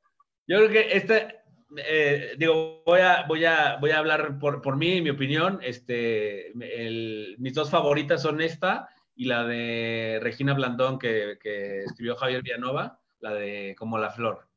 Yo 0.47 0.57
creo 0.57 0.70
que 0.70 0.97
este, 0.97 1.39
eh, 1.78 2.36
digo, 2.38 2.84
voy 2.86 3.02
a, 3.02 3.26
voy 3.28 3.46
a, 3.46 3.78
voy 3.78 3.92
a 3.92 4.00
hablar 4.00 4.40
por, 4.40 4.62
por 4.62 4.78
mí, 4.78 5.02
mi 5.02 5.10
opinión. 5.10 5.60
Este, 5.62 6.52
mis 7.38 7.54
dos 7.54 7.70
favoritas 7.70 8.22
son 8.22 8.42
esta 8.42 8.90
y 9.16 9.26
la 9.26 9.44
de 9.44 10.20
Regina 10.22 10.54
Blandón 10.54 10.98
que, 10.98 11.38
que, 11.42 11.84
escribió 11.84 12.16
Javier 12.16 12.42
Villanova, 12.42 13.00
la 13.20 13.34
de 13.34 13.76
Como 13.78 13.98
la 13.98 14.10
Flor. 14.10 14.48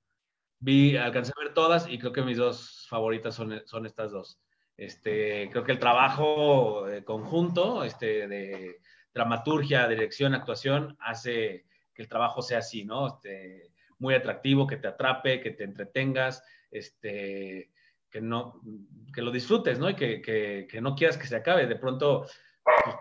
Vi, 0.61 0.97
alcancé 0.97 1.33
a 1.37 1.41
ver 1.43 1.55
todas 1.55 1.89
y 1.89 1.99
creo 1.99 2.13
que 2.13 2.23
mis 2.23 2.39
dos 2.39 2.87
favoritas 2.89 3.35
son, 3.35 3.61
son 3.67 3.85
estas 3.85 4.13
dos. 4.13 4.39
Este, 4.77 5.51
creo 5.51 5.65
que 5.65 5.73
el 5.73 5.79
trabajo 5.79 6.89
eh, 6.89 7.05
conjunto 7.05 7.85
este, 7.85 8.27
de 8.29 8.81
dramaturgia, 9.13 9.89
dirección, 9.89 10.35
actuación 10.35 10.97
hace 11.01 11.67
que 11.95 12.03
el 12.03 12.09
trabajo 12.09 12.41
sea 12.41 12.59
así, 12.59 12.85
¿no? 12.85 13.09
Este, 13.09 13.73
muy 13.99 14.15
atractivo, 14.15 14.67
que 14.67 14.77
te 14.77 14.89
atrape, 14.89 15.41
que 15.41 15.51
te 15.51 15.65
entretengas, 15.65 16.43
este, 16.73 17.71
que, 18.11 18.21
no, 18.21 18.61
que 19.15 19.23
lo 19.23 19.31
disfrutes, 19.31 19.79
¿no? 19.79 19.89
Y 19.91 19.95
que, 19.95 20.21
que, 20.21 20.81
no 20.81 20.97
quieras 20.97 21.17
que 21.17 21.27
se 21.27 21.37
acabe. 21.37 21.67
De 21.67 21.77
pronto, 21.77 22.27
pues, 22.65 22.97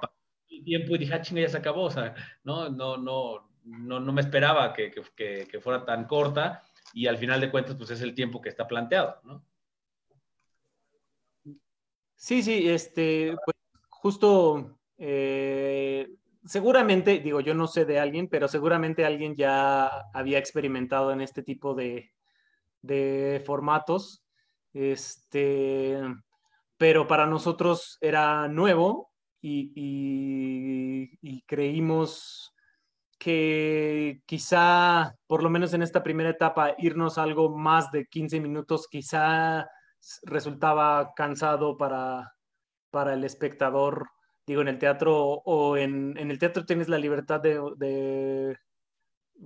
el 0.50 0.64
tiempo 0.64 0.96
y 0.96 1.00
dije, 1.00 1.14
ah, 1.14 1.22
chinga, 1.22 1.42
ya 1.42 1.50
se 1.50 1.58
acabó. 1.58 1.84
O 1.84 1.92
sea, 1.92 2.14
no, 2.44 2.70
no, 2.70 2.98
no, 2.98 3.50
no, 3.64 4.00
no 4.00 4.14
me 4.14 4.22
esperaba 4.22 4.74
que, 4.74 4.92
que, 4.92 5.60
fuera 5.62 5.86
tan 5.86 6.06
corta 6.06 6.64
y 6.94 7.08
al 7.08 7.18
final 7.18 7.42
de 7.42 7.50
cuentas, 7.50 7.76
pues 7.76 7.90
es 7.92 8.02
el 8.02 8.14
tiempo 8.14 8.42
que 8.42 8.50
está 8.50 8.68
planteado, 8.68 9.20
¿no? 9.24 9.46
Sí, 12.16 12.44
sí, 12.44 12.70
este, 12.70 13.36
pues 13.44 13.58
justo, 13.90 14.78
eh, 14.98 16.08
seguramente, 16.46 17.20
digo, 17.20 17.40
yo 17.40 17.56
no 17.56 17.66
sé 17.66 17.86
de 17.86 18.00
alguien, 18.00 18.28
pero 18.28 18.48
seguramente 18.48 19.06
alguien 19.06 19.36
ya 19.36 19.88
había 20.14 20.38
experimentado 20.38 21.12
en 21.12 21.22
este 21.22 21.42
tipo 21.42 21.74
de, 21.74 22.12
de 22.82 23.42
formatos, 23.46 24.24
este, 24.74 26.00
pero 26.78 27.08
para 27.08 27.26
nosotros 27.26 27.98
era 28.02 28.48
nuevo 28.48 29.12
y, 29.42 31.42
creímos 31.46 32.54
que 33.18 34.22
quizá, 34.26 35.16
por 35.28 35.44
lo 35.44 35.50
menos 35.50 35.74
en 35.74 35.84
esta 35.84 36.02
primera 36.02 36.30
etapa, 36.30 36.76
irnos 36.78 37.18
algo 37.18 37.56
más 37.56 37.92
de 37.92 38.08
15 38.08 38.40
minutos 38.40 38.88
quizá 38.90 39.70
resultaba 40.24 41.14
cansado 41.16 41.78
para, 41.78 42.34
para 42.90 43.14
el 43.14 43.24
espectador. 43.24 44.08
Digo, 44.46 44.62
en 44.62 44.68
el 44.68 44.80
teatro 44.80 45.42
o 45.46 45.78
en, 45.78 46.18
el 46.18 46.40
teatro 46.40 46.66
tienes 46.66 46.90
la 46.90 46.98
libertad 46.98 47.42
de, 47.42 48.58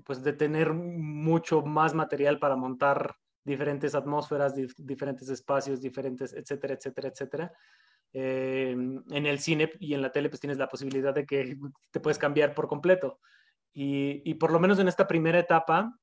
pues 0.06 0.24
de 0.24 0.34
tener 0.34 0.74
mucho 0.74 1.62
más 1.62 1.94
material 1.94 2.40
para 2.40 2.56
montar 2.56 3.16
diferentes 3.46 3.96
atmósferas, 3.96 4.56
diferentes 4.78 5.30
espacios, 5.30 5.80
diferentes, 5.80 6.34
etcétera, 6.34 6.74
etcétera, 6.74 7.10
etcétera. 7.10 7.54
Eh, 8.12 8.72
en 8.72 9.26
el 9.26 9.40
cine 9.40 9.72
y 9.80 9.94
en 9.94 10.02
la 10.02 10.12
tele 10.12 10.30
pues 10.30 10.40
tienes 10.40 10.58
la 10.58 10.70
posibilidad 10.70 11.14
de 11.14 11.26
que 11.26 11.58
te 11.92 12.00
puedes 12.00 12.18
cambiar 12.18 12.54
por 12.56 12.68
completo. 12.68 13.20
Y, 13.74 14.22
y, 14.30 14.36
por 14.36 14.52
lo 14.52 14.60
menos 14.60 14.80
en 14.80 14.88
esta 14.88 15.06
primera 15.06 15.38
etapa, 15.38 16.00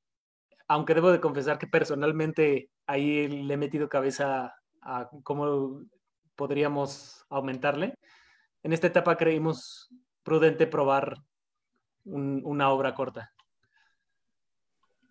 aunque 0.68 0.94
debo 0.94 1.10
de 1.10 1.20
confesar 1.20 1.58
que 1.58 1.66
personalmente 1.66 2.70
ahí 2.86 3.28
le 3.28 3.54
he 3.54 3.56
metido 3.56 3.88
cabeza 3.88 4.54
a 4.82 5.08
cómo 5.22 5.82
podríamos 6.36 7.24
aumentarle, 7.30 7.94
en 8.62 8.72
esta 8.72 8.86
etapa 8.86 9.16
creímos 9.16 9.88
prudente 10.22 10.66
probar 10.66 11.16
una 12.04 12.70
obra 12.70 12.94
corta. 12.94 13.31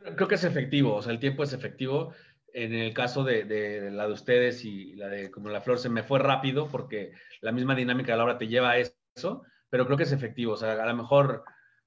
Creo 0.03 0.27
que 0.27 0.35
es 0.35 0.43
efectivo, 0.43 0.95
o 0.95 1.01
sea, 1.01 1.11
el 1.11 1.19
tiempo 1.19 1.43
es 1.43 1.53
efectivo. 1.53 2.13
En 2.53 2.73
el 2.73 2.93
caso 2.93 3.23
de, 3.23 3.89
la 3.91 4.07
de 4.07 4.13
ustedes 4.13 4.65
y 4.65 4.95
la 4.95 5.07
de 5.07 5.31
como 5.31 5.49
la 5.49 5.61
flor 5.61 5.79
se 5.79 5.89
me 5.89 6.03
fue 6.03 6.19
rápido 6.19 6.67
porque 6.67 7.13
la 7.39 7.51
misma 7.51 7.75
dinámica 7.75 8.11
de 8.11 8.17
la 8.17 8.23
obra 8.23 8.37
te 8.37 8.47
lleva 8.47 8.71
a 8.71 8.77
eso, 8.77 9.43
pero 9.69 9.85
creo 9.85 9.97
que 9.97 10.03
es 10.03 10.11
efectivo. 10.11 10.53
O 10.53 10.57
sea, 10.57 10.73
a 10.73 10.85
lo 10.85 10.95
mejor, 10.95 11.43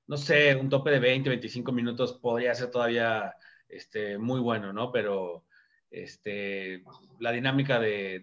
no 0.07 0.17
sé, 0.17 0.55
un 0.55 0.71
tope 0.71 0.91
de 0.91 1.01
20, 1.01 1.29
25 1.29 1.73
minutos 1.73 2.15
podría 2.15 2.55
ser 2.55 2.71
todavía 2.71 3.35
este, 3.69 4.17
muy 4.17 4.41
bueno, 4.41 4.73
¿no? 4.73 4.93
Pero 4.93 5.45
este, 5.91 6.83
la 7.21 7.33
dinámica 7.33 7.81
de, 7.81 8.17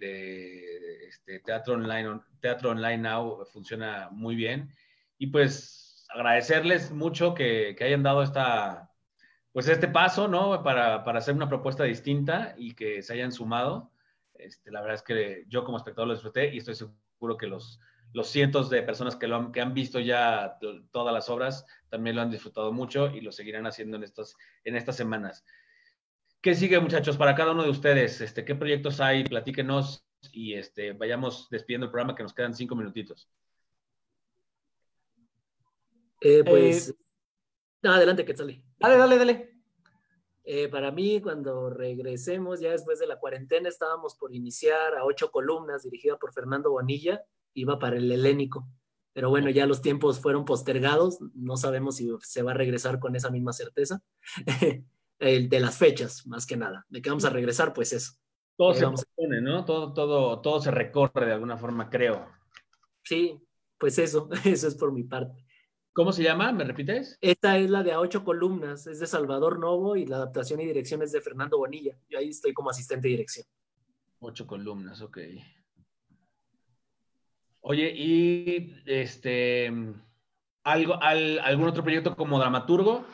este, 1.07 1.39
teatro, 1.41 1.75
online, 1.75 2.21
teatro 2.39 2.71
online 2.71 2.97
now 2.97 3.45
funciona 3.51 4.09
muy 4.11 4.35
bien. 4.35 4.69
Y 5.17 5.27
pues 5.27 6.07
agradecerles 6.09 6.91
mucho 6.91 7.33
que 7.35 7.75
hayan 7.81 8.03
dado 8.03 8.23
esta 8.23 8.90
pues 9.51 9.67
este 9.67 9.87
paso, 9.87 10.27
¿no? 10.27 10.63
Para, 10.63 11.03
para, 11.03 11.19
hacer 11.19 11.35
una 11.35 11.49
propuesta 11.49 11.83
distinta 11.83 12.53
y 12.57 12.73
que 12.73 13.01
se 13.01 13.13
hayan 13.13 13.31
sumado. 13.31 13.91
Este, 14.33 14.71
la 14.71 14.81
verdad 14.81 14.95
es 14.95 15.03
que 15.03 15.45
yo 15.47 15.63
como 15.63 15.77
espectador 15.77 16.07
lo 16.07 16.13
disfruté 16.13 16.53
y 16.53 16.57
estoy 16.57 16.75
seguro 16.75 17.37
que 17.37 17.47
los, 17.47 17.79
los 18.13 18.29
cientos 18.29 18.69
de 18.69 18.81
personas 18.81 19.15
que, 19.15 19.27
lo 19.27 19.35
han, 19.35 19.51
que 19.51 19.61
han 19.61 19.73
visto 19.73 19.99
ya 19.99 20.57
todas 20.91 21.13
las 21.13 21.29
obras 21.29 21.65
también 21.89 22.15
lo 22.15 22.21
han 22.21 22.31
disfrutado 22.31 22.71
mucho 22.71 23.07
y 23.07 23.21
lo 23.21 23.31
seguirán 23.31 23.67
haciendo 23.67 23.97
en, 23.97 24.03
estos, 24.03 24.37
en 24.63 24.75
estas 24.75 24.95
semanas. 24.95 25.45
¿Qué 26.41 26.55
sigue, 26.55 26.79
muchachos, 26.79 27.17
para 27.17 27.35
cada 27.35 27.51
uno 27.51 27.63
de 27.63 27.69
ustedes? 27.69 28.19
Este, 28.21 28.43
¿Qué 28.43 28.55
proyectos 28.55 28.99
hay? 28.99 29.23
Platíquenos 29.23 30.05
y 30.31 30.53
este, 30.53 30.93
vayamos 30.93 31.49
despidiendo 31.49 31.85
el 31.85 31.91
programa 31.91 32.15
que 32.15 32.23
nos 32.23 32.33
quedan 32.33 32.55
cinco 32.55 32.75
minutitos. 32.75 33.29
Eh, 36.21 36.43
pues, 36.43 36.89
eh, 36.89 36.95
no, 37.83 37.93
adelante, 37.93 38.25
Quetzalí. 38.25 38.63
Dale, 38.81 38.97
dale, 38.97 39.17
dale. 39.17 39.51
Eh, 40.43 40.67
para 40.67 40.91
mí, 40.91 41.21
cuando 41.21 41.69
regresemos, 41.69 42.59
ya 42.59 42.71
después 42.71 42.99
de 42.99 43.05
la 43.05 43.19
cuarentena, 43.19 43.69
estábamos 43.69 44.15
por 44.15 44.33
iniciar 44.33 44.95
a 44.95 45.05
ocho 45.05 45.29
columnas 45.29 45.83
dirigida 45.83 46.17
por 46.17 46.33
Fernando 46.33 46.71
Bonilla, 46.71 47.23
iba 47.53 47.77
para 47.77 47.97
el 47.97 48.11
helénico. 48.11 48.67
Pero 49.13 49.29
bueno, 49.29 49.49
ya 49.49 49.67
los 49.67 49.81
tiempos 49.81 50.19
fueron 50.19 50.45
postergados, 50.45 51.19
no 51.35 51.57
sabemos 51.57 51.97
si 51.97 52.09
se 52.21 52.41
va 52.41 52.51
a 52.51 52.55
regresar 52.55 52.99
con 52.99 53.15
esa 53.15 53.29
misma 53.29 53.53
certeza. 53.53 54.01
el 55.19 55.47
de 55.47 55.59
las 55.59 55.77
fechas, 55.77 56.25
más 56.25 56.47
que 56.47 56.57
nada. 56.57 56.85
¿De 56.89 57.01
qué 57.01 57.09
vamos 57.09 57.25
a 57.25 57.29
regresar? 57.29 57.73
Pues 57.73 57.93
eso. 57.93 58.13
Todo 58.57 58.73
se 58.73 59.05
pone, 59.15 59.41
¿no? 59.41 59.63
Todo, 59.63 59.93
todo, 59.93 60.41
todo 60.41 60.59
se 60.59 60.71
recorre 60.71 61.27
de 61.27 61.33
alguna 61.33 61.57
forma, 61.57 61.89
creo. 61.89 62.27
Sí, 63.03 63.39
pues 63.77 63.99
eso, 63.99 64.27
eso 64.45 64.67
es 64.67 64.75
por 64.75 64.91
mi 64.91 65.03
parte. 65.03 65.45
¿Cómo 65.93 66.13
se 66.13 66.23
llama? 66.23 66.53
¿Me 66.53 66.63
repites? 66.63 67.17
Esta 67.19 67.57
es 67.57 67.69
la 67.69 67.83
de 67.83 67.91
a 67.91 67.99
ocho 67.99 68.23
columnas, 68.23 68.87
es 68.87 69.01
de 69.01 69.07
Salvador 69.07 69.59
Novo 69.59 69.97
y 69.97 70.05
la 70.05 70.17
adaptación 70.17 70.61
y 70.61 70.65
dirección 70.65 71.01
es 71.01 71.11
de 71.11 71.19
Fernando 71.19 71.57
Bonilla. 71.57 71.97
Yo 72.09 72.17
ahí 72.17 72.29
estoy 72.29 72.53
como 72.53 72.69
asistente 72.69 73.09
de 73.09 73.11
dirección. 73.11 73.45
Ocho 74.19 74.47
columnas, 74.47 75.01
ok. 75.01 75.17
Oye, 77.59 77.91
y 77.93 78.81
este, 78.85 79.69
¿algo, 80.63 80.97
algún 81.01 81.67
otro 81.67 81.83
proyecto 81.83 82.15
como 82.15 82.39
dramaturgo? 82.39 83.05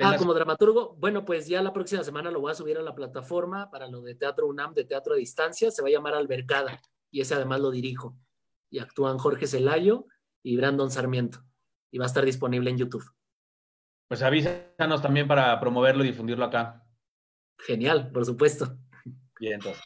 Ah, 0.00 0.16
como 0.18 0.34
dramaturgo, 0.34 0.96
bueno, 0.98 1.24
pues 1.24 1.46
ya 1.46 1.62
la 1.62 1.72
próxima 1.72 2.02
semana 2.02 2.32
lo 2.32 2.40
voy 2.40 2.50
a 2.50 2.54
subir 2.54 2.76
a 2.78 2.82
la 2.82 2.96
plataforma 2.96 3.70
para 3.70 3.86
lo 3.86 4.02
de 4.02 4.16
Teatro 4.16 4.48
UNAM, 4.48 4.74
de 4.74 4.84
Teatro 4.84 5.14
a 5.14 5.16
Distancia, 5.16 5.70
se 5.70 5.82
va 5.82 5.88
a 5.88 5.92
llamar 5.92 6.14
Albercada, 6.14 6.80
y 7.10 7.20
ese 7.20 7.34
además 7.34 7.60
lo 7.60 7.70
dirijo. 7.70 8.18
Y 8.70 8.80
actúan 8.80 9.18
Jorge 9.18 9.46
Celayo 9.46 10.06
y 10.42 10.56
Brandon 10.56 10.90
Sarmiento 10.90 11.47
y 11.90 11.98
va 11.98 12.04
a 12.04 12.08
estar 12.08 12.24
disponible 12.24 12.70
en 12.70 12.78
YouTube. 12.78 13.04
Pues 14.08 14.22
avísanos 14.22 15.02
también 15.02 15.28
para 15.28 15.58
promoverlo 15.60 16.04
y 16.04 16.08
difundirlo 16.08 16.44
acá. 16.44 16.84
Genial, 17.58 18.10
por 18.10 18.24
supuesto. 18.24 18.78
Bien, 19.38 19.54
entonces. 19.54 19.82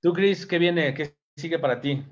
Tú, 0.00 0.12
Cris, 0.12 0.46
¿qué 0.46 0.58
viene? 0.58 0.92
¿Qué 0.92 1.16
sigue 1.36 1.58
para 1.58 1.80
ti? 1.80 2.04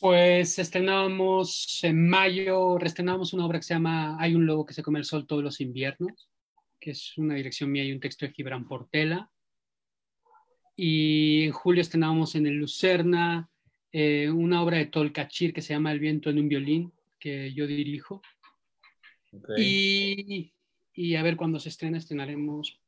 Pues 0.00 0.58
estrenamos 0.58 1.80
en 1.82 2.08
mayo, 2.08 2.78
reestrenamos 2.78 3.32
una 3.32 3.44
obra 3.44 3.58
que 3.58 3.64
se 3.64 3.74
llama 3.74 4.16
Hay 4.20 4.34
un 4.34 4.46
lobo 4.46 4.64
que 4.64 4.72
se 4.72 4.82
come 4.82 5.00
el 5.00 5.04
sol 5.04 5.26
todos 5.26 5.42
los 5.42 5.60
inviernos, 5.60 6.30
que 6.80 6.92
es 6.92 7.18
una 7.18 7.34
dirección 7.34 7.70
mía 7.70 7.84
y 7.84 7.92
un 7.92 8.00
texto 8.00 8.24
de 8.24 8.32
Gibran 8.32 8.66
Portela. 8.66 9.30
Y 10.76 11.46
en 11.46 11.52
julio 11.52 11.82
estrenamos 11.82 12.36
en 12.36 12.46
el 12.46 12.54
Lucerna 12.54 13.50
eh, 13.90 14.30
una 14.30 14.62
obra 14.62 14.78
de 14.78 14.86
Tolcachir 14.86 15.52
que 15.52 15.62
se 15.62 15.74
llama 15.74 15.90
El 15.90 15.98
viento 15.98 16.30
en 16.30 16.38
un 16.38 16.48
violín, 16.48 16.92
que 17.18 17.52
yo 17.52 17.66
dirijo. 17.66 18.22
Y, 19.56 20.52
y, 20.94 21.14
a 21.16 21.22
ver 21.22 21.36
cuando 21.36 21.58
se 21.58 21.68
estrena, 21.68 21.98
estrenaremos 21.98 22.80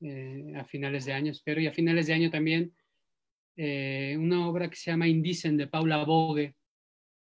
eh, 0.00 0.52
a 0.56 0.64
finales 0.64 1.04
de 1.04 1.12
año, 1.12 1.32
espero. 1.32 1.60
Y 1.60 1.66
a 1.66 1.72
finales 1.72 2.06
de 2.06 2.14
año 2.14 2.30
también 2.30 2.74
eh, 3.56 4.16
una 4.18 4.48
obra 4.48 4.68
que 4.68 4.76
se 4.76 4.90
llama 4.90 5.08
Indicen 5.08 5.56
de 5.56 5.68
Paula 5.68 6.04
Bogue, 6.04 6.56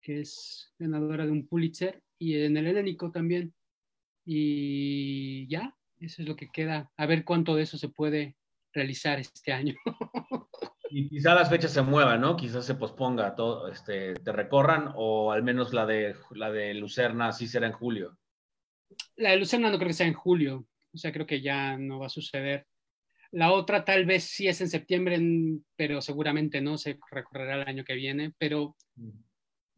que 0.01 0.20
es 0.20 0.72
ganadora 0.78 1.26
de 1.26 1.32
un 1.32 1.47
Pulitzer, 1.47 2.03
y 2.18 2.36
en 2.36 2.57
el 2.57 2.66
helénico 2.68 3.11
también. 3.11 3.55
Y 4.24 5.49
ya, 5.49 5.76
eso 5.99 6.22
es 6.22 6.28
lo 6.28 6.36
que 6.36 6.51
queda. 6.51 6.91
A 6.97 7.07
ver 7.07 7.24
cuánto 7.24 7.57
de 7.57 7.62
eso 7.62 7.78
se 7.78 7.88
puede 7.88 8.36
realizar 8.72 9.18
este 9.18 9.53
año. 9.53 9.74
Y 10.91 11.09
quizá 11.09 11.34
las 11.34 11.49
fechas 11.49 11.72
se 11.72 11.82
muevan, 11.82 12.20
¿no? 12.20 12.36
Quizás 12.36 12.66
se 12.66 12.74
posponga, 12.74 13.34
todo, 13.36 13.68
este, 13.68 14.14
te 14.14 14.32
recorran, 14.32 14.93
o 14.97 15.30
al 15.30 15.43
menos 15.43 15.72
la 15.72 15.86
de, 15.86 16.16
la 16.32 16.51
de 16.51 16.74
Lucerna 16.74 17.32
sí 17.32 17.47
será 17.47 17.66
en 17.66 17.72
julio. 17.72 18.18
La 19.16 19.30
de 19.30 19.36
Lucerna 19.36 19.70
no 19.70 19.76
creo 19.76 19.88
que 19.88 19.95
sea 19.95 20.07
en 20.07 20.14
julio, 20.14 20.66
o 20.93 20.99
sea, 20.99 21.12
creo 21.12 21.26
que 21.26 21.41
ya 21.41 21.78
no 21.78 22.01
va 22.01 22.07
a 22.07 22.11
suceder. 22.11 22.66
La 23.30 23.53
otra 23.53 23.84
tal 23.84 24.05
vez 24.05 24.24
sí 24.24 24.49
es 24.49 24.61
en 24.61 24.68
septiembre, 24.68 25.18
pero 25.76 26.01
seguramente 26.01 26.61
no, 26.61 26.76
se 26.76 26.99
recorrerá 27.11 27.62
el 27.62 27.68
año 27.68 27.84
que 27.84 27.95
viene, 27.95 28.32
pero, 28.36 28.74
mm. 28.97 29.11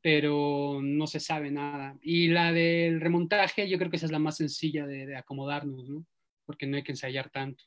pero 0.00 0.80
no 0.82 1.06
se 1.06 1.20
sabe 1.20 1.50
nada. 1.50 1.98
Y 2.00 2.28
la 2.28 2.52
del 2.52 3.02
remontaje, 3.02 3.68
yo 3.68 3.76
creo 3.76 3.90
que 3.90 3.96
esa 3.96 4.06
es 4.06 4.12
la 4.12 4.18
más 4.18 4.38
sencilla 4.38 4.86
de, 4.86 5.06
de 5.06 5.16
acomodarnos, 5.16 5.86
¿no? 5.88 6.06
Porque 6.46 6.66
no 6.66 6.78
hay 6.78 6.82
que 6.82 6.92
ensayar 6.92 7.28
tanto. 7.28 7.64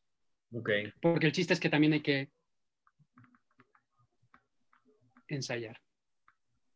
Okay. 0.52 0.92
Porque 1.02 1.28
el 1.28 1.32
chiste 1.32 1.54
es 1.54 1.60
que 1.60 1.70
también 1.70 1.94
hay 1.94 2.02
que 2.02 2.30
ensayar. 5.28 5.82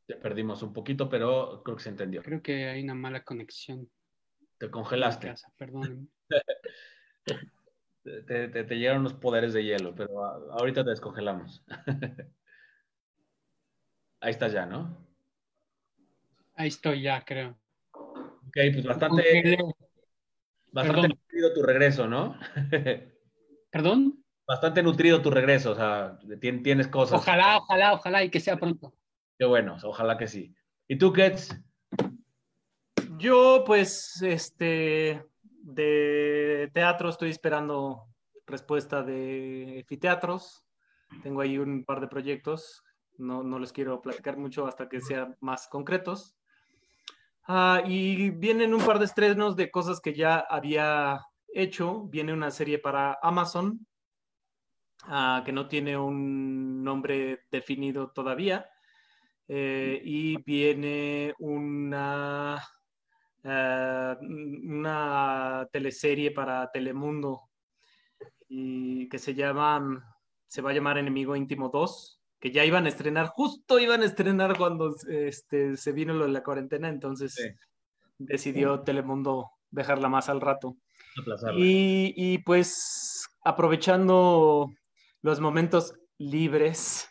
Te 0.05 0.15
perdimos 0.15 0.63
un 0.63 0.73
poquito, 0.73 1.07
pero 1.07 1.61
creo 1.63 1.77
que 1.77 1.83
se 1.83 1.89
entendió. 1.89 2.23
Creo 2.23 2.41
que 2.41 2.67
hay 2.67 2.83
una 2.83 2.95
mala 2.95 3.23
conexión. 3.23 3.89
Te 4.57 4.69
congelaste. 4.69 5.33
Perdón. 5.57 6.11
te, 8.03 8.47
te, 8.47 8.75
llegaron 8.75 9.03
los 9.03 9.13
poderes 9.13 9.53
de 9.53 9.63
hielo, 9.63 9.93
pero 9.95 10.25
ahorita 10.51 10.83
te 10.83 10.89
descongelamos. 10.89 11.63
Ahí 14.21 14.31
estás 14.31 14.51
ya, 14.51 14.65
¿no? 14.65 14.97
Ahí 16.55 16.67
estoy 16.67 17.03
ya, 17.03 17.23
creo. 17.23 17.57
Ok, 17.93 18.57
pues 18.73 18.83
bastante, 18.83 19.57
bastante 20.71 21.07
nutrido 21.07 21.53
tu 21.53 21.63
regreso, 21.63 22.07
¿no? 22.07 22.37
¿Perdón? 23.71 24.25
Bastante 24.49 24.81
nutrido 24.81 25.21
tu 25.21 25.29
regreso, 25.29 25.73
o 25.73 25.75
sea, 25.75 26.17
tienes 26.41 26.87
cosas. 26.87 27.19
Ojalá, 27.19 27.57
ojalá, 27.57 27.93
ojalá 27.93 28.23
y 28.23 28.31
que 28.31 28.39
sea 28.39 28.57
pronto. 28.57 28.91
Qué 29.37 29.45
bueno, 29.45 29.77
ojalá 29.83 30.17
que 30.17 30.25
sí. 30.25 30.55
¿Y 30.87 30.97
tú, 30.97 31.13
Kets? 31.13 31.55
Yo, 33.19 33.63
pues, 33.63 34.19
este, 34.23 35.23
de 35.43 36.71
teatro 36.73 37.09
estoy 37.09 37.29
esperando 37.29 38.07
respuesta 38.47 39.03
de 39.03 39.81
Efiteatros. 39.81 40.65
Tengo 41.21 41.41
ahí 41.41 41.59
un 41.59 41.85
par 41.85 42.01
de 42.01 42.07
proyectos. 42.07 42.83
No, 43.19 43.43
no 43.43 43.59
les 43.59 43.71
quiero 43.71 44.01
platicar 44.01 44.35
mucho 44.35 44.65
hasta 44.65 44.89
que 44.89 44.99
sean 44.99 45.37
más 45.41 45.67
concretos. 45.67 46.35
Ah, 47.47 47.83
y 47.85 48.31
vienen 48.31 48.73
un 48.73 48.81
par 48.81 48.97
de 48.97 49.05
estrenos 49.05 49.55
de 49.55 49.69
cosas 49.69 50.01
que 50.01 50.15
ya 50.15 50.39
había 50.39 51.21
hecho. 51.53 52.05
Viene 52.05 52.33
una 52.33 52.49
serie 52.49 52.79
para 52.79 53.19
Amazon 53.21 53.85
Ah, 55.03 55.43
que 55.45 55.51
no 55.51 55.67
tiene 55.67 55.97
un 55.97 56.83
nombre 56.83 57.45
definido 57.51 58.11
todavía. 58.11 58.69
Eh, 59.47 59.99
y 60.03 60.37
viene 60.43 61.33
una, 61.39 62.61
eh, 63.43 64.15
una 64.21 65.67
teleserie 65.71 66.31
para 66.31 66.69
Telemundo 66.71 67.49
y 68.47 69.09
que 69.09 69.17
se 69.17 69.33
llama, 69.33 70.15
se 70.45 70.61
va 70.61 70.69
a 70.69 70.73
llamar 70.73 70.99
Enemigo 70.99 71.35
Íntimo 71.35 71.69
2, 71.69 72.21
que 72.39 72.51
ya 72.51 72.63
iban 72.63 72.85
a 72.85 72.89
estrenar, 72.89 73.27
justo 73.27 73.79
iban 73.79 74.03
a 74.03 74.05
estrenar 74.05 74.55
cuando 74.55 74.95
este, 75.07 75.77
se 75.77 75.91
vino 75.93 76.13
lo 76.13 76.25
de 76.25 76.31
la 76.31 76.43
cuarentena, 76.43 76.89
entonces 76.89 77.35
decidió 78.19 78.81
Telemundo 78.81 79.49
dejarla 79.71 80.09
más 80.09 80.29
al 80.29 80.41
rato. 80.41 80.77
Y, 81.57 82.13
y, 82.15 82.37
pues 82.39 83.27
aprovechando 83.43 84.69
los 85.22 85.39
momentos 85.39 85.99
libres, 86.17 87.09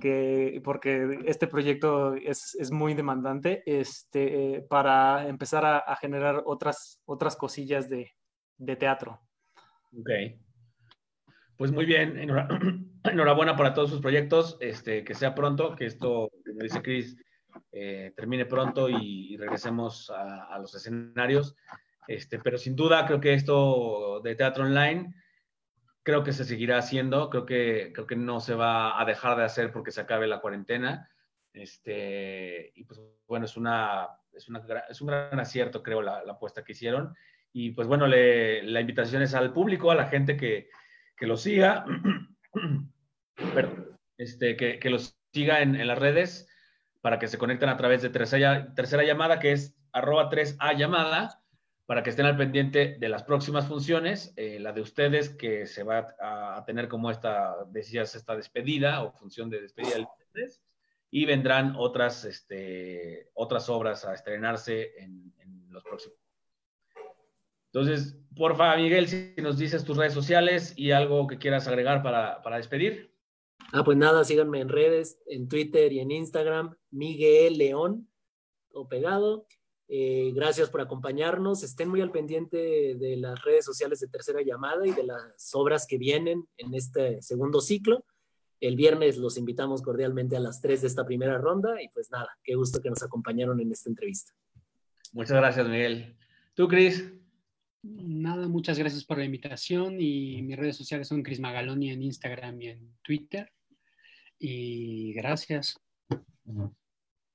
que, 0.00 0.60
porque 0.64 1.20
este 1.26 1.46
proyecto 1.46 2.14
es, 2.14 2.54
es 2.54 2.70
muy 2.70 2.94
demandante, 2.94 3.62
este, 3.66 4.64
para 4.68 5.28
empezar 5.28 5.64
a, 5.64 5.78
a, 5.78 5.96
generar 5.96 6.42
otras, 6.46 7.00
otras 7.04 7.36
cosillas 7.36 7.88
de, 7.88 8.12
de 8.56 8.76
teatro. 8.76 9.20
Ok. 9.98 10.10
Pues 11.56 11.72
muy 11.72 11.86
bien, 11.86 12.16
enhorabuena 13.04 13.56
para 13.56 13.74
todos 13.74 13.90
sus 13.90 14.00
proyectos, 14.00 14.56
este, 14.60 15.02
que 15.02 15.14
sea 15.14 15.34
pronto, 15.34 15.74
que 15.74 15.86
esto, 15.86 16.30
como 16.46 16.62
dice 16.62 16.82
Chris, 16.82 17.16
eh, 17.72 18.12
termine 18.14 18.46
pronto 18.46 18.88
y, 18.88 19.36
regresemos 19.36 20.10
a, 20.10 20.44
a, 20.44 20.58
los 20.58 20.74
escenarios. 20.74 21.56
Este, 22.06 22.38
pero 22.38 22.58
sin 22.58 22.76
duda 22.76 23.04
creo 23.06 23.20
que 23.20 23.34
esto 23.34 24.20
de 24.22 24.34
teatro 24.34 24.64
online 24.64 25.12
creo 26.08 26.24
que 26.24 26.32
se 26.32 26.46
seguirá 26.46 26.78
haciendo, 26.78 27.28
creo 27.28 27.44
que, 27.44 27.92
creo 27.92 28.06
que 28.06 28.16
no 28.16 28.40
se 28.40 28.54
va 28.54 28.98
a 28.98 29.04
dejar 29.04 29.36
de 29.36 29.44
hacer 29.44 29.70
porque 29.70 29.90
se 29.90 30.00
acabe 30.00 30.26
la 30.26 30.40
cuarentena. 30.40 31.06
Este, 31.52 32.72
y 32.74 32.84
pues 32.84 32.98
bueno, 33.26 33.44
es, 33.44 33.58
una, 33.58 34.08
es, 34.32 34.48
una, 34.48 34.64
es 34.88 35.02
un 35.02 35.08
gran 35.08 35.38
acierto, 35.38 35.82
creo, 35.82 36.00
la, 36.00 36.24
la 36.24 36.32
apuesta 36.32 36.64
que 36.64 36.72
hicieron. 36.72 37.14
Y 37.52 37.72
pues 37.72 37.86
bueno, 37.86 38.06
le, 38.06 38.62
la 38.62 38.80
invitación 38.80 39.20
es 39.20 39.34
al 39.34 39.52
público, 39.52 39.90
a 39.90 39.96
la 39.96 40.06
gente 40.06 40.38
que, 40.38 40.70
que 41.14 41.26
lo 41.26 41.36
siga, 41.36 41.84
perdón, 43.54 43.98
este, 44.16 44.56
que, 44.56 44.78
que 44.78 44.88
los 44.88 45.14
siga 45.34 45.60
en, 45.60 45.76
en, 45.76 45.88
las 45.88 45.98
redes 45.98 46.48
para 47.02 47.18
que 47.18 47.28
se 47.28 47.36
conecten 47.36 47.68
a 47.68 47.76
través 47.76 48.00
de 48.00 48.08
tercera, 48.08 48.72
tercera 48.74 49.04
llamada, 49.04 49.40
que 49.40 49.52
es 49.52 49.76
arroba 49.92 50.30
3A 50.30 50.74
llamada 50.74 51.42
para 51.88 52.02
que 52.02 52.10
estén 52.10 52.26
al 52.26 52.36
pendiente 52.36 52.98
de 53.00 53.08
las 53.08 53.22
próximas 53.22 53.66
funciones, 53.66 54.34
eh, 54.36 54.58
la 54.60 54.72
de 54.72 54.82
ustedes 54.82 55.30
que 55.30 55.64
se 55.64 55.82
va 55.82 56.14
a, 56.20 56.62
tener 56.66 56.86
como 56.86 57.10
esta, 57.10 57.64
decías, 57.70 58.14
esta 58.14 58.36
despedida 58.36 59.02
o 59.02 59.10
función 59.12 59.48
de 59.48 59.62
despedida 59.62 59.94
del 59.94 60.06
y 61.10 61.24
vendrán 61.24 61.76
otras, 61.78 62.26
este, 62.26 63.30
otras 63.32 63.70
obras 63.70 64.04
a 64.04 64.12
estrenarse 64.12 64.92
en, 64.98 65.32
los 65.70 65.82
próximos. 65.82 66.18
Entonces, 67.72 68.18
porfa, 68.36 68.76
Miguel, 68.76 69.08
si 69.08 69.34
nos 69.38 69.56
dices 69.56 69.82
tus 69.82 69.96
redes 69.96 70.12
sociales 70.12 70.74
y 70.76 70.90
algo 70.90 71.26
que 71.26 71.38
quieras 71.38 71.68
agregar 71.68 72.02
para, 72.02 72.42
para 72.42 72.58
despedir. 72.58 73.14
Ah, 73.72 73.82
pues 73.82 73.96
nada, 73.96 74.24
síganme 74.24 74.60
en 74.60 74.68
redes, 74.68 75.22
en 75.26 75.48
Twitter 75.48 75.90
y 75.90 76.00
en 76.00 76.10
Instagram, 76.10 76.76
Miguel 76.90 77.56
León, 77.56 78.10
o 78.72 78.86
pegado. 78.88 79.46
Eh, 79.88 80.32
gracias 80.34 80.68
por 80.68 80.82
acompañarnos. 80.82 81.62
Estén 81.62 81.88
muy 81.88 82.02
al 82.02 82.10
pendiente 82.10 82.94
de 82.94 83.16
las 83.16 83.42
redes 83.42 83.64
sociales 83.64 84.00
de 84.00 84.08
Tercera 84.08 84.42
Llamada 84.42 84.86
y 84.86 84.92
de 84.92 85.04
las 85.04 85.54
obras 85.54 85.86
que 85.86 85.96
vienen 85.96 86.46
en 86.58 86.74
este 86.74 87.22
segundo 87.22 87.60
ciclo. 87.60 88.04
El 88.60 88.76
viernes 88.76 89.16
los 89.16 89.38
invitamos 89.38 89.82
cordialmente 89.82 90.36
a 90.36 90.40
las 90.40 90.60
3 90.60 90.82
de 90.82 90.88
esta 90.88 91.06
primera 91.06 91.38
ronda 91.38 91.80
y 91.82 91.88
pues 91.88 92.10
nada, 92.10 92.28
qué 92.42 92.54
gusto 92.54 92.80
que 92.82 92.90
nos 92.90 93.02
acompañaron 93.02 93.60
en 93.60 93.72
esta 93.72 93.88
entrevista. 93.88 94.32
Muchas 95.12 95.36
gracias, 95.36 95.66
Miguel. 95.66 96.16
¿Tú, 96.54 96.68
Cris? 96.68 97.10
Nada, 97.82 98.48
muchas 98.48 98.78
gracias 98.78 99.04
por 99.04 99.18
la 99.18 99.24
invitación 99.24 100.00
y 100.00 100.42
mis 100.42 100.56
redes 100.56 100.76
sociales 100.76 101.08
son 101.08 101.22
Cris 101.22 101.40
Magaloni 101.40 101.90
en 101.90 102.02
Instagram 102.02 102.60
y 102.60 102.68
en 102.68 102.96
Twitter. 103.02 103.50
Y 104.38 105.14
gracias. 105.14 105.80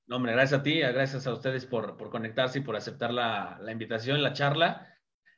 No, 0.06 0.16
hombre, 0.16 0.32
gracias 0.32 0.60
a 0.60 0.62
ti, 0.62 0.80
gracias 0.80 1.26
a 1.26 1.32
ustedes 1.32 1.64
por, 1.64 1.96
conectarse 2.10 2.58
y 2.58 2.62
por 2.62 2.76
aceptar 2.76 3.12
la, 3.12 3.58
invitación, 3.70 4.22
la 4.22 4.34
charla. 4.34 4.86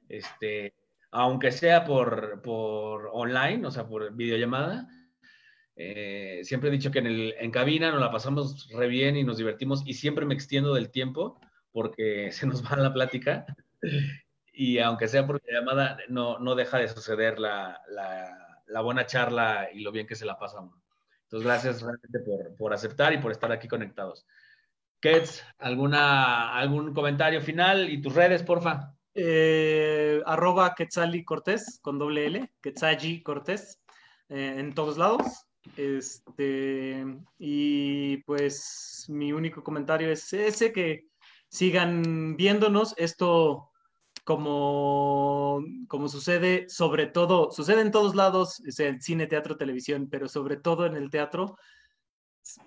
Este, 0.08 0.74
aunque 1.12 1.52
sea 1.52 1.84
por, 1.84 2.42
por 2.42 3.10
online, 3.12 3.64
o 3.66 3.70
sea, 3.70 3.86
por 3.86 4.12
videollamada. 4.14 4.88
Eh, 5.76 6.40
siempre 6.42 6.68
he 6.68 6.72
dicho 6.72 6.90
que 6.90 6.98
en, 6.98 7.06
el, 7.06 7.34
en 7.38 7.50
cabina 7.50 7.90
nos 7.90 8.00
la 8.00 8.10
pasamos 8.10 8.68
re 8.70 8.88
bien 8.88 9.14
y 9.16 9.24
nos 9.24 9.36
divertimos 9.36 9.82
y 9.86 9.94
siempre 9.94 10.24
me 10.24 10.34
extiendo 10.34 10.72
del 10.74 10.90
tiempo 10.90 11.38
porque 11.70 12.32
se 12.32 12.46
nos 12.46 12.64
va 12.64 12.76
la 12.76 12.92
plática. 12.92 13.46
Y 14.52 14.78
aunque 14.78 15.06
sea 15.06 15.26
por 15.26 15.40
videollamada, 15.40 15.98
no, 16.08 16.38
no 16.38 16.54
deja 16.54 16.78
de 16.78 16.88
suceder 16.88 17.38
la, 17.38 17.82
la, 18.66 18.80
buena 18.80 19.06
charla 19.06 19.68
y 19.72 19.80
lo 19.80 19.92
bien 19.92 20.06
que 20.06 20.16
se 20.16 20.24
la 20.24 20.38
pasa. 20.38 20.58
Entonces, 21.24 21.46
gracias 21.46 21.82
realmente 21.82 22.18
por, 22.20 22.56
por 22.56 22.72
aceptar 22.72 23.12
y 23.12 23.18
por 23.18 23.30
estar 23.30 23.52
aquí 23.52 23.68
conectados. 23.68 24.26
Kets, 25.00 25.44
¿alguna, 25.58 26.56
¿algún 26.56 26.94
comentario 26.94 27.40
final? 27.40 27.90
¿Y 27.90 28.00
tus 28.00 28.14
redes, 28.14 28.42
porfa? 28.42 28.94
Eh, 29.14 30.22
arroba 30.26 30.74
Quetzali 30.74 31.24
Cortés, 31.24 31.78
con 31.82 31.98
doble 31.98 32.26
L, 32.26 32.52
Quetzali 32.60 33.22
Cortés, 33.22 33.80
eh, 34.28 34.56
en 34.58 34.74
todos 34.74 34.98
lados. 34.98 35.46
Este, 35.76 37.04
y 37.38 38.18
pues 38.18 39.06
mi 39.08 39.32
único 39.32 39.64
comentario 39.64 40.10
es 40.10 40.32
ese, 40.32 40.72
que 40.72 41.06
sigan 41.48 42.36
viéndonos. 42.36 42.94
Esto, 42.96 43.70
como, 44.24 45.62
como 45.88 46.08
sucede, 46.08 46.68
sobre 46.68 47.06
todo, 47.06 47.50
sucede 47.50 47.80
en 47.80 47.90
todos 47.90 48.14
lados, 48.14 48.60
es 48.66 48.76
cine, 49.04 49.26
teatro, 49.26 49.56
televisión, 49.56 50.08
pero 50.10 50.28
sobre 50.28 50.56
todo 50.56 50.86
en 50.86 50.96
el 50.96 51.10
teatro, 51.10 51.56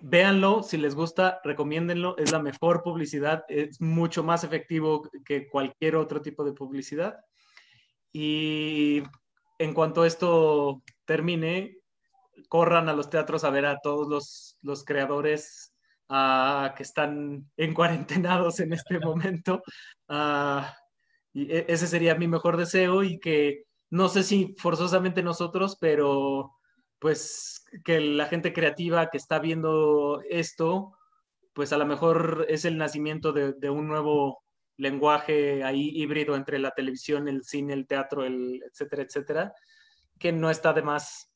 véanlo, 0.02 0.64
si 0.64 0.78
les 0.78 0.96
gusta, 0.96 1.40
recomiéndenlo, 1.44 2.18
es 2.18 2.32
la 2.32 2.40
mejor 2.40 2.84
publicidad, 2.84 3.44
es 3.48 3.80
mucho 3.82 4.24
más 4.24 4.44
efectivo 4.44 5.10
que 5.26 5.48
cualquier 5.48 5.96
otro 5.96 6.22
tipo 6.22 6.44
de 6.44 6.54
publicidad. 6.54 7.20
Y 8.12 9.04
en 9.58 9.74
cuanto 9.74 10.06
esto 10.06 10.84
termine, 11.06 11.78
corran 12.48 12.90
a 12.90 12.94
los 12.94 13.10
teatros 13.10 13.44
a 13.44 13.50
ver 13.50 13.66
a 13.66 13.80
todos 13.80 14.58
los, 14.62 14.84
creadores 14.84 15.74
ah, 16.10 16.74
que 16.76 16.84
están 16.84 17.50
en 17.58 17.74
cuarentenados 17.74 18.60
en 18.60 18.74
este 18.74 19.00
momento. 19.00 19.62
Ah, 20.08 20.76
y 21.34 21.52
e, 21.52 21.66
ese 21.68 21.88
sería 21.88 22.16
mi 22.16 22.28
mejor 22.28 22.58
deseo 22.58 23.04
y 23.04 23.20
que 23.20 23.64
no 23.92 24.08
sé 24.08 24.24
si 24.24 24.56
forzosamente 24.58 25.24
nosotros, 25.24 25.78
pero 25.80 26.59
pues 27.00 27.66
que 27.86 28.02
la 28.02 28.26
gente 28.26 28.54
creativa 28.54 29.10
que 29.10 29.18
está 29.18 29.40
viendo 29.40 30.22
esto, 30.30 30.94
pues 31.54 31.74
a 31.74 31.78
lo 31.78 31.86
mejor 31.86 32.46
es 32.50 32.66
el 32.66 32.78
nacimiento 32.78 33.32
de, 33.32 33.70
un 33.70 33.88
nuevo 33.88 34.44
lenguaje 34.78 35.64
ahí 35.64 35.92
híbrido 35.94 36.36
entre 36.36 36.60
la 36.60 36.72
televisión, 36.72 37.28
el 37.28 37.44
cine, 37.44 37.74
el 37.74 37.88
teatro, 37.88 38.26
el 38.26 38.62
etcétera, 38.70 39.04
etcétera, 39.04 39.54
que 40.18 40.32
no 40.32 40.50
está 40.50 40.74
de 40.74 40.82
más 40.82 41.34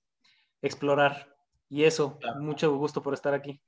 explorar. 0.62 1.34
Y 1.70 1.86
eso, 1.86 2.20
mucho 2.40 2.76
gusto 2.78 3.02
por 3.02 3.14
estar 3.14 3.34
aquí. 3.34 3.60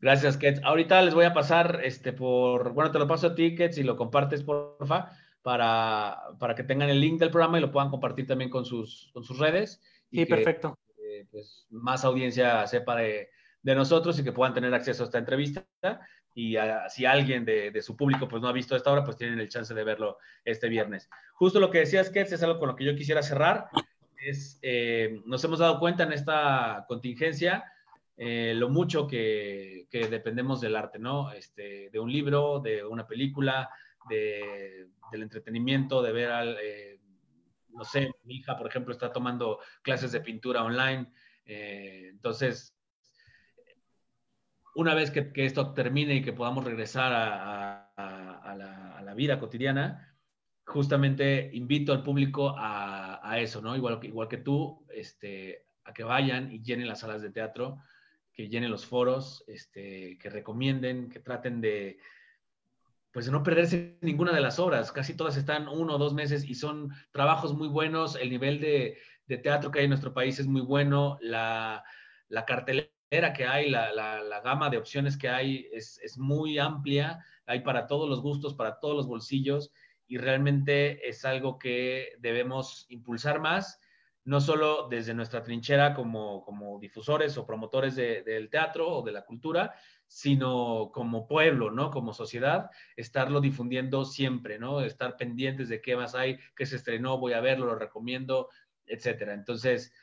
Gracias, 0.00 0.36
Kets. 0.36 0.62
Ahorita 0.62 1.02
les 1.02 1.14
voy 1.14 1.24
a 1.24 1.34
pasar 1.34 1.80
este 1.84 2.12
por, 2.12 2.72
bueno, 2.72 2.92
te 2.92 3.00
lo 3.00 3.08
paso 3.08 3.28
a 3.28 3.34
ti, 3.34 3.56
Kets, 3.56 3.78
y 3.78 3.82
lo 3.82 3.96
compartes, 3.96 4.44
porfa, 4.44 5.10
para, 5.42 6.16
para 6.38 6.54
que 6.54 6.62
tengan 6.62 6.88
el 6.88 7.00
link 7.00 7.18
del 7.18 7.30
programa 7.30 7.58
y 7.58 7.60
lo 7.60 7.72
puedan 7.72 7.90
compartir 7.90 8.26
también 8.26 8.50
con 8.50 8.64
sus, 8.64 9.10
con 9.12 9.24
sus 9.24 9.38
redes. 9.38 9.80
Sí, 10.10 10.24
perfecto 10.24 10.78
pues, 11.30 11.66
más 11.70 12.04
audiencia 12.04 12.66
sepa 12.66 12.96
de, 12.96 13.30
nosotros 13.62 14.18
y 14.18 14.24
que 14.24 14.32
puedan 14.32 14.54
tener 14.54 14.72
acceso 14.72 15.02
a 15.02 15.06
esta 15.06 15.18
entrevista. 15.18 15.66
Y 16.34 16.56
si 16.88 17.04
alguien 17.04 17.44
de, 17.44 17.82
su 17.82 17.96
público 17.96 18.26
pues, 18.28 18.40
no 18.40 18.48
ha 18.48 18.52
visto 18.52 18.74
esta 18.74 18.90
obra, 18.90 19.04
pues 19.04 19.16
tienen 19.16 19.38
el 19.40 19.48
chance 19.48 19.74
de 19.74 19.84
verlo 19.84 20.18
este 20.44 20.68
viernes. 20.68 21.10
Justo 21.34 21.60
lo 21.60 21.70
que 21.70 21.80
decías, 21.80 22.08
que 22.08 22.22
es 22.22 22.42
algo 22.42 22.58
con 22.58 22.68
lo 22.68 22.76
que 22.76 22.84
yo 22.84 22.96
quisiera 22.96 23.22
cerrar. 23.22 23.68
Es, 24.24 24.58
eh, 24.62 25.20
nos 25.26 25.44
hemos 25.44 25.58
dado 25.58 25.78
cuenta 25.78 26.04
en 26.04 26.12
esta 26.12 26.86
contingencia 26.88 27.64
eh, 28.20 28.52
lo 28.56 28.68
mucho 28.68 29.06
que, 29.06 29.86
dependemos 29.92 30.60
del 30.60 30.74
arte, 30.74 30.98
¿no? 30.98 31.30
Este, 31.30 31.88
de 31.90 32.00
un 32.00 32.10
libro, 32.10 32.58
de 32.58 32.84
una 32.84 33.06
película, 33.06 33.70
del 34.08 35.22
entretenimiento, 35.22 36.02
de 36.02 36.12
ver 36.12 36.30
al, 36.30 36.56
eh, 36.60 36.97
no 37.70 37.84
sé, 37.84 38.10
mi 38.24 38.36
hija, 38.36 38.56
por 38.56 38.66
ejemplo, 38.66 38.92
está 38.92 39.12
tomando 39.12 39.60
clases 39.82 40.12
de 40.12 40.20
pintura 40.20 40.62
online. 40.62 41.12
Eh, 41.44 42.08
entonces, 42.10 42.74
una 44.74 44.94
vez 44.94 45.10
que, 45.10 45.30
esto 45.34 45.72
termine 45.74 46.14
y 46.14 46.22
que 46.22 46.32
podamos 46.32 46.64
regresar 46.64 47.12
a, 47.12 47.92
la, 47.96 49.14
vida 49.14 49.40
cotidiana, 49.40 50.16
justamente 50.64 51.50
invito 51.52 51.92
al 51.92 52.04
público 52.04 52.54
a, 52.56 53.36
eso, 53.40 53.60
¿no? 53.60 53.74
Igual, 53.74 53.98
igual 54.04 54.28
que 54.28 54.36
tú, 54.36 54.86
este, 54.90 55.66
a 55.82 55.92
que 55.92 56.04
vayan 56.04 56.52
y 56.52 56.62
llenen 56.62 56.86
las 56.86 57.00
salas 57.00 57.20
de 57.20 57.30
teatro, 57.30 57.82
que 58.32 58.48
llenen 58.48 58.70
los 58.70 58.86
foros, 58.86 59.42
este, 59.48 60.16
que 60.18 60.30
recomienden, 60.30 61.08
que 61.08 61.18
traten 61.18 61.60
de, 61.60 61.98
pues 63.12 63.26
de 63.26 63.32
no 63.32 63.42
perderse 63.42 63.98
ninguna 64.00 64.32
de 64.32 64.40
las 64.40 64.58
obras. 64.58 64.92
Casi 64.92 65.14
todas 65.14 65.36
están 65.36 65.68
uno 65.68 65.94
o 65.94 65.98
dos 65.98 66.14
meses 66.14 66.44
y 66.44 66.54
son 66.54 66.90
trabajos 67.10 67.54
muy 67.54 67.68
buenos. 67.68 68.16
El 68.16 68.30
nivel 68.30 68.60
de, 68.60 68.98
teatro 69.42 69.70
que 69.70 69.80
hay 69.80 69.84
en 69.84 69.90
nuestro 69.90 70.12
país 70.12 70.38
es 70.38 70.46
muy 70.46 70.60
bueno. 70.60 71.18
La, 71.20 71.84
cartelera 72.46 73.32
que 73.34 73.46
hay, 73.46 73.70
la, 73.70 74.40
gama 74.44 74.70
de 74.70 74.78
opciones 74.78 75.16
que 75.16 75.28
hay 75.28 75.66
es, 75.72 75.98
es, 76.02 76.18
muy 76.18 76.58
amplia. 76.58 77.24
Hay 77.46 77.60
para 77.60 77.86
todos 77.86 78.08
los 78.08 78.20
gustos, 78.20 78.54
para 78.54 78.78
todos 78.78 78.96
los 78.96 79.06
bolsillos 79.06 79.72
y 80.06 80.16
realmente 80.16 81.06
es 81.06 81.24
algo 81.24 81.58
que 81.58 82.14
debemos 82.18 82.86
impulsar 82.88 83.40
más 83.40 83.78
no 84.28 84.42
solo 84.42 84.88
desde 84.90 85.14
nuestra 85.14 85.42
trinchera 85.42 85.94
como, 85.94 86.44
como 86.44 86.78
difusores 86.78 87.38
o 87.38 87.46
promotores 87.46 87.96
del 87.96 88.50
teatro 88.50 88.86
o 88.86 89.02
de 89.02 89.10
la 89.10 89.24
cultura, 89.24 89.74
sino 90.06 90.90
como 90.92 91.26
pueblo, 91.26 91.70
¿no? 91.70 91.90
Como 91.90 92.12
sociedad, 92.12 92.70
estarlo 92.94 93.40
difundiendo 93.40 94.04
siempre, 94.04 94.58
¿no? 94.58 94.82
Estar 94.82 95.16
pendientes 95.16 95.70
de 95.70 95.80
qué 95.80 95.96
más 95.96 96.14
hay, 96.14 96.38
qué 96.54 96.66
se 96.66 96.76
estrenó, 96.76 97.16
voy 97.16 97.32
a 97.32 97.40
verlo, 97.40 97.64
lo 97.64 97.76
recomiendo, 97.76 98.50
etcétera. 98.84 99.32
Entonces, 99.32 99.94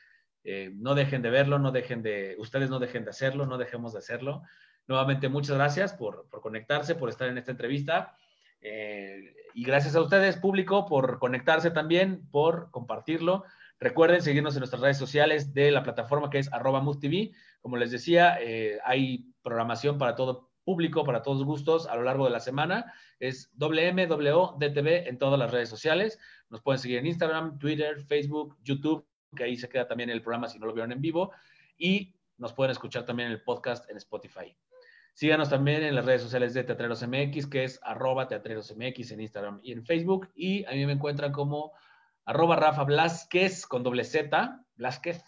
eh, 0.42 0.72
no 0.74 0.96
dejen 0.96 1.22
de 1.22 1.30
verlo, 1.30 1.60
no 1.60 1.70
dejen 1.70 2.02
de, 2.02 2.34
ustedes 2.40 2.68
no 2.68 2.80
dejen 2.80 3.04
de 3.04 3.10
hacerlo, 3.10 3.46
no 3.46 3.58
dejemos 3.58 3.92
de 3.92 4.00
hacerlo. 4.00 4.42
Nuevamente, 4.88 5.28
muchas 5.28 5.54
gracias 5.56 5.92
por, 5.92 6.28
conectarse, 6.30 6.96
por 6.96 7.10
estar 7.10 7.28
en 7.28 7.38
esta 7.38 7.52
entrevista. 7.52 8.16
Eh, 8.60 9.36
y 9.54 9.62
gracias 9.62 9.94
a 9.94 10.00
ustedes, 10.00 10.36
público, 10.36 10.84
por 10.86 11.20
conectarse 11.20 11.70
también, 11.70 12.28
por 12.32 12.72
compartirlo. 12.72 13.44
Recuerden 13.78 14.22
seguirnos 14.22 14.54
en 14.54 14.60
nuestras 14.60 14.80
redes 14.80 14.96
sociales 14.96 15.52
de 15.52 15.70
la 15.70 15.82
plataforma 15.82 16.30
que 16.30 16.38
es 16.38 16.52
arroba 16.52 16.82
TV. 16.98 17.32
Como 17.60 17.76
les 17.76 17.90
decía, 17.90 18.38
eh, 18.40 18.78
hay 18.84 19.26
programación 19.42 19.98
para 19.98 20.14
todo 20.16 20.50
público, 20.64 21.04
para 21.04 21.22
todos 21.22 21.44
gustos 21.44 21.86
a 21.86 21.94
lo 21.96 22.02
largo 22.02 22.24
de 22.24 22.30
la 22.30 22.40
semana. 22.40 22.92
Es 23.20 23.50
WMWDTV 23.56 25.08
en 25.08 25.18
todas 25.18 25.38
las 25.38 25.50
redes 25.50 25.68
sociales. 25.68 26.18
Nos 26.48 26.62
pueden 26.62 26.78
seguir 26.78 26.98
en 26.98 27.06
Instagram, 27.06 27.58
Twitter, 27.58 28.00
Facebook, 28.00 28.56
YouTube, 28.62 29.06
que 29.36 29.44
ahí 29.44 29.56
se 29.56 29.68
queda 29.68 29.86
también 29.86 30.08
el 30.08 30.22
programa 30.22 30.48
si 30.48 30.58
no 30.58 30.66
lo 30.66 30.72
vieron 30.72 30.92
en 30.92 31.00
vivo. 31.02 31.32
Y 31.76 32.14
nos 32.38 32.54
pueden 32.54 32.72
escuchar 32.72 33.04
también 33.04 33.30
el 33.30 33.42
podcast 33.42 33.88
en 33.90 33.98
Spotify. 33.98 34.56
Síganos 35.12 35.48
también 35.48 35.82
en 35.82 35.94
las 35.94 36.04
redes 36.04 36.22
sociales 36.22 36.52
de 36.52 36.64
Teatreros 36.64 37.06
MX, 37.06 37.46
que 37.46 37.64
es 37.64 37.80
arroba 37.82 38.28
Teatreros 38.28 38.74
MX 38.76 39.12
en 39.12 39.20
Instagram 39.20 39.60
y 39.62 39.72
en 39.72 39.84
Facebook. 39.84 40.30
Y 40.34 40.64
a 40.64 40.72
mí 40.72 40.84
me 40.84 40.92
encuentran 40.92 41.32
como 41.32 41.72
arroba 42.26 42.56
Rafa 42.56 42.84
Blasquez 42.84 43.66
con 43.66 43.82
doble 43.82 44.04
Z, 44.04 44.60
Blasquez, 44.74 45.24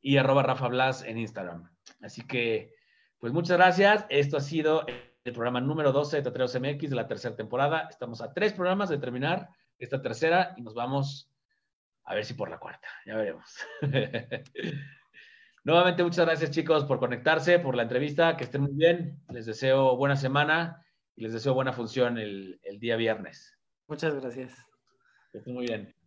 y 0.00 0.16
arroba 0.16 0.42
Rafa 0.42 0.68
Blas 0.68 1.02
en 1.02 1.18
Instagram. 1.18 1.70
Así 2.00 2.26
que, 2.26 2.74
pues 3.18 3.32
muchas 3.32 3.58
gracias. 3.58 4.06
Esto 4.08 4.38
ha 4.38 4.40
sido 4.40 4.86
el 4.86 5.32
programa 5.32 5.60
número 5.60 5.92
12 5.92 6.16
de 6.16 6.22
Teatreros 6.22 6.58
MX 6.58 6.90
de 6.90 6.96
la 6.96 7.06
tercera 7.06 7.36
temporada. 7.36 7.88
Estamos 7.90 8.22
a 8.22 8.32
tres 8.32 8.54
programas 8.54 8.88
de 8.88 8.98
terminar 8.98 9.50
esta 9.78 10.00
tercera 10.00 10.54
y 10.56 10.62
nos 10.62 10.74
vamos 10.74 11.30
a 12.04 12.14
ver 12.14 12.24
si 12.24 12.34
por 12.34 12.48
la 12.48 12.58
cuarta. 12.58 12.88
Ya 13.04 13.16
veremos. 13.16 13.58
Nuevamente, 15.64 16.02
muchas 16.02 16.24
gracias 16.24 16.50
chicos 16.50 16.86
por 16.86 16.98
conectarse, 16.98 17.58
por 17.58 17.76
la 17.76 17.82
entrevista. 17.82 18.36
Que 18.36 18.44
estén 18.44 18.62
muy 18.62 18.72
bien. 18.72 19.20
Les 19.28 19.44
deseo 19.44 19.96
buena 19.96 20.16
semana 20.16 20.82
y 21.14 21.22
les 21.24 21.34
deseo 21.34 21.52
buena 21.52 21.74
función 21.74 22.16
el, 22.16 22.58
el 22.62 22.78
día 22.80 22.96
viernes. 22.96 23.58
Muchas 23.88 24.14
gracias. 24.14 24.54
Que 25.32 25.38
estén 25.38 25.52
muy 25.52 25.66
bien. 25.66 25.97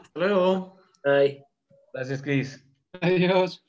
Hasta 0.00 0.18
luego. 0.20 0.76
Bye. 1.04 1.44
Gracias, 1.92 2.22
Chris. 2.22 2.64
Adiós. 3.00 3.62